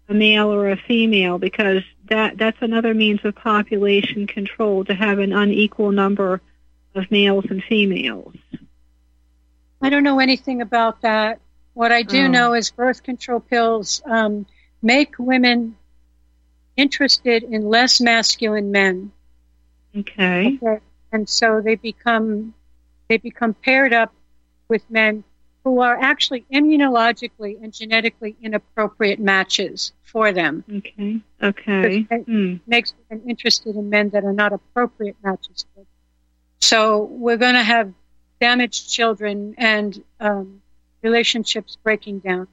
a 0.09 0.13
male 0.13 0.51
or 0.51 0.71
a 0.71 0.77
female? 0.77 1.37
Because 1.37 1.83
that 2.09 2.37
that's 2.37 2.61
another 2.61 2.93
means 2.93 3.19
of 3.23 3.35
population 3.35 4.27
control 4.27 4.85
to 4.85 4.93
have 4.93 5.19
an 5.19 5.33
unequal 5.33 5.91
number 5.91 6.41
of 6.95 7.09
males 7.11 7.45
and 7.49 7.63
females. 7.63 8.35
I 9.81 9.89
don't 9.89 10.03
know 10.03 10.19
anything 10.19 10.61
about 10.61 11.01
that. 11.01 11.39
What 11.73 11.91
I 11.91 12.01
do 12.01 12.25
Oh. 12.25 12.27
know 12.27 12.53
is 12.53 12.71
birth 12.71 13.03
control 13.03 13.39
pills 13.39 14.01
um, 14.05 14.45
make 14.81 15.15
women 15.19 15.75
interested 16.75 17.43
in 17.43 17.69
less 17.69 18.01
masculine 18.01 18.71
men. 18.71 19.11
Okay. 19.95 20.59
And 21.11 21.27
so 21.29 21.61
they 21.61 21.75
become 21.75 22.53
they 23.07 23.17
become 23.17 23.53
paired 23.53 23.93
up 23.93 24.13
with 24.67 24.83
men 24.89 25.23
who 25.67 25.81
are 25.81 25.99
actually 25.99 26.45
immunologically 26.51 27.61
and 27.61 27.73
genetically 27.73 28.37
inappropriate 28.41 29.19
matches 29.19 29.91
for 30.01 30.31
them. 30.31 30.63
Okay. 30.77 31.19
Okay. 31.43 32.03
Hmm. 32.03 32.55
makes 32.65 32.93
them 33.09 33.21
interested 33.27 33.75
in 33.75 33.89
men 33.89 34.09
that 34.11 34.23
are 34.23 34.31
not 34.31 34.53
appropriate 34.53 35.17
matches 35.21 35.65
for 35.73 35.81
them. 35.81 35.87
So 36.61 37.03
we're 37.03 37.35
going 37.35 37.55
to 37.55 37.63
have 37.63 37.91
damaged 38.39 38.89
children 38.89 39.55
and 39.57 40.01
um, 40.21 40.61
relationships 41.01 41.77
breaking 41.83 42.19
down. 42.19 42.47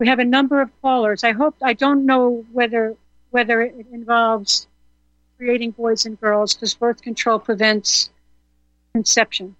We 0.00 0.08
have 0.08 0.18
a 0.18 0.24
number 0.24 0.60
of 0.60 0.70
callers. 0.82 1.22
I 1.22 1.32
hope 1.32 1.54
I 1.62 1.74
don't 1.74 2.04
know 2.04 2.44
whether 2.52 2.96
whether 3.30 3.62
it 3.62 3.86
involves 3.92 4.66
creating 5.38 5.70
boys 5.70 6.04
and 6.04 6.20
girls 6.20 6.54
because 6.54 6.74
birth 6.74 7.00
control 7.00 7.38
prevents 7.38 8.10
conception. 8.92 9.54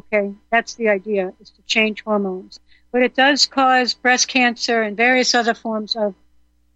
Okay, 0.00 0.32
that's 0.50 0.74
the 0.76 0.88
idea 0.88 1.34
is 1.40 1.50
to 1.50 1.62
change 1.66 2.02
hormones, 2.02 2.58
but 2.90 3.02
it 3.02 3.14
does 3.14 3.44
cause 3.46 3.92
breast 3.92 4.28
cancer 4.28 4.80
and 4.80 4.96
various 4.96 5.34
other 5.34 5.52
forms 5.52 5.94
of 5.94 6.14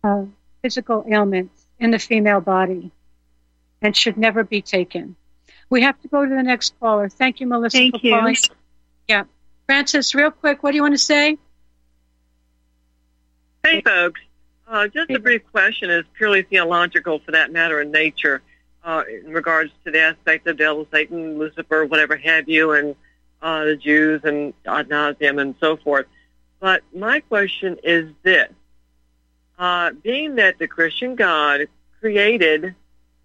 uh, 0.02 0.24
physical 0.60 1.06
ailments 1.08 1.66
in 1.78 1.90
the 1.90 1.98
female 1.98 2.42
body, 2.42 2.90
and 3.80 3.96
should 3.96 4.18
never 4.18 4.44
be 4.44 4.60
taken. 4.60 5.16
We 5.70 5.80
have 5.82 5.98
to 6.02 6.08
go 6.08 6.22
to 6.22 6.28
the 6.28 6.42
next 6.42 6.78
caller. 6.78 7.08
Thank 7.08 7.40
you, 7.40 7.46
Melissa, 7.46 7.78
Thank 7.78 7.98
for 7.98 8.06
you. 8.06 8.12
calling. 8.12 8.36
Yeah, 9.08 9.24
Francis, 9.64 10.14
real 10.14 10.30
quick, 10.30 10.62
what 10.62 10.72
do 10.72 10.76
you 10.76 10.82
want 10.82 10.94
to 10.94 10.98
say? 10.98 11.38
Hey, 13.64 13.80
folks. 13.80 14.20
Uh, 14.68 14.88
just 14.88 15.10
a 15.10 15.18
brief 15.18 15.42
question 15.50 15.88
is 15.88 16.04
purely 16.12 16.42
theological, 16.42 17.20
for 17.20 17.32
that 17.32 17.52
matter, 17.52 17.80
in 17.80 17.90
nature, 17.90 18.42
uh, 18.82 19.02
in 19.08 19.32
regards 19.32 19.72
to 19.86 19.90
the 19.90 20.00
aspect 20.00 20.46
of 20.46 20.58
devil, 20.58 20.86
Satan, 20.92 21.38
Lucifer, 21.38 21.86
whatever 21.86 22.16
have 22.16 22.48
you, 22.48 22.72
and 22.72 22.94
uh, 23.44 23.64
the 23.64 23.76
Jews 23.76 24.22
and 24.24 24.54
ad 24.66 24.88
nauseum 24.88 25.40
and 25.40 25.54
so 25.60 25.76
forth. 25.76 26.06
But 26.58 26.82
my 26.94 27.20
question 27.20 27.76
is 27.84 28.10
this: 28.22 28.50
uh, 29.58 29.90
being 30.02 30.36
that 30.36 30.58
the 30.58 30.66
Christian 30.66 31.14
God 31.14 31.68
created 32.00 32.74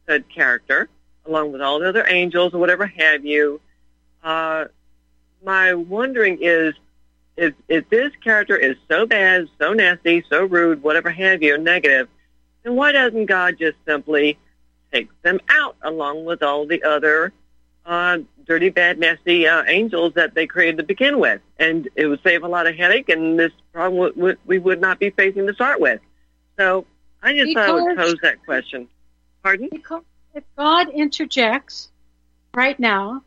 said 0.05 0.27
character, 0.27 0.89
along 1.25 1.53
with 1.53 1.61
all 1.61 1.79
the 1.79 1.87
other 1.87 2.05
angels 2.05 2.53
or 2.53 2.57
whatever 2.57 2.85
have 2.85 3.25
you, 3.25 3.61
uh, 4.23 4.65
my 5.43 5.73
wondering 5.73 6.39
is 6.41 6.73
if, 7.37 7.53
if 7.69 7.87
this 7.89 8.11
character 8.21 8.57
is 8.57 8.75
so 8.89 9.05
bad, 9.05 9.47
so 9.57 9.71
nasty, 9.71 10.23
so 10.29 10.43
rude, 10.43 10.83
whatever 10.83 11.09
have 11.09 11.41
you, 11.41 11.57
negative, 11.57 12.09
then 12.63 12.75
why 12.75 12.91
doesn't 12.91 13.27
God 13.27 13.57
just 13.57 13.77
simply 13.85 14.37
take 14.91 15.09
them 15.21 15.39
out 15.47 15.77
along 15.81 16.25
with 16.25 16.43
all 16.43 16.65
the 16.65 16.83
other 16.83 17.31
uh, 17.85 18.19
dirty, 18.45 18.69
bad, 18.69 18.99
nasty 18.99 19.47
uh, 19.47 19.63
angels 19.67 20.13
that 20.15 20.33
they 20.35 20.47
created 20.47 20.77
to 20.77 20.83
begin 20.83 21.19
with? 21.19 21.41
And 21.57 21.89
it 21.95 22.07
would 22.07 22.21
save 22.23 22.43
a 22.43 22.47
lot 22.47 22.67
of 22.67 22.75
headache, 22.75 23.09
and 23.09 23.39
this 23.39 23.51
problem 23.73 23.99
would, 23.99 24.15
would, 24.15 24.37
we 24.45 24.59
would 24.59 24.81
not 24.81 24.99
be 24.99 25.09
facing 25.09 25.47
to 25.47 25.53
start 25.53 25.79
with. 25.79 26.01
So 26.57 26.85
I 27.21 27.33
just 27.33 27.53
thought 27.53 27.69
I 27.69 27.73
would 27.73 27.97
pose 27.97 28.15
that 28.21 28.45
question. 28.45 28.87
Pardon? 29.43 29.69
Because 29.71 30.03
if 30.33 30.43
God 30.57 30.89
interjects 30.89 31.89
right 32.53 32.79
now, 32.79 33.23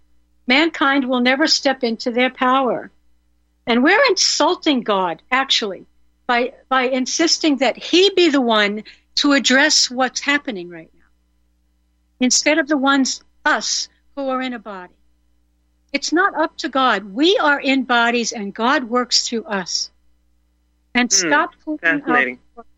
mankind 0.47 1.09
will 1.09 1.21
never 1.21 1.47
step 1.47 1.83
into 1.83 2.11
their 2.11 2.31
power. 2.31 2.91
And 3.67 3.83
we're 3.85 4.05
insulting 4.09 4.81
God, 4.81 5.23
actually, 5.31 5.87
by, 6.27 6.53
by 6.69 6.85
insisting 6.85 7.59
that 7.59 7.77
He 7.77 8.11
be 8.11 8.29
the 8.29 8.41
one 8.41 8.85
to 9.17 9.33
address 9.33 9.91
what's 9.91 10.21
happening 10.21 10.69
right 10.69 10.91
now, 10.95 11.05
instead 12.19 12.59
of 12.59 12.67
the 12.67 12.77
ones, 12.77 13.23
us, 13.45 13.89
who 14.17 14.29
are 14.29 14.41
in 14.43 14.53
a 14.53 14.59
body. 14.59 14.93
It's 15.93 16.13
not 16.13 16.35
up 16.35 16.57
to 16.59 16.69
God. 16.69 17.05
We 17.13 17.37
are 17.39 17.61
in 17.61 17.85
bodies, 17.85 18.33
and 18.33 18.55
God 18.55 18.85
works 18.85 19.29
through 19.29 19.45
us. 19.45 19.91
And 20.95 21.11
Hmm, 21.13 21.17
stop 21.29 21.51
putting 21.65 22.03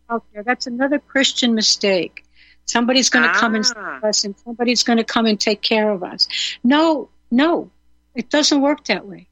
out, 0.09 0.23
there. 0.33 0.43
That's 0.43 0.67
another 0.67 0.99
Christian 0.99 1.55
mistake. 1.55 2.23
Somebody's 2.65 3.09
going 3.09 3.23
to 3.23 3.33
come 3.39 3.55
and 3.55 3.65
Ah. 3.65 3.99
save 3.99 4.03
us, 4.09 4.23
and 4.25 4.35
somebody's 4.43 4.83
going 4.83 4.97
to 4.97 5.03
come 5.03 5.25
and 5.25 5.39
take 5.39 5.61
care 5.61 5.89
of 5.91 6.03
us. 6.03 6.27
No, 6.63 7.09
no, 7.31 7.69
it 8.15 8.29
doesn't 8.29 8.61
work 8.61 8.85
that 8.85 9.05
way. 9.07 9.27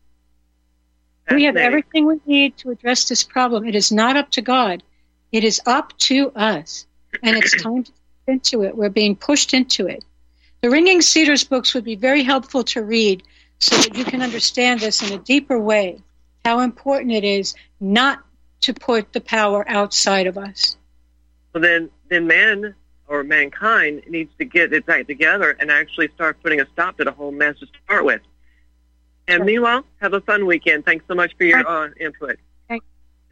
We 1.31 1.43
have 1.45 1.55
everything 1.63 2.05
we 2.05 2.19
need 2.25 2.57
to 2.57 2.69
address 2.71 3.07
this 3.07 3.23
problem. 3.23 3.65
It 3.65 3.75
is 3.75 3.91
not 3.91 4.17
up 4.17 4.29
to 4.31 4.41
God. 4.41 4.83
It 5.31 5.43
is 5.43 5.61
up 5.65 5.97
to 5.99 6.31
us. 6.35 6.85
And 7.23 7.37
it's 7.37 7.53
time 7.63 7.83
to 7.83 7.91
get 8.27 8.33
into 8.33 8.63
it. 8.63 8.75
We're 8.75 8.89
being 8.89 9.15
pushed 9.15 9.53
into 9.53 9.87
it. 9.87 10.03
The 10.63 10.69
Ringing 10.69 11.01
Cedars 11.01 11.43
books 11.43 11.73
would 11.73 11.83
be 11.83 11.95
very 11.97 12.23
helpful 12.23 12.63
to 12.63 12.81
read 12.81 13.21
so 13.59 13.75
that 13.75 13.97
you 13.97 14.05
can 14.05 14.21
understand 14.21 14.79
this 14.79 15.01
in 15.03 15.13
a 15.13 15.21
deeper 15.21 15.59
way. 15.59 15.99
How 16.45 16.61
important 16.61 17.11
it 17.11 17.25
is 17.25 17.53
not 17.81 18.23
to 18.61 18.73
put 18.73 19.11
the 19.11 19.19
power 19.19 19.65
outside 19.67 20.25
of 20.25 20.37
us. 20.37 20.77
Well, 21.53 21.61
then, 21.61 21.89
then 22.07 22.27
man 22.27 22.75
or 23.09 23.25
mankind 23.25 24.03
needs 24.07 24.31
to 24.37 24.45
get 24.45 24.71
its 24.71 24.87
act 24.87 25.09
together 25.09 25.51
and 25.59 25.69
actually 25.69 26.07
start 26.15 26.41
putting 26.41 26.61
a 26.61 26.65
stop 26.71 26.95
to 26.99 27.03
the 27.03 27.11
whole 27.11 27.33
mess 27.33 27.59
to 27.59 27.67
start 27.83 28.05
with. 28.05 28.21
And 29.27 29.43
meanwhile, 29.43 29.83
have 29.99 30.13
a 30.13 30.21
fun 30.21 30.45
weekend. 30.45 30.85
Thanks 30.85 31.03
so 31.09 31.13
much 31.13 31.35
for 31.37 31.43
your 31.43 31.67
uh, 31.67 31.89
input. 31.99 32.39
Thank- 32.69 32.83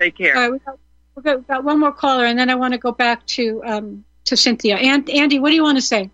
Take 0.01 0.17
care. 0.17 0.35
All 0.35 0.41
right, 0.41 0.51
we 0.51 0.59
got, 0.59 0.79
we 1.15 1.21
got, 1.21 1.37
we 1.37 1.43
got 1.45 1.63
one 1.63 1.79
more 1.79 1.93
caller, 1.93 2.25
and 2.25 2.37
then 2.37 2.49
I 2.49 2.55
want 2.55 2.73
to 2.73 2.77
go 2.77 2.91
back 2.91 3.25
to 3.27 3.63
um, 3.63 4.03
to 4.25 4.35
Cynthia. 4.35 4.75
And 4.75 5.09
Andy, 5.09 5.39
what 5.39 5.49
do 5.49 5.55
you 5.55 5.63
want 5.63 5.77
to 5.77 5.81
say? 5.81 6.09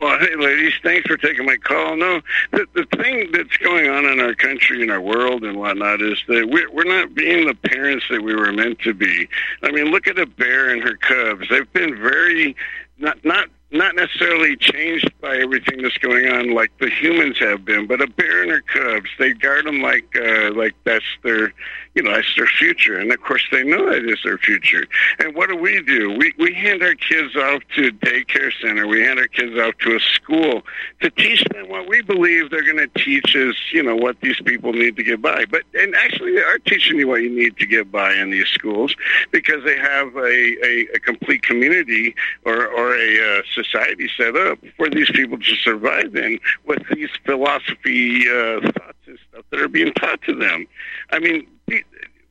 Well, 0.00 0.18
hey, 0.18 0.34
ladies, 0.34 0.72
thanks 0.82 1.06
for 1.06 1.18
taking 1.18 1.44
my 1.44 1.58
call. 1.58 1.94
No, 1.94 2.22
the, 2.52 2.66
the 2.74 2.86
thing 2.96 3.30
that's 3.32 3.54
going 3.58 3.90
on 3.90 4.06
in 4.06 4.18
our 4.18 4.34
country 4.34 4.80
and 4.80 4.90
our 4.90 5.00
world 5.00 5.44
and 5.44 5.58
whatnot 5.58 6.00
is 6.00 6.18
that 6.26 6.48
we're, 6.48 6.70
we're 6.70 6.84
not 6.84 7.14
being 7.14 7.46
the 7.46 7.54
parents 7.54 8.06
that 8.08 8.22
we 8.22 8.34
were 8.34 8.50
meant 8.50 8.78
to 8.80 8.94
be. 8.94 9.28
I 9.62 9.70
mean, 9.70 9.86
look 9.90 10.06
at 10.06 10.18
a 10.18 10.24
bear 10.24 10.70
and 10.70 10.82
her 10.82 10.96
cubs. 10.96 11.50
They've 11.50 11.70
been 11.74 12.00
very, 12.00 12.56
not, 12.96 13.22
not, 13.26 13.48
not 13.72 13.94
necessarily 13.94 14.56
changed 14.56 15.12
by 15.20 15.36
everything 15.36 15.82
that's 15.82 15.98
going 15.98 16.28
on 16.28 16.54
like 16.54 16.72
the 16.78 16.88
humans 16.88 17.38
have 17.38 17.66
been, 17.66 17.86
but 17.86 18.00
a 18.00 18.06
bear 18.06 18.42
and 18.42 18.50
her 18.50 18.62
cubs, 18.62 19.10
they 19.18 19.34
guard 19.34 19.66
them 19.66 19.82
like, 19.82 20.16
uh, 20.16 20.50
like 20.52 20.74
that's 20.84 21.04
their, 21.22 21.52
you 21.94 22.02
know, 22.02 22.12
that's 22.12 22.34
their 22.36 22.46
future. 22.46 22.98
And 22.98 23.12
of 23.12 23.20
course 23.20 23.42
they 23.50 23.64
know 23.64 23.90
that 23.90 24.04
is 24.04 24.18
their 24.22 24.38
future. 24.38 24.86
And 25.18 25.34
what 25.34 25.48
do 25.48 25.56
we 25.56 25.82
do? 25.82 26.16
We, 26.16 26.32
we 26.38 26.54
hand 26.54 26.82
our 26.82 26.94
kids 26.94 27.34
off 27.36 27.62
to 27.76 27.90
daycare 27.92 28.52
center. 28.60 28.86
We 28.86 29.02
hand 29.02 29.18
our 29.18 29.26
kids 29.26 29.58
off 29.58 29.76
to 29.78 29.96
a 29.96 30.00
school 30.00 30.62
to 31.00 31.10
teach 31.10 31.44
them 31.52 31.68
what 31.68 31.88
we 31.88 32.02
believe 32.02 32.50
they're 32.50 32.64
going 32.64 32.76
to 32.76 33.04
teach 33.04 33.34
us, 33.34 33.56
you 33.72 33.82
know, 33.82 33.96
what 33.96 34.20
these 34.20 34.40
people 34.40 34.72
need 34.72 34.96
to 34.96 35.02
get 35.02 35.20
by. 35.20 35.46
But, 35.46 35.62
and 35.74 35.94
actually 35.96 36.34
they 36.34 36.42
are 36.42 36.58
teaching 36.58 36.98
you 36.98 37.08
what 37.08 37.22
you 37.22 37.30
need 37.30 37.56
to 37.56 37.66
get 37.66 37.90
by 37.90 38.14
in 38.14 38.30
these 38.30 38.48
schools 38.48 38.94
because 39.32 39.64
they 39.64 39.76
have 39.76 40.14
a, 40.16 40.20
a, 40.64 40.88
a 40.94 41.00
complete 41.00 41.42
community 41.42 42.14
or, 42.44 42.66
or 42.68 42.94
a 42.94 43.38
uh, 43.38 43.42
society 43.52 44.08
set 44.16 44.36
up 44.36 44.58
for 44.76 44.88
these 44.88 45.10
people 45.10 45.38
to 45.38 45.56
survive 45.56 46.14
in 46.14 46.38
with 46.66 46.82
these 46.94 47.10
philosophy 47.24 48.28
uh, 48.28 48.60
thoughts 48.60 48.98
and 49.06 49.18
stuff 49.30 49.44
that 49.50 49.60
are 49.60 49.68
being 49.68 49.92
taught 49.94 50.22
to 50.22 50.34
them. 50.34 50.66
I 51.10 51.18
mean, 51.18 51.46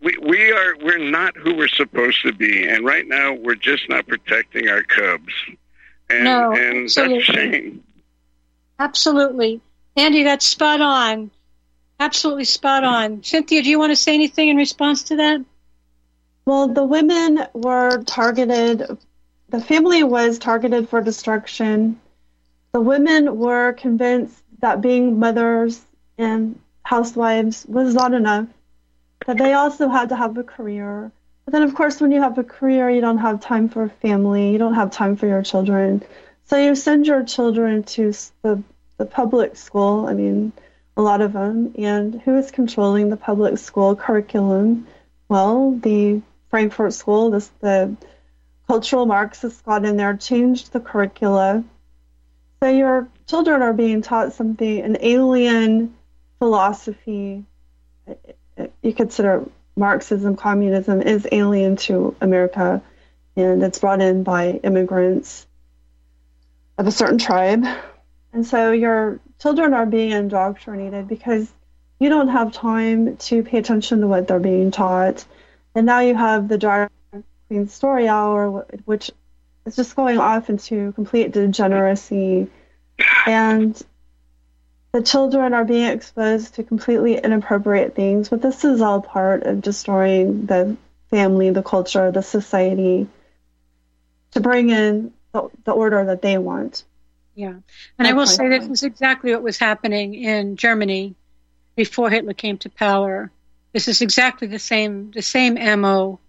we, 0.01 0.17
we 0.21 0.39
we 0.39 0.51
are 0.51 0.75
we're 0.81 1.09
not 1.09 1.35
who 1.37 1.55
we're 1.55 1.67
supposed 1.67 2.21
to 2.23 2.33
be, 2.33 2.67
and 2.67 2.85
right 2.85 3.07
now 3.07 3.33
we're 3.33 3.55
just 3.55 3.89
not 3.89 4.07
protecting 4.07 4.69
our 4.69 4.83
cubs, 4.83 5.33
and 6.09 6.23
No, 6.23 6.53
and 6.53 6.89
that's 6.89 6.97
a 6.97 7.19
shame. 7.19 7.83
Absolutely. 8.79 9.61
Andy, 9.95 10.23
that's 10.23 10.45
spot 10.47 10.81
on. 10.81 11.31
Absolutely 11.99 12.45
spot 12.45 12.85
on. 12.85 13.23
Cynthia, 13.23 13.61
do 13.61 13.69
you 13.69 13.77
want 13.77 13.91
to 13.91 13.95
say 13.95 14.13
anything 14.13 14.47
in 14.47 14.55
response 14.55 15.03
to 15.03 15.17
that? 15.17 15.41
Well, 16.45 16.69
the 16.69 16.85
women 16.85 17.45
were 17.53 18.01
targeted, 18.03 18.97
the 19.49 19.61
family 19.61 20.03
was 20.03 20.39
targeted 20.39 20.87
for 20.87 21.01
destruction. 21.01 21.99
The 22.71 22.81
women 22.81 23.37
were 23.37 23.73
convinced 23.73 24.41
that 24.59 24.81
being 24.81 25.19
mothers 25.19 25.81
and 26.17 26.59
housewives 26.83 27.65
was 27.67 27.93
not 27.93 28.13
enough, 28.13 28.47
that 29.25 29.37
they 29.37 29.53
also 29.53 29.89
had 29.89 30.09
to 30.09 30.15
have 30.15 30.37
a 30.37 30.43
career. 30.43 31.11
But 31.45 31.53
then, 31.53 31.63
of 31.63 31.73
course, 31.75 31.99
when 31.99 32.11
you 32.11 32.21
have 32.21 32.37
a 32.37 32.43
career, 32.43 32.89
you 32.89 33.01
don't 33.01 33.17
have 33.17 33.41
time 33.41 33.69
for 33.69 33.89
family, 33.89 34.51
you 34.51 34.57
don't 34.57 34.75
have 34.75 34.91
time 34.91 35.15
for 35.15 35.27
your 35.27 35.41
children. 35.41 36.03
So 36.45 36.57
you 36.57 36.75
send 36.75 37.07
your 37.07 37.23
children 37.23 37.83
to 37.83 38.13
the, 38.41 38.63
the 38.97 39.05
public 39.05 39.55
school, 39.55 40.07
I 40.07 40.13
mean, 40.13 40.51
a 40.97 41.01
lot 41.01 41.21
of 41.21 41.33
them. 41.33 41.73
And 41.77 42.21
who 42.21 42.37
is 42.37 42.51
controlling 42.51 43.09
the 43.09 43.17
public 43.17 43.57
school 43.57 43.95
curriculum? 43.95 44.87
Well, 45.27 45.71
the 45.71 46.21
Frankfurt 46.49 46.93
School, 46.93 47.31
this, 47.31 47.49
the 47.61 47.95
cultural 48.67 49.05
Marxists 49.05 49.61
got 49.61 49.85
in 49.85 49.97
there, 49.97 50.15
changed 50.17 50.73
the 50.73 50.79
curricula. 50.79 51.63
So 52.61 52.69
your 52.69 53.07
children 53.27 53.61
are 53.61 53.73
being 53.73 54.01
taught 54.01 54.33
something, 54.33 54.81
an 54.81 54.97
alien 55.01 55.95
philosophy. 56.39 57.45
You 58.81 58.93
consider 58.93 59.45
Marxism, 59.75 60.35
communism 60.35 61.01
is 61.01 61.27
alien 61.31 61.75
to 61.77 62.15
America, 62.21 62.81
and 63.35 63.63
it's 63.63 63.79
brought 63.79 64.01
in 64.01 64.23
by 64.23 64.59
immigrants 64.63 65.47
of 66.77 66.87
a 66.87 66.91
certain 66.91 67.17
tribe. 67.17 67.65
And 68.33 68.45
so 68.45 68.71
your 68.71 69.19
children 69.39 69.73
are 69.73 69.85
being 69.85 70.11
indoctrinated 70.11 71.07
because 71.07 71.51
you 71.99 72.09
don't 72.09 72.29
have 72.29 72.53
time 72.53 73.17
to 73.17 73.43
pay 73.43 73.57
attention 73.57 74.01
to 74.01 74.07
what 74.07 74.27
they're 74.27 74.39
being 74.39 74.71
taught. 74.71 75.25
And 75.75 75.85
now 75.85 75.99
you 75.99 76.15
have 76.15 76.47
the 76.47 76.57
drag 76.57 76.89
queen 77.47 77.67
story 77.67 78.07
hour, 78.07 78.65
which 78.85 79.11
is 79.65 79.75
just 79.75 79.95
going 79.95 80.17
off 80.17 80.49
into 80.49 80.91
complete 80.93 81.31
degeneracy. 81.31 82.47
And 83.25 83.81
the 84.91 85.01
children 85.03 85.53
are 85.53 85.65
being 85.65 85.85
exposed 85.85 86.55
to 86.55 86.63
completely 86.63 87.17
inappropriate 87.17 87.95
things, 87.95 88.29
but 88.29 88.41
this 88.41 88.63
is 88.63 88.81
all 88.81 89.01
part 89.01 89.43
of 89.43 89.61
destroying 89.61 90.45
the 90.45 90.75
family, 91.09 91.49
the 91.51 91.63
culture, 91.63 92.11
the 92.11 92.23
society 92.23 93.07
to 94.31 94.39
bring 94.39 94.69
in 94.69 95.13
the, 95.31 95.49
the 95.65 95.71
order 95.71 96.05
that 96.05 96.21
they 96.21 96.37
want. 96.37 96.83
Yeah. 97.35 97.55
And 97.97 98.07
I 98.07 98.13
will 98.13 98.27
say 98.27 98.49
this 98.49 98.67
is 98.67 98.83
exactly 98.83 99.31
what 99.31 99.43
was 99.43 99.57
happening 99.57 100.13
in 100.13 100.57
Germany 100.57 101.15
before 101.75 102.09
Hitler 102.09 102.33
came 102.33 102.57
to 102.59 102.69
power. 102.69 103.31
This 103.73 103.87
is 103.87 104.01
exactly 104.01 104.47
the 104.47 104.59
same 104.59 105.11
the 105.11 105.21
same 105.21 105.53
MO 105.79 106.19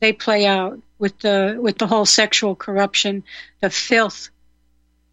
they 0.00 0.12
play 0.12 0.46
out 0.46 0.80
with 0.98 1.18
the 1.20 1.56
with 1.58 1.78
the 1.78 1.86
whole 1.86 2.04
sexual 2.04 2.54
corruption, 2.54 3.24
the 3.60 3.70
filth 3.70 4.30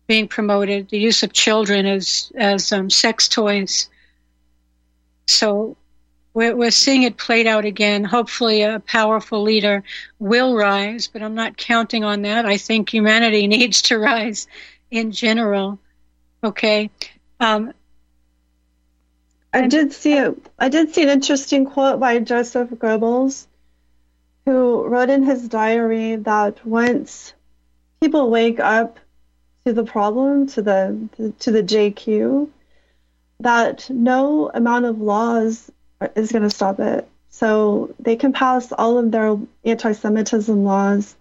being 0.08 0.28
promoted, 0.28 0.89
the 0.89 0.99
use 0.99 1.24
of 1.24 1.34
children 1.34 1.86
as 1.86 2.32
as 2.36 2.72
um, 2.72 2.89
sex 2.89 3.28
toys. 3.28 3.89
So 5.28 5.76
we're, 6.36 6.56
we're 6.56 6.72
seeing 6.72 7.03
it 7.03 7.18
played 7.18 7.47
out 7.47 7.66
again. 7.66 8.03
Hopefully, 8.03 8.62
a 8.62 8.82
powerful 8.82 9.41
leader 9.41 9.84
will 10.20 10.53
rise, 10.53 11.08
but 11.08 11.24
I'm 11.24 11.34
not 11.34 11.58
counting 11.58 12.03
on 12.03 12.24
that. 12.24 12.45
I 12.45 12.58
think 12.58 12.89
humanity 12.89 13.47
needs 13.58 13.84
to 13.84 13.97
rise 13.97 14.47
in 14.91 15.12
general. 15.12 15.80
Okay. 16.43 16.91
Um, 17.39 17.74
I 19.53 19.68
did 19.68 19.93
see 19.93 20.18
a, 20.18 20.36
I 20.60 20.68
did 20.68 20.93
see 20.93 21.03
an 21.03 21.10
interesting 21.10 21.66
quote 21.66 21.99
by 21.99 22.20
Joseph 22.20 22.70
Goebbels, 22.72 23.47
who 24.45 24.86
wrote 24.86 25.10
in 25.10 25.24
his 25.24 25.47
diary 25.47 26.18
that 26.18 26.66
once 26.66 27.34
people 28.01 28.30
wake 28.30 28.60
up 28.60 28.99
to 29.66 29.74
the 29.74 29.84
problem, 29.84 30.47
to 30.47 30.61
the 30.61 31.34
to 31.39 31.51
the 31.51 31.63
JQ, 31.63 32.49
that 33.39 33.89
no 33.89 34.51
amount 34.53 34.86
of 34.86 35.01
laws 35.01 35.72
is 36.16 36.32
going 36.32 36.43
to 36.43 36.49
stop 36.49 36.80
it. 36.80 37.07
So 37.30 37.93
they 37.99 38.16
can 38.16 38.32
pass 38.32 38.72
all 38.72 38.97
of 38.97 39.11
their 39.11 39.38
anti-Semitism 39.66 40.63
laws, 40.63 41.16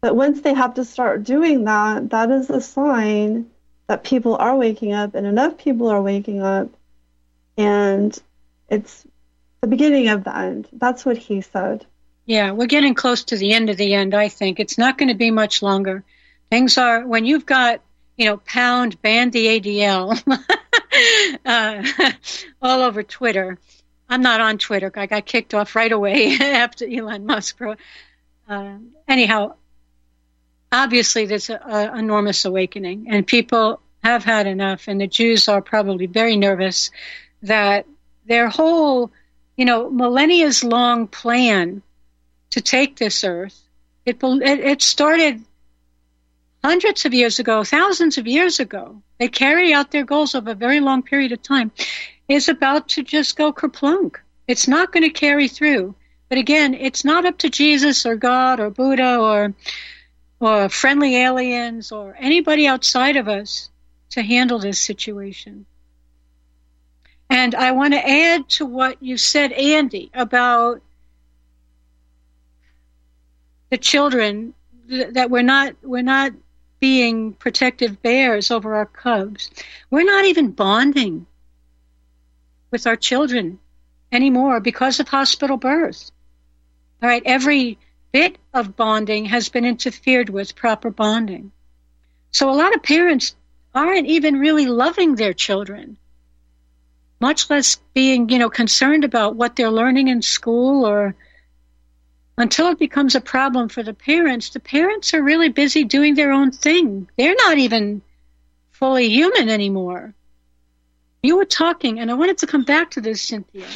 but 0.00 0.16
once 0.16 0.40
they 0.40 0.54
have 0.54 0.74
to 0.74 0.84
start 0.84 1.22
doing 1.22 1.64
that, 1.64 2.10
that 2.10 2.30
is 2.30 2.50
a 2.50 2.60
sign 2.60 3.50
that 3.86 4.04
people 4.04 4.36
are 4.36 4.56
waking 4.56 4.92
up, 4.92 5.14
and 5.14 5.26
enough 5.26 5.58
people 5.58 5.88
are 5.88 6.02
waking 6.02 6.42
up, 6.42 6.68
and 7.56 8.18
it's 8.68 9.06
the 9.60 9.66
beginning 9.68 10.08
of 10.08 10.24
the 10.24 10.34
end. 10.34 10.66
That's 10.72 11.04
what 11.04 11.18
he 11.18 11.42
said. 11.42 11.84
Yeah, 12.24 12.52
we're 12.52 12.66
getting 12.66 12.94
close 12.94 13.24
to 13.24 13.36
the 13.36 13.52
end 13.52 13.70
of 13.70 13.76
the 13.76 13.94
end, 13.94 14.14
I 14.14 14.28
think. 14.28 14.58
It's 14.58 14.78
not 14.78 14.96
going 14.96 15.08
to 15.08 15.14
be 15.14 15.30
much 15.30 15.62
longer. 15.62 16.04
Things 16.50 16.78
are, 16.78 17.06
when 17.06 17.24
you've 17.24 17.46
got, 17.46 17.80
you 18.16 18.26
know, 18.26 18.36
pound, 18.38 19.00
ban 19.02 19.30
the 19.30 19.60
ADL 19.60 20.20
uh, 21.46 22.12
all 22.60 22.82
over 22.82 23.02
Twitter. 23.02 23.58
I'm 24.08 24.22
not 24.22 24.40
on 24.40 24.58
Twitter. 24.58 24.90
I 24.96 25.06
got 25.06 25.26
kicked 25.26 25.54
off 25.54 25.76
right 25.76 25.92
away 25.92 26.36
after 26.40 26.86
Elon 26.86 27.24
Musk. 27.24 27.60
Uh, 28.48 28.76
anyhow, 29.06 29.54
obviously 30.72 31.26
there's 31.26 31.50
an 31.50 31.98
enormous 31.98 32.44
awakening, 32.44 33.06
and 33.08 33.26
people 33.26 33.80
have 34.02 34.24
had 34.24 34.46
enough, 34.46 34.88
and 34.88 35.00
the 35.00 35.06
Jews 35.06 35.48
are 35.48 35.62
probably 35.62 36.06
very 36.06 36.36
nervous 36.36 36.90
that 37.42 37.86
their 38.26 38.48
whole, 38.48 39.12
you 39.56 39.64
know, 39.64 39.88
millennia's 39.90 40.64
long 40.64 41.06
plan 41.06 41.82
to 42.50 42.60
take 42.60 42.96
this 42.96 43.24
earth, 43.24 43.58
it, 44.04 44.18
it 44.22 44.82
started 44.82 45.44
hundreds 46.62 47.04
of 47.04 47.14
years 47.14 47.38
ago, 47.38 47.64
thousands 47.64 48.18
of 48.18 48.26
years 48.26 48.60
ago. 48.60 49.02
They 49.18 49.28
carry 49.28 49.72
out 49.72 49.90
their 49.90 50.04
goals 50.04 50.34
over 50.34 50.50
a 50.50 50.54
very 50.54 50.80
long 50.80 51.02
period 51.02 51.32
of 51.32 51.42
time. 51.42 51.72
Is 52.28 52.48
about 52.48 52.88
to 52.90 53.02
just 53.02 53.36
go 53.36 53.52
kerplunk. 53.52 54.16
It's 54.46 54.68
not 54.68 54.92
going 54.92 55.02
to 55.02 55.10
carry 55.10 55.48
through. 55.48 55.94
But 56.28 56.38
again, 56.38 56.74
it's 56.74 57.04
not 57.04 57.26
up 57.26 57.38
to 57.38 57.50
Jesus 57.50 58.06
or 58.06 58.14
God 58.14 58.60
or 58.60 58.70
Buddha 58.70 59.18
or 59.18 59.52
or 60.38 60.68
friendly 60.68 61.16
aliens 61.16 61.92
or 61.92 62.16
anybody 62.18 62.66
outside 62.66 63.16
of 63.16 63.28
us 63.28 63.68
to 64.10 64.22
handle 64.22 64.58
this 64.58 64.78
situation. 64.78 65.66
And 67.28 67.54
I 67.54 67.72
want 67.72 67.94
to 67.94 68.08
add 68.08 68.48
to 68.50 68.66
what 68.66 69.02
you 69.02 69.16
said, 69.16 69.52
Andy, 69.52 70.10
about 70.14 70.82
the 73.70 73.78
children 73.78 74.54
that 74.88 75.30
we're 75.30 75.42
not 75.42 75.76
we're 75.82 76.02
not 76.02 76.32
being 76.80 77.34
protective 77.34 78.02
bears 78.02 78.50
over 78.50 78.74
our 78.74 78.86
cubs. 78.86 79.50
We're 79.90 80.04
not 80.04 80.24
even 80.24 80.50
bonding 80.50 81.26
with 82.70 82.86
our 82.86 82.96
children 82.96 83.58
anymore 84.10 84.60
because 84.60 84.98
of 84.98 85.08
hospital 85.08 85.56
birth. 85.56 86.10
All 87.02 87.08
right, 87.08 87.22
every 87.24 87.78
bit 88.12 88.38
of 88.52 88.76
bonding 88.76 89.26
has 89.26 89.48
been 89.48 89.64
interfered 89.64 90.30
with 90.30 90.56
proper 90.56 90.90
bonding. 90.90 91.52
So 92.32 92.50
a 92.50 92.56
lot 92.56 92.74
of 92.74 92.82
parents 92.82 93.34
aren't 93.74 94.06
even 94.06 94.38
really 94.38 94.66
loving 94.66 95.14
their 95.14 95.32
children, 95.32 95.96
much 97.20 97.50
less 97.50 97.76
being, 97.94 98.28
you 98.28 98.38
know, 98.38 98.50
concerned 98.50 99.04
about 99.04 99.36
what 99.36 99.54
they're 99.54 99.70
learning 99.70 100.08
in 100.08 100.22
school 100.22 100.86
or 100.86 101.14
until 102.38 102.68
it 102.68 102.78
becomes 102.78 103.14
a 103.14 103.20
problem 103.20 103.68
for 103.68 103.82
the 103.82 103.94
parents, 103.94 104.50
the 104.50 104.60
parents 104.60 105.12
are 105.14 105.22
really 105.22 105.50
busy 105.50 105.84
doing 105.84 106.14
their 106.14 106.32
own 106.32 106.50
thing. 106.50 107.08
They're 107.16 107.34
not 107.34 107.58
even 107.58 108.02
fully 108.70 109.10
human 109.10 109.50
anymore. 109.50 110.14
You 111.22 111.36
were 111.36 111.44
talking, 111.44 112.00
and 112.00 112.10
I 112.10 112.14
wanted 112.14 112.38
to 112.38 112.46
come 112.46 112.64
back 112.64 112.92
to 112.92 113.00
this, 113.00 113.20
Cynthia, 113.20 113.66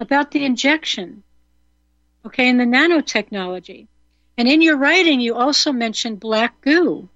about 0.00 0.32
the 0.32 0.44
injection, 0.44 1.22
okay, 2.26 2.48
and 2.48 2.60
the 2.60 2.64
nanotechnology. 2.64 3.86
And 4.36 4.46
in 4.46 4.60
your 4.60 4.76
writing, 4.76 5.20
you 5.20 5.34
also 5.34 5.72
mentioned 5.72 6.20
black 6.20 6.60
goo. 6.60 7.08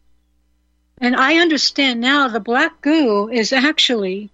And 0.99 1.15
I 1.15 1.37
understand 1.37 2.01
now 2.01 2.29
the 2.29 2.41
black 2.41 2.81
goo 2.81 3.29
is 3.29 3.53
actually 3.53 4.31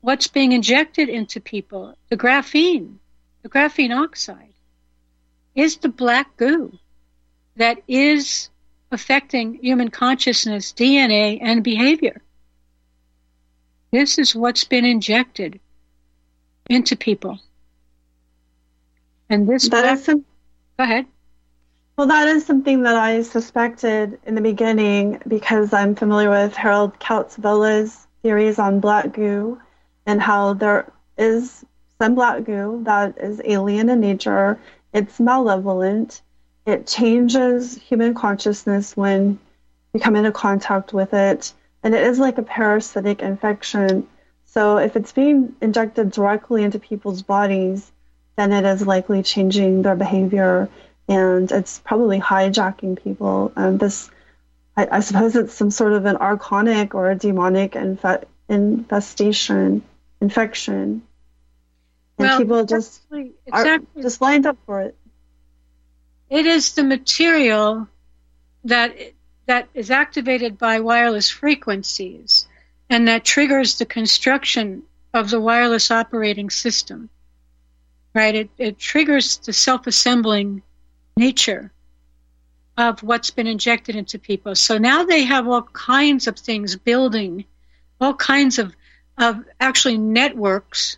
what's 0.00 0.26
being 0.26 0.52
injected 0.52 1.08
into 1.08 1.40
people 1.40 1.96
the 2.08 2.16
graphene, 2.16 2.96
the 3.42 3.48
graphene 3.48 3.94
oxide 3.96 4.53
is 5.54 5.76
the 5.78 5.88
black 5.88 6.36
goo 6.36 6.78
that 7.56 7.78
is 7.86 8.50
affecting 8.90 9.54
human 9.54 9.90
consciousness, 9.90 10.72
DNA, 10.72 11.38
and 11.40 11.62
behavior. 11.62 12.20
This 13.92 14.18
is 14.18 14.34
what's 14.34 14.64
been 14.64 14.84
injected 14.84 15.60
into 16.68 16.96
people. 16.96 17.38
And 19.30 19.48
this 19.48 19.68
that 19.68 19.84
is 19.94 20.04
some, 20.04 20.24
go 20.76 20.84
ahead. 20.84 21.06
Well, 21.96 22.08
that 22.08 22.26
is 22.26 22.44
something 22.44 22.82
that 22.82 22.96
I 22.96 23.22
suspected 23.22 24.18
in 24.26 24.34
the 24.34 24.40
beginning 24.40 25.20
because 25.28 25.72
I'm 25.72 25.94
familiar 25.94 26.30
with 26.30 26.54
Harald 26.54 26.98
Kautz-Vella's 26.98 28.06
theories 28.22 28.58
on 28.58 28.80
black 28.80 29.12
goo 29.12 29.60
and 30.06 30.20
how 30.20 30.54
there 30.54 30.92
is 31.16 31.64
some 32.00 32.16
black 32.16 32.44
goo 32.44 32.80
that 32.84 33.16
is 33.18 33.40
alien 33.44 33.88
in 33.88 34.00
nature 34.00 34.58
it's 34.94 35.18
malevolent. 35.18 36.22
It 36.64 36.86
changes 36.86 37.76
human 37.76 38.14
consciousness 38.14 38.96
when 38.96 39.38
you 39.92 40.00
come 40.00 40.16
into 40.16 40.32
contact 40.32 40.94
with 40.94 41.12
it. 41.12 41.52
And 41.82 41.94
it 41.94 42.04
is 42.04 42.18
like 42.18 42.38
a 42.38 42.42
parasitic 42.42 43.20
infection. 43.20 44.06
So 44.46 44.78
if 44.78 44.96
it's 44.96 45.12
being 45.12 45.54
injected 45.60 46.12
directly 46.12 46.62
into 46.62 46.78
people's 46.78 47.22
bodies, 47.22 47.90
then 48.36 48.52
it 48.52 48.64
is 48.64 48.86
likely 48.86 49.22
changing 49.22 49.82
their 49.82 49.96
behavior 49.96 50.70
and 51.08 51.50
it's 51.52 51.80
probably 51.80 52.20
hijacking 52.20 53.02
people. 53.02 53.52
And 53.56 53.78
this, 53.78 54.10
I, 54.76 54.88
I 54.90 55.00
suppose 55.00 55.36
it's 55.36 55.52
some 55.52 55.70
sort 55.70 55.92
of 55.92 56.06
an 56.06 56.16
archonic 56.16 56.94
or 56.94 57.10
a 57.10 57.14
demonic 57.14 57.72
infe- 57.72 58.24
infestation, 58.48 59.82
infection 60.20 61.02
and 62.18 62.28
well, 62.28 62.38
people 62.38 62.64
just 62.64 63.02
are 63.52 63.78
just 64.00 64.20
lined 64.20 64.46
up 64.46 64.56
for 64.66 64.82
it. 64.82 64.96
It 66.30 66.46
is 66.46 66.72
the 66.72 66.84
material 66.84 67.88
that 68.64 68.96
that 69.46 69.68
is 69.74 69.90
activated 69.90 70.58
by 70.58 70.80
wireless 70.80 71.28
frequencies 71.28 72.48
and 72.88 73.08
that 73.08 73.24
triggers 73.24 73.78
the 73.78 73.86
construction 73.86 74.82
of 75.12 75.30
the 75.30 75.40
wireless 75.40 75.90
operating 75.90 76.50
system. 76.50 77.10
Right? 78.14 78.34
It, 78.34 78.50
it 78.58 78.78
triggers 78.78 79.38
the 79.38 79.52
self-assembling 79.52 80.62
nature 81.16 81.72
of 82.76 83.02
what's 83.02 83.30
been 83.30 83.46
injected 83.46 83.96
into 83.96 84.18
people. 84.18 84.54
So 84.54 84.78
now 84.78 85.04
they 85.04 85.24
have 85.24 85.48
all 85.48 85.62
kinds 85.62 86.26
of 86.26 86.38
things 86.38 86.76
building, 86.76 87.44
all 88.00 88.14
kinds 88.14 88.58
of, 88.58 88.74
of 89.18 89.44
actually 89.60 89.98
networks 89.98 90.96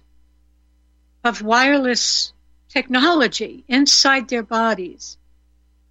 of 1.27 1.43
wireless 1.43 2.33
technology 2.69 3.65
inside 3.69 4.29
their 4.29 4.43
bodies 4.43 5.19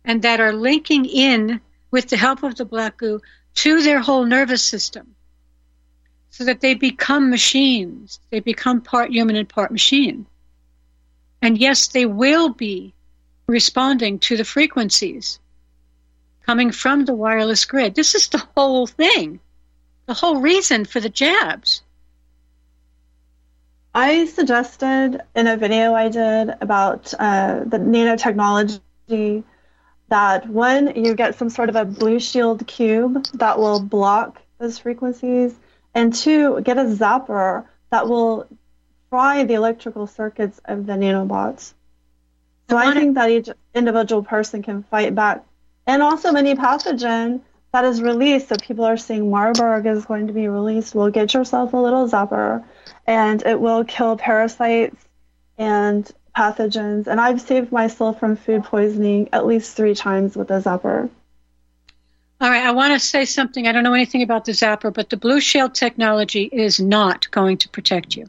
and 0.03 0.21
that 0.21 0.39
are 0.39 0.53
linking 0.53 1.05
in 1.05 1.59
with 1.91 2.09
the 2.09 2.17
help 2.17 2.43
of 2.43 2.55
the 2.55 2.65
black 2.65 2.97
goo 2.97 3.21
to 3.53 3.81
their 3.81 3.99
whole 3.99 4.25
nervous 4.25 4.61
system 4.61 5.15
so 6.29 6.43
that 6.43 6.61
they 6.61 6.73
become 6.73 7.29
machines. 7.29 8.19
They 8.29 8.41
become 8.41 8.81
part 8.81 9.11
human 9.11 9.35
and 9.35 9.47
part 9.47 9.71
machine. 9.71 10.25
And 11.41 11.57
yes, 11.57 11.87
they 11.87 12.05
will 12.05 12.49
be 12.49 12.93
responding 13.47 14.19
to 14.19 14.35
the 14.35 14.43
frequencies 14.43 15.39
coming 16.45 16.71
from 16.71 17.05
the 17.05 17.13
wireless 17.13 17.65
grid. 17.65 17.95
This 17.95 18.15
is 18.15 18.27
the 18.27 18.45
whole 18.55 18.85
thing, 18.85 19.39
the 20.07 20.13
whole 20.13 20.41
reason 20.41 20.85
for 20.85 20.99
the 20.99 21.09
jabs. 21.09 21.81
I 23.95 24.25
suggested 24.25 25.21
in 25.37 25.47
a 25.47 25.55
video 25.55 25.93
I 25.93 26.09
did 26.09 26.53
about 26.59 27.13
uh, 27.17 27.61
the 27.65 27.77
nanotechnology 27.77 29.45
that 30.09 30.49
one, 30.49 31.01
you 31.01 31.15
get 31.15 31.35
some 31.35 31.49
sort 31.49 31.69
of 31.69 31.77
a 31.77 31.85
blue 31.85 32.19
shield 32.19 32.67
cube 32.67 33.25
that 33.35 33.57
will 33.57 33.79
block 33.79 34.41
those 34.57 34.77
frequencies, 34.79 35.55
and 35.93 36.13
two, 36.13 36.59
get 36.61 36.77
a 36.77 36.83
zapper 36.83 37.65
that 37.89 38.09
will 38.09 38.49
fry 39.09 39.45
the 39.45 39.53
electrical 39.53 40.07
circuits 40.07 40.59
of 40.65 40.85
the 40.85 40.93
nanobots. 40.93 41.73
So 42.69 42.75
I 42.75 42.93
think 42.93 43.15
that 43.15 43.29
each 43.29 43.49
individual 43.73 44.23
person 44.23 44.61
can 44.61 44.83
fight 44.83 45.15
back. 45.15 45.45
And 45.87 46.01
also 46.01 46.33
many 46.33 46.53
pathogen 46.55 47.39
that 47.75 47.83
is 47.83 48.01
released, 48.01 48.47
so 48.47 48.55
people 48.55 48.85
are 48.85 48.95
saying 48.95 49.29
Marburg 49.29 49.85
is 49.85 50.05
going 50.05 50.27
to 50.27 50.33
be 50.33 50.47
released, 50.47 50.95
well, 50.95 51.09
get 51.09 51.33
yourself 51.33 51.73
a 51.73 51.77
little 51.77 52.07
zapper 52.07 52.63
and 53.05 53.45
it 53.45 53.59
will 53.59 53.83
kill 53.83 54.15
parasites 54.15 54.95
and 55.57 56.09
pathogens. 56.33 57.07
And 57.07 57.19
I've 57.19 57.41
saved 57.41 57.73
myself 57.73 58.17
from 58.17 58.37
food 58.37 58.63
poisoning 58.63 59.27
at 59.33 59.45
least 59.45 59.75
three 59.75 59.93
times 59.93 60.37
with 60.37 60.51
a 60.51 60.61
zapper. 60.61 61.09
All 62.39 62.49
right, 62.49 62.63
I 62.63 62.71
want 62.71 62.93
to 62.93 62.99
say 63.05 63.25
something. 63.25 63.67
I 63.67 63.73
don't 63.73 63.83
know 63.83 63.93
anything 63.93 64.21
about 64.21 64.45
the 64.45 64.53
zapper, 64.53 64.93
but 64.93 65.09
the 65.09 65.17
Blue 65.17 65.41
Shield 65.41 65.75
technology 65.75 66.43
is 66.43 66.79
not 66.79 67.29
going 67.31 67.57
to 67.57 67.67
protect 67.67 68.15
you. 68.15 68.27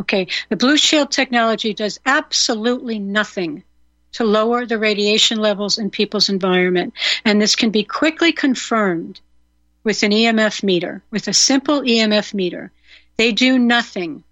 Okay, 0.00 0.26
the 0.50 0.56
Blue 0.56 0.76
Shield 0.76 1.10
technology 1.10 1.72
does 1.72 1.98
absolutely 2.04 2.98
nothing 2.98 3.62
to 4.12 4.24
lower 4.24 4.66
the 4.66 4.78
radiation 4.78 5.38
levels 5.38 5.78
in 5.78 5.90
people's 5.90 6.28
environment. 6.28 6.94
And 7.24 7.40
this 7.40 7.56
can 7.56 7.70
be 7.70 7.84
quickly 7.84 8.32
confirmed 8.32 9.20
with 9.84 10.02
an 10.02 10.10
EMF 10.10 10.62
meter, 10.62 11.02
with 11.10 11.28
a 11.28 11.32
simple 11.32 11.80
EMF 11.82 12.34
meter. 12.34 12.72
They 13.16 13.32
do 13.32 13.58
nothing, 13.58 14.24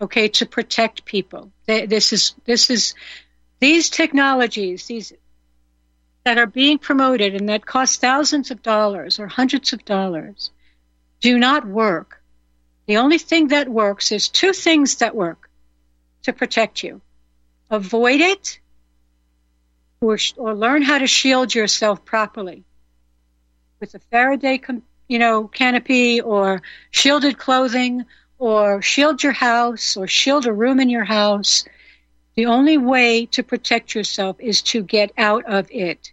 okay, 0.00 0.28
to 0.28 0.46
protect 0.46 1.04
people. 1.04 1.50
They, 1.66 1.86
this 1.86 2.12
is, 2.12 2.34
this 2.44 2.70
is, 2.70 2.94
these 3.60 3.90
technologies, 3.90 4.86
these 4.86 5.12
that 6.24 6.38
are 6.38 6.46
being 6.46 6.78
promoted 6.78 7.34
and 7.34 7.48
that 7.48 7.64
cost 7.64 8.00
thousands 8.00 8.50
of 8.50 8.62
dollars 8.62 9.18
or 9.18 9.26
hundreds 9.26 9.72
of 9.72 9.84
dollars 9.84 10.50
do 11.20 11.38
not 11.38 11.66
work. 11.66 12.22
The 12.86 12.98
only 12.98 13.18
thing 13.18 13.48
that 13.48 13.68
works 13.68 14.12
is 14.12 14.28
two 14.28 14.52
things 14.52 14.96
that 14.96 15.14
work 15.14 15.48
to 16.24 16.32
protect 16.32 16.82
you. 16.82 17.00
Avoid 17.70 18.20
it 18.20 18.58
or, 20.00 20.18
or 20.36 20.54
learn 20.54 20.82
how 20.82 20.98
to 20.98 21.06
shield 21.06 21.54
yourself 21.54 22.04
properly 22.04 22.64
with 23.80 23.94
a 23.94 23.98
Faraday, 23.98 24.60
you 25.08 25.18
know, 25.18 25.48
canopy 25.48 26.20
or 26.20 26.62
shielded 26.90 27.38
clothing 27.38 28.04
or 28.38 28.82
shield 28.82 29.22
your 29.22 29.32
house 29.32 29.96
or 29.96 30.06
shield 30.06 30.46
a 30.46 30.52
room 30.52 30.80
in 30.80 30.90
your 30.90 31.04
house. 31.04 31.64
The 32.34 32.46
only 32.46 32.78
way 32.78 33.26
to 33.26 33.42
protect 33.42 33.94
yourself 33.94 34.36
is 34.38 34.62
to 34.62 34.82
get 34.82 35.12
out 35.16 35.44
of 35.46 35.68
it 35.70 36.12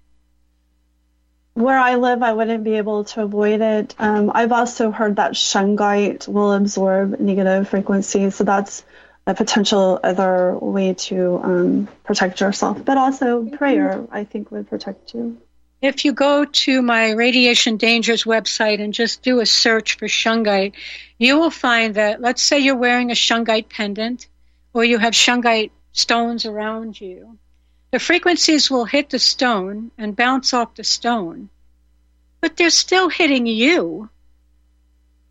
where 1.56 1.80
I 1.80 1.96
live, 1.96 2.22
I 2.22 2.34
wouldn't 2.34 2.66
be 2.66 2.76
able 2.76 3.06
to 3.06 3.24
avoid 3.24 3.62
it. 3.62 3.96
Um, 3.98 4.30
I've 4.36 4.52
also 4.52 4.92
heard 4.92 5.16
that 5.16 5.34
shungite 5.34 6.28
will 6.28 6.52
absorb 6.52 7.18
negative 7.20 7.70
frequencies, 7.70 8.36
so 8.36 8.44
that's 8.44 8.84
a 9.28 9.34
potential 9.34 10.00
other 10.04 10.56
way 10.58 10.94
to 10.94 11.40
um, 11.44 11.88
protect 12.04 12.42
yourself. 12.42 12.84
But 12.84 12.98
also, 12.98 13.46
prayer, 13.46 14.06
I 14.12 14.24
think, 14.24 14.52
would 14.52 14.70
protect 14.70 15.14
you. 15.14 15.38
If 15.82 16.06
you 16.06 16.14
go 16.14 16.46
to 16.46 16.82
my 16.82 17.12
Radiation 17.12 17.78
Dangers 17.78 18.24
website 18.24 18.82
and 18.82 18.94
just 18.94 19.22
do 19.22 19.40
a 19.40 19.46
search 19.46 19.98
for 19.98 20.08
shungite, 20.08 20.74
you 21.18 21.38
will 21.38 21.52
find 21.52 21.96
that, 21.96 22.22
let's 22.22 22.42
say 22.42 22.60
you're 22.60 22.76
wearing 22.76 23.12
a 23.12 23.16
shungite 23.16 23.70
pendant 23.70 24.28
or 24.74 24.84
you 24.84 24.98
have 24.98 25.14
shungite 25.14 25.72
stones 25.92 26.46
around 26.46 27.00
you 27.00 27.38
the 27.96 28.00
frequencies 28.00 28.70
will 28.70 28.84
hit 28.84 29.10
the 29.10 29.20
stone 29.20 29.90
and 29.98 30.18
bounce 30.18 30.54
off 30.54 30.76
the 30.76 30.84
stone, 30.84 31.48
but 32.42 32.58
they're 32.58 32.70
still 32.70 33.08
hitting 33.08 33.46
you. 33.46 34.10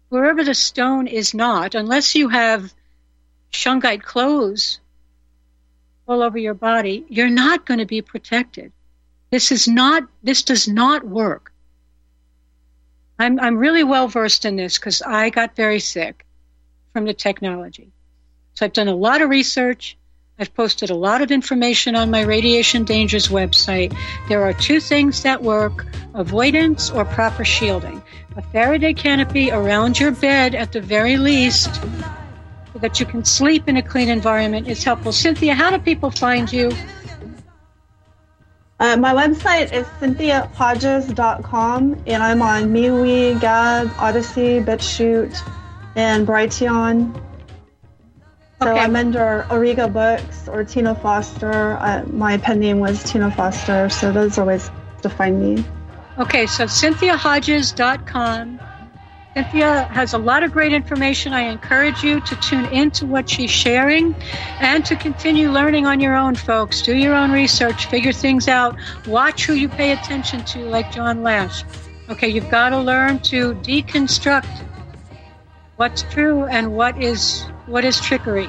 Wherever 0.08 0.42
the 0.42 0.54
stone 0.54 1.06
is 1.06 1.34
not, 1.34 1.74
unless 1.74 2.14
you 2.14 2.30
have 2.30 2.72
shungite 3.54 4.02
clothes 4.02 4.80
all 6.06 6.22
over 6.22 6.36
your 6.36 6.54
body, 6.54 7.04
you're 7.08 7.30
not 7.30 7.64
going 7.64 7.78
to 7.78 7.86
be 7.86 8.02
protected. 8.02 8.72
This 9.30 9.50
is 9.50 9.66
not, 9.66 10.04
this 10.22 10.42
does 10.42 10.68
not 10.68 11.06
work. 11.06 11.52
I'm, 13.18 13.40
I'm 13.40 13.56
really 13.56 13.84
well 13.84 14.08
versed 14.08 14.44
in 14.44 14.56
this 14.56 14.78
because 14.78 15.00
I 15.02 15.30
got 15.30 15.56
very 15.56 15.80
sick 15.80 16.26
from 16.92 17.04
the 17.04 17.14
technology. 17.14 17.90
So 18.54 18.66
I've 18.66 18.72
done 18.72 18.88
a 18.88 18.94
lot 18.94 19.22
of 19.22 19.30
research. 19.30 19.96
I've 20.38 20.52
posted 20.54 20.90
a 20.90 20.96
lot 20.96 21.22
of 21.22 21.30
information 21.30 21.94
on 21.94 22.10
my 22.10 22.22
Radiation 22.22 22.84
Dangers 22.84 23.28
website. 23.28 23.96
There 24.28 24.42
are 24.42 24.52
two 24.52 24.80
things 24.80 25.22
that 25.22 25.42
work 25.42 25.86
avoidance 26.14 26.90
or 26.90 27.04
proper 27.04 27.44
shielding. 27.44 28.02
A 28.36 28.42
Faraday 28.42 28.94
canopy 28.94 29.52
around 29.52 29.98
your 29.98 30.10
bed, 30.10 30.56
at 30.56 30.72
the 30.72 30.80
very 30.80 31.16
least, 31.16 31.80
that 32.80 33.00
you 33.00 33.06
can 33.06 33.24
sleep 33.24 33.68
in 33.68 33.76
a 33.76 33.82
clean 33.82 34.08
environment, 34.08 34.68
is 34.68 34.82
helpful. 34.82 35.12
Cynthia, 35.12 35.54
how 35.54 35.70
do 35.70 35.78
people 35.78 36.10
find 36.10 36.52
you? 36.52 36.70
Uh, 38.80 38.96
my 38.96 39.14
website 39.14 39.72
is 39.72 39.86
cynthiahodges.com, 40.00 42.02
and 42.06 42.22
I'm 42.22 42.42
on 42.42 42.64
MeWe, 42.64 43.40
Gab, 43.40 43.88
Odysee, 43.98 44.64
BitChute, 44.64 45.38
and 45.94 46.26
Brighteon. 46.26 47.14
So 48.60 48.70
okay. 48.70 48.80
I'm 48.80 48.96
under 48.96 49.46
Origa 49.48 49.92
Books 49.92 50.48
or 50.48 50.64
Tina 50.64 50.94
Foster. 50.94 51.76
Uh, 51.78 52.04
my 52.08 52.36
pen 52.36 52.60
name 52.60 52.80
was 52.80 53.02
Tina 53.04 53.30
Foster, 53.30 53.88
so 53.88 54.10
those 54.10 54.38
are 54.38 54.44
ways 54.44 54.70
to 55.02 55.08
find 55.08 55.40
me. 55.40 55.64
Okay, 56.18 56.46
so 56.46 56.64
cynthiahodges.com. 56.64 58.60
Cynthia 59.34 59.82
has 59.90 60.14
a 60.14 60.18
lot 60.18 60.44
of 60.44 60.52
great 60.52 60.72
information. 60.72 61.32
I 61.32 61.40
encourage 61.40 62.04
you 62.04 62.20
to 62.20 62.36
tune 62.36 62.66
into 62.66 63.04
what 63.04 63.28
she's 63.28 63.50
sharing 63.50 64.14
and 64.60 64.84
to 64.86 64.94
continue 64.94 65.50
learning 65.50 65.86
on 65.86 65.98
your 65.98 66.14
own, 66.14 66.36
folks. 66.36 66.82
Do 66.82 66.94
your 66.96 67.16
own 67.16 67.32
research, 67.32 67.86
figure 67.86 68.12
things 68.12 68.46
out, 68.46 68.76
watch 69.08 69.44
who 69.46 69.54
you 69.54 69.68
pay 69.68 69.90
attention 69.90 70.44
to, 70.44 70.60
like 70.66 70.92
John 70.92 71.24
Lash. 71.24 71.64
Okay, 72.08 72.28
you've 72.28 72.48
got 72.48 72.68
to 72.68 72.78
learn 72.78 73.18
to 73.20 73.54
deconstruct 73.54 74.64
what's 75.76 76.02
true 76.02 76.44
and 76.44 76.72
what 76.76 77.02
is 77.02 77.42
what 77.66 77.84
is 77.84 78.00
trickery. 78.00 78.48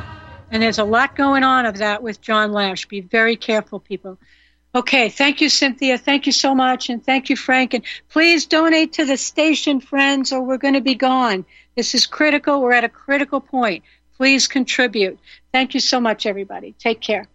And 0.52 0.62
there's 0.62 0.78
a 0.78 0.84
lot 0.84 1.16
going 1.16 1.44
on 1.44 1.66
of 1.66 1.80
that 1.80 2.04
with 2.04 2.22
John 2.22 2.52
Lash. 2.52 2.86
Be 2.86 3.02
very 3.02 3.36
careful, 3.36 3.80
people. 3.80 4.20
Okay, 4.76 5.08
thank 5.08 5.40
you, 5.40 5.48
Cynthia. 5.48 5.98
Thank 5.98 6.26
you 6.26 6.34
so 6.34 6.54
much. 6.54 6.90
And 6.90 7.02
thank 7.02 7.30
you, 7.30 7.38
Frank. 7.38 7.74
And 7.74 7.84
please 8.10 8.46
donate 8.46 8.92
to 8.94 9.06
the 9.06 9.16
station, 9.16 9.80
friends, 9.80 10.34
or 10.34 10.42
we're 10.42 10.58
going 10.58 10.74
to 10.74 10.82
be 10.82 10.96
gone. 10.96 11.46
This 11.78 11.96
is 11.96 12.06
critical. 12.06 12.62
We're 12.62 12.74
at 12.74 12.84
a 12.84 12.90
critical 12.90 13.40
point. 13.40 13.86
Please 14.18 14.50
contribute. 14.50 15.18
Thank 15.54 15.76
you 15.76 15.80
so 15.80 16.02
much, 16.02 16.26
everybody. 16.26 16.76
Take 16.78 17.00
care. 17.00 17.26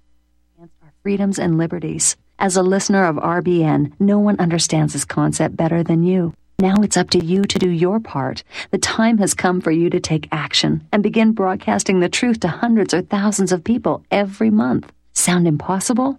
Our 0.60 0.68
freedoms 1.02 1.38
and 1.38 1.56
liberties. 1.56 2.14
As 2.38 2.56
a 2.56 2.62
listener 2.62 3.06
of 3.06 3.16
RBN, 3.16 3.92
no 3.98 4.18
one 4.18 4.38
understands 4.38 4.92
this 4.92 5.06
concept 5.06 5.56
better 5.56 5.82
than 5.82 6.02
you. 6.02 6.34
Now 6.58 6.74
it's 6.82 6.98
up 6.98 7.08
to 7.10 7.24
you 7.24 7.44
to 7.44 7.58
do 7.58 7.70
your 7.70 8.00
part. 8.00 8.44
The 8.70 8.76
time 8.76 9.16
has 9.16 9.32
come 9.32 9.62
for 9.62 9.70
you 9.70 9.88
to 9.88 10.00
take 10.00 10.28
action 10.30 10.86
and 10.92 11.02
begin 11.02 11.32
broadcasting 11.32 12.00
the 12.00 12.10
truth 12.10 12.40
to 12.40 12.48
hundreds 12.48 12.92
or 12.92 13.00
thousands 13.00 13.50
of 13.50 13.64
people 13.64 14.04
every 14.10 14.50
month. 14.50 14.92
Sound 15.14 15.48
impossible? 15.48 16.18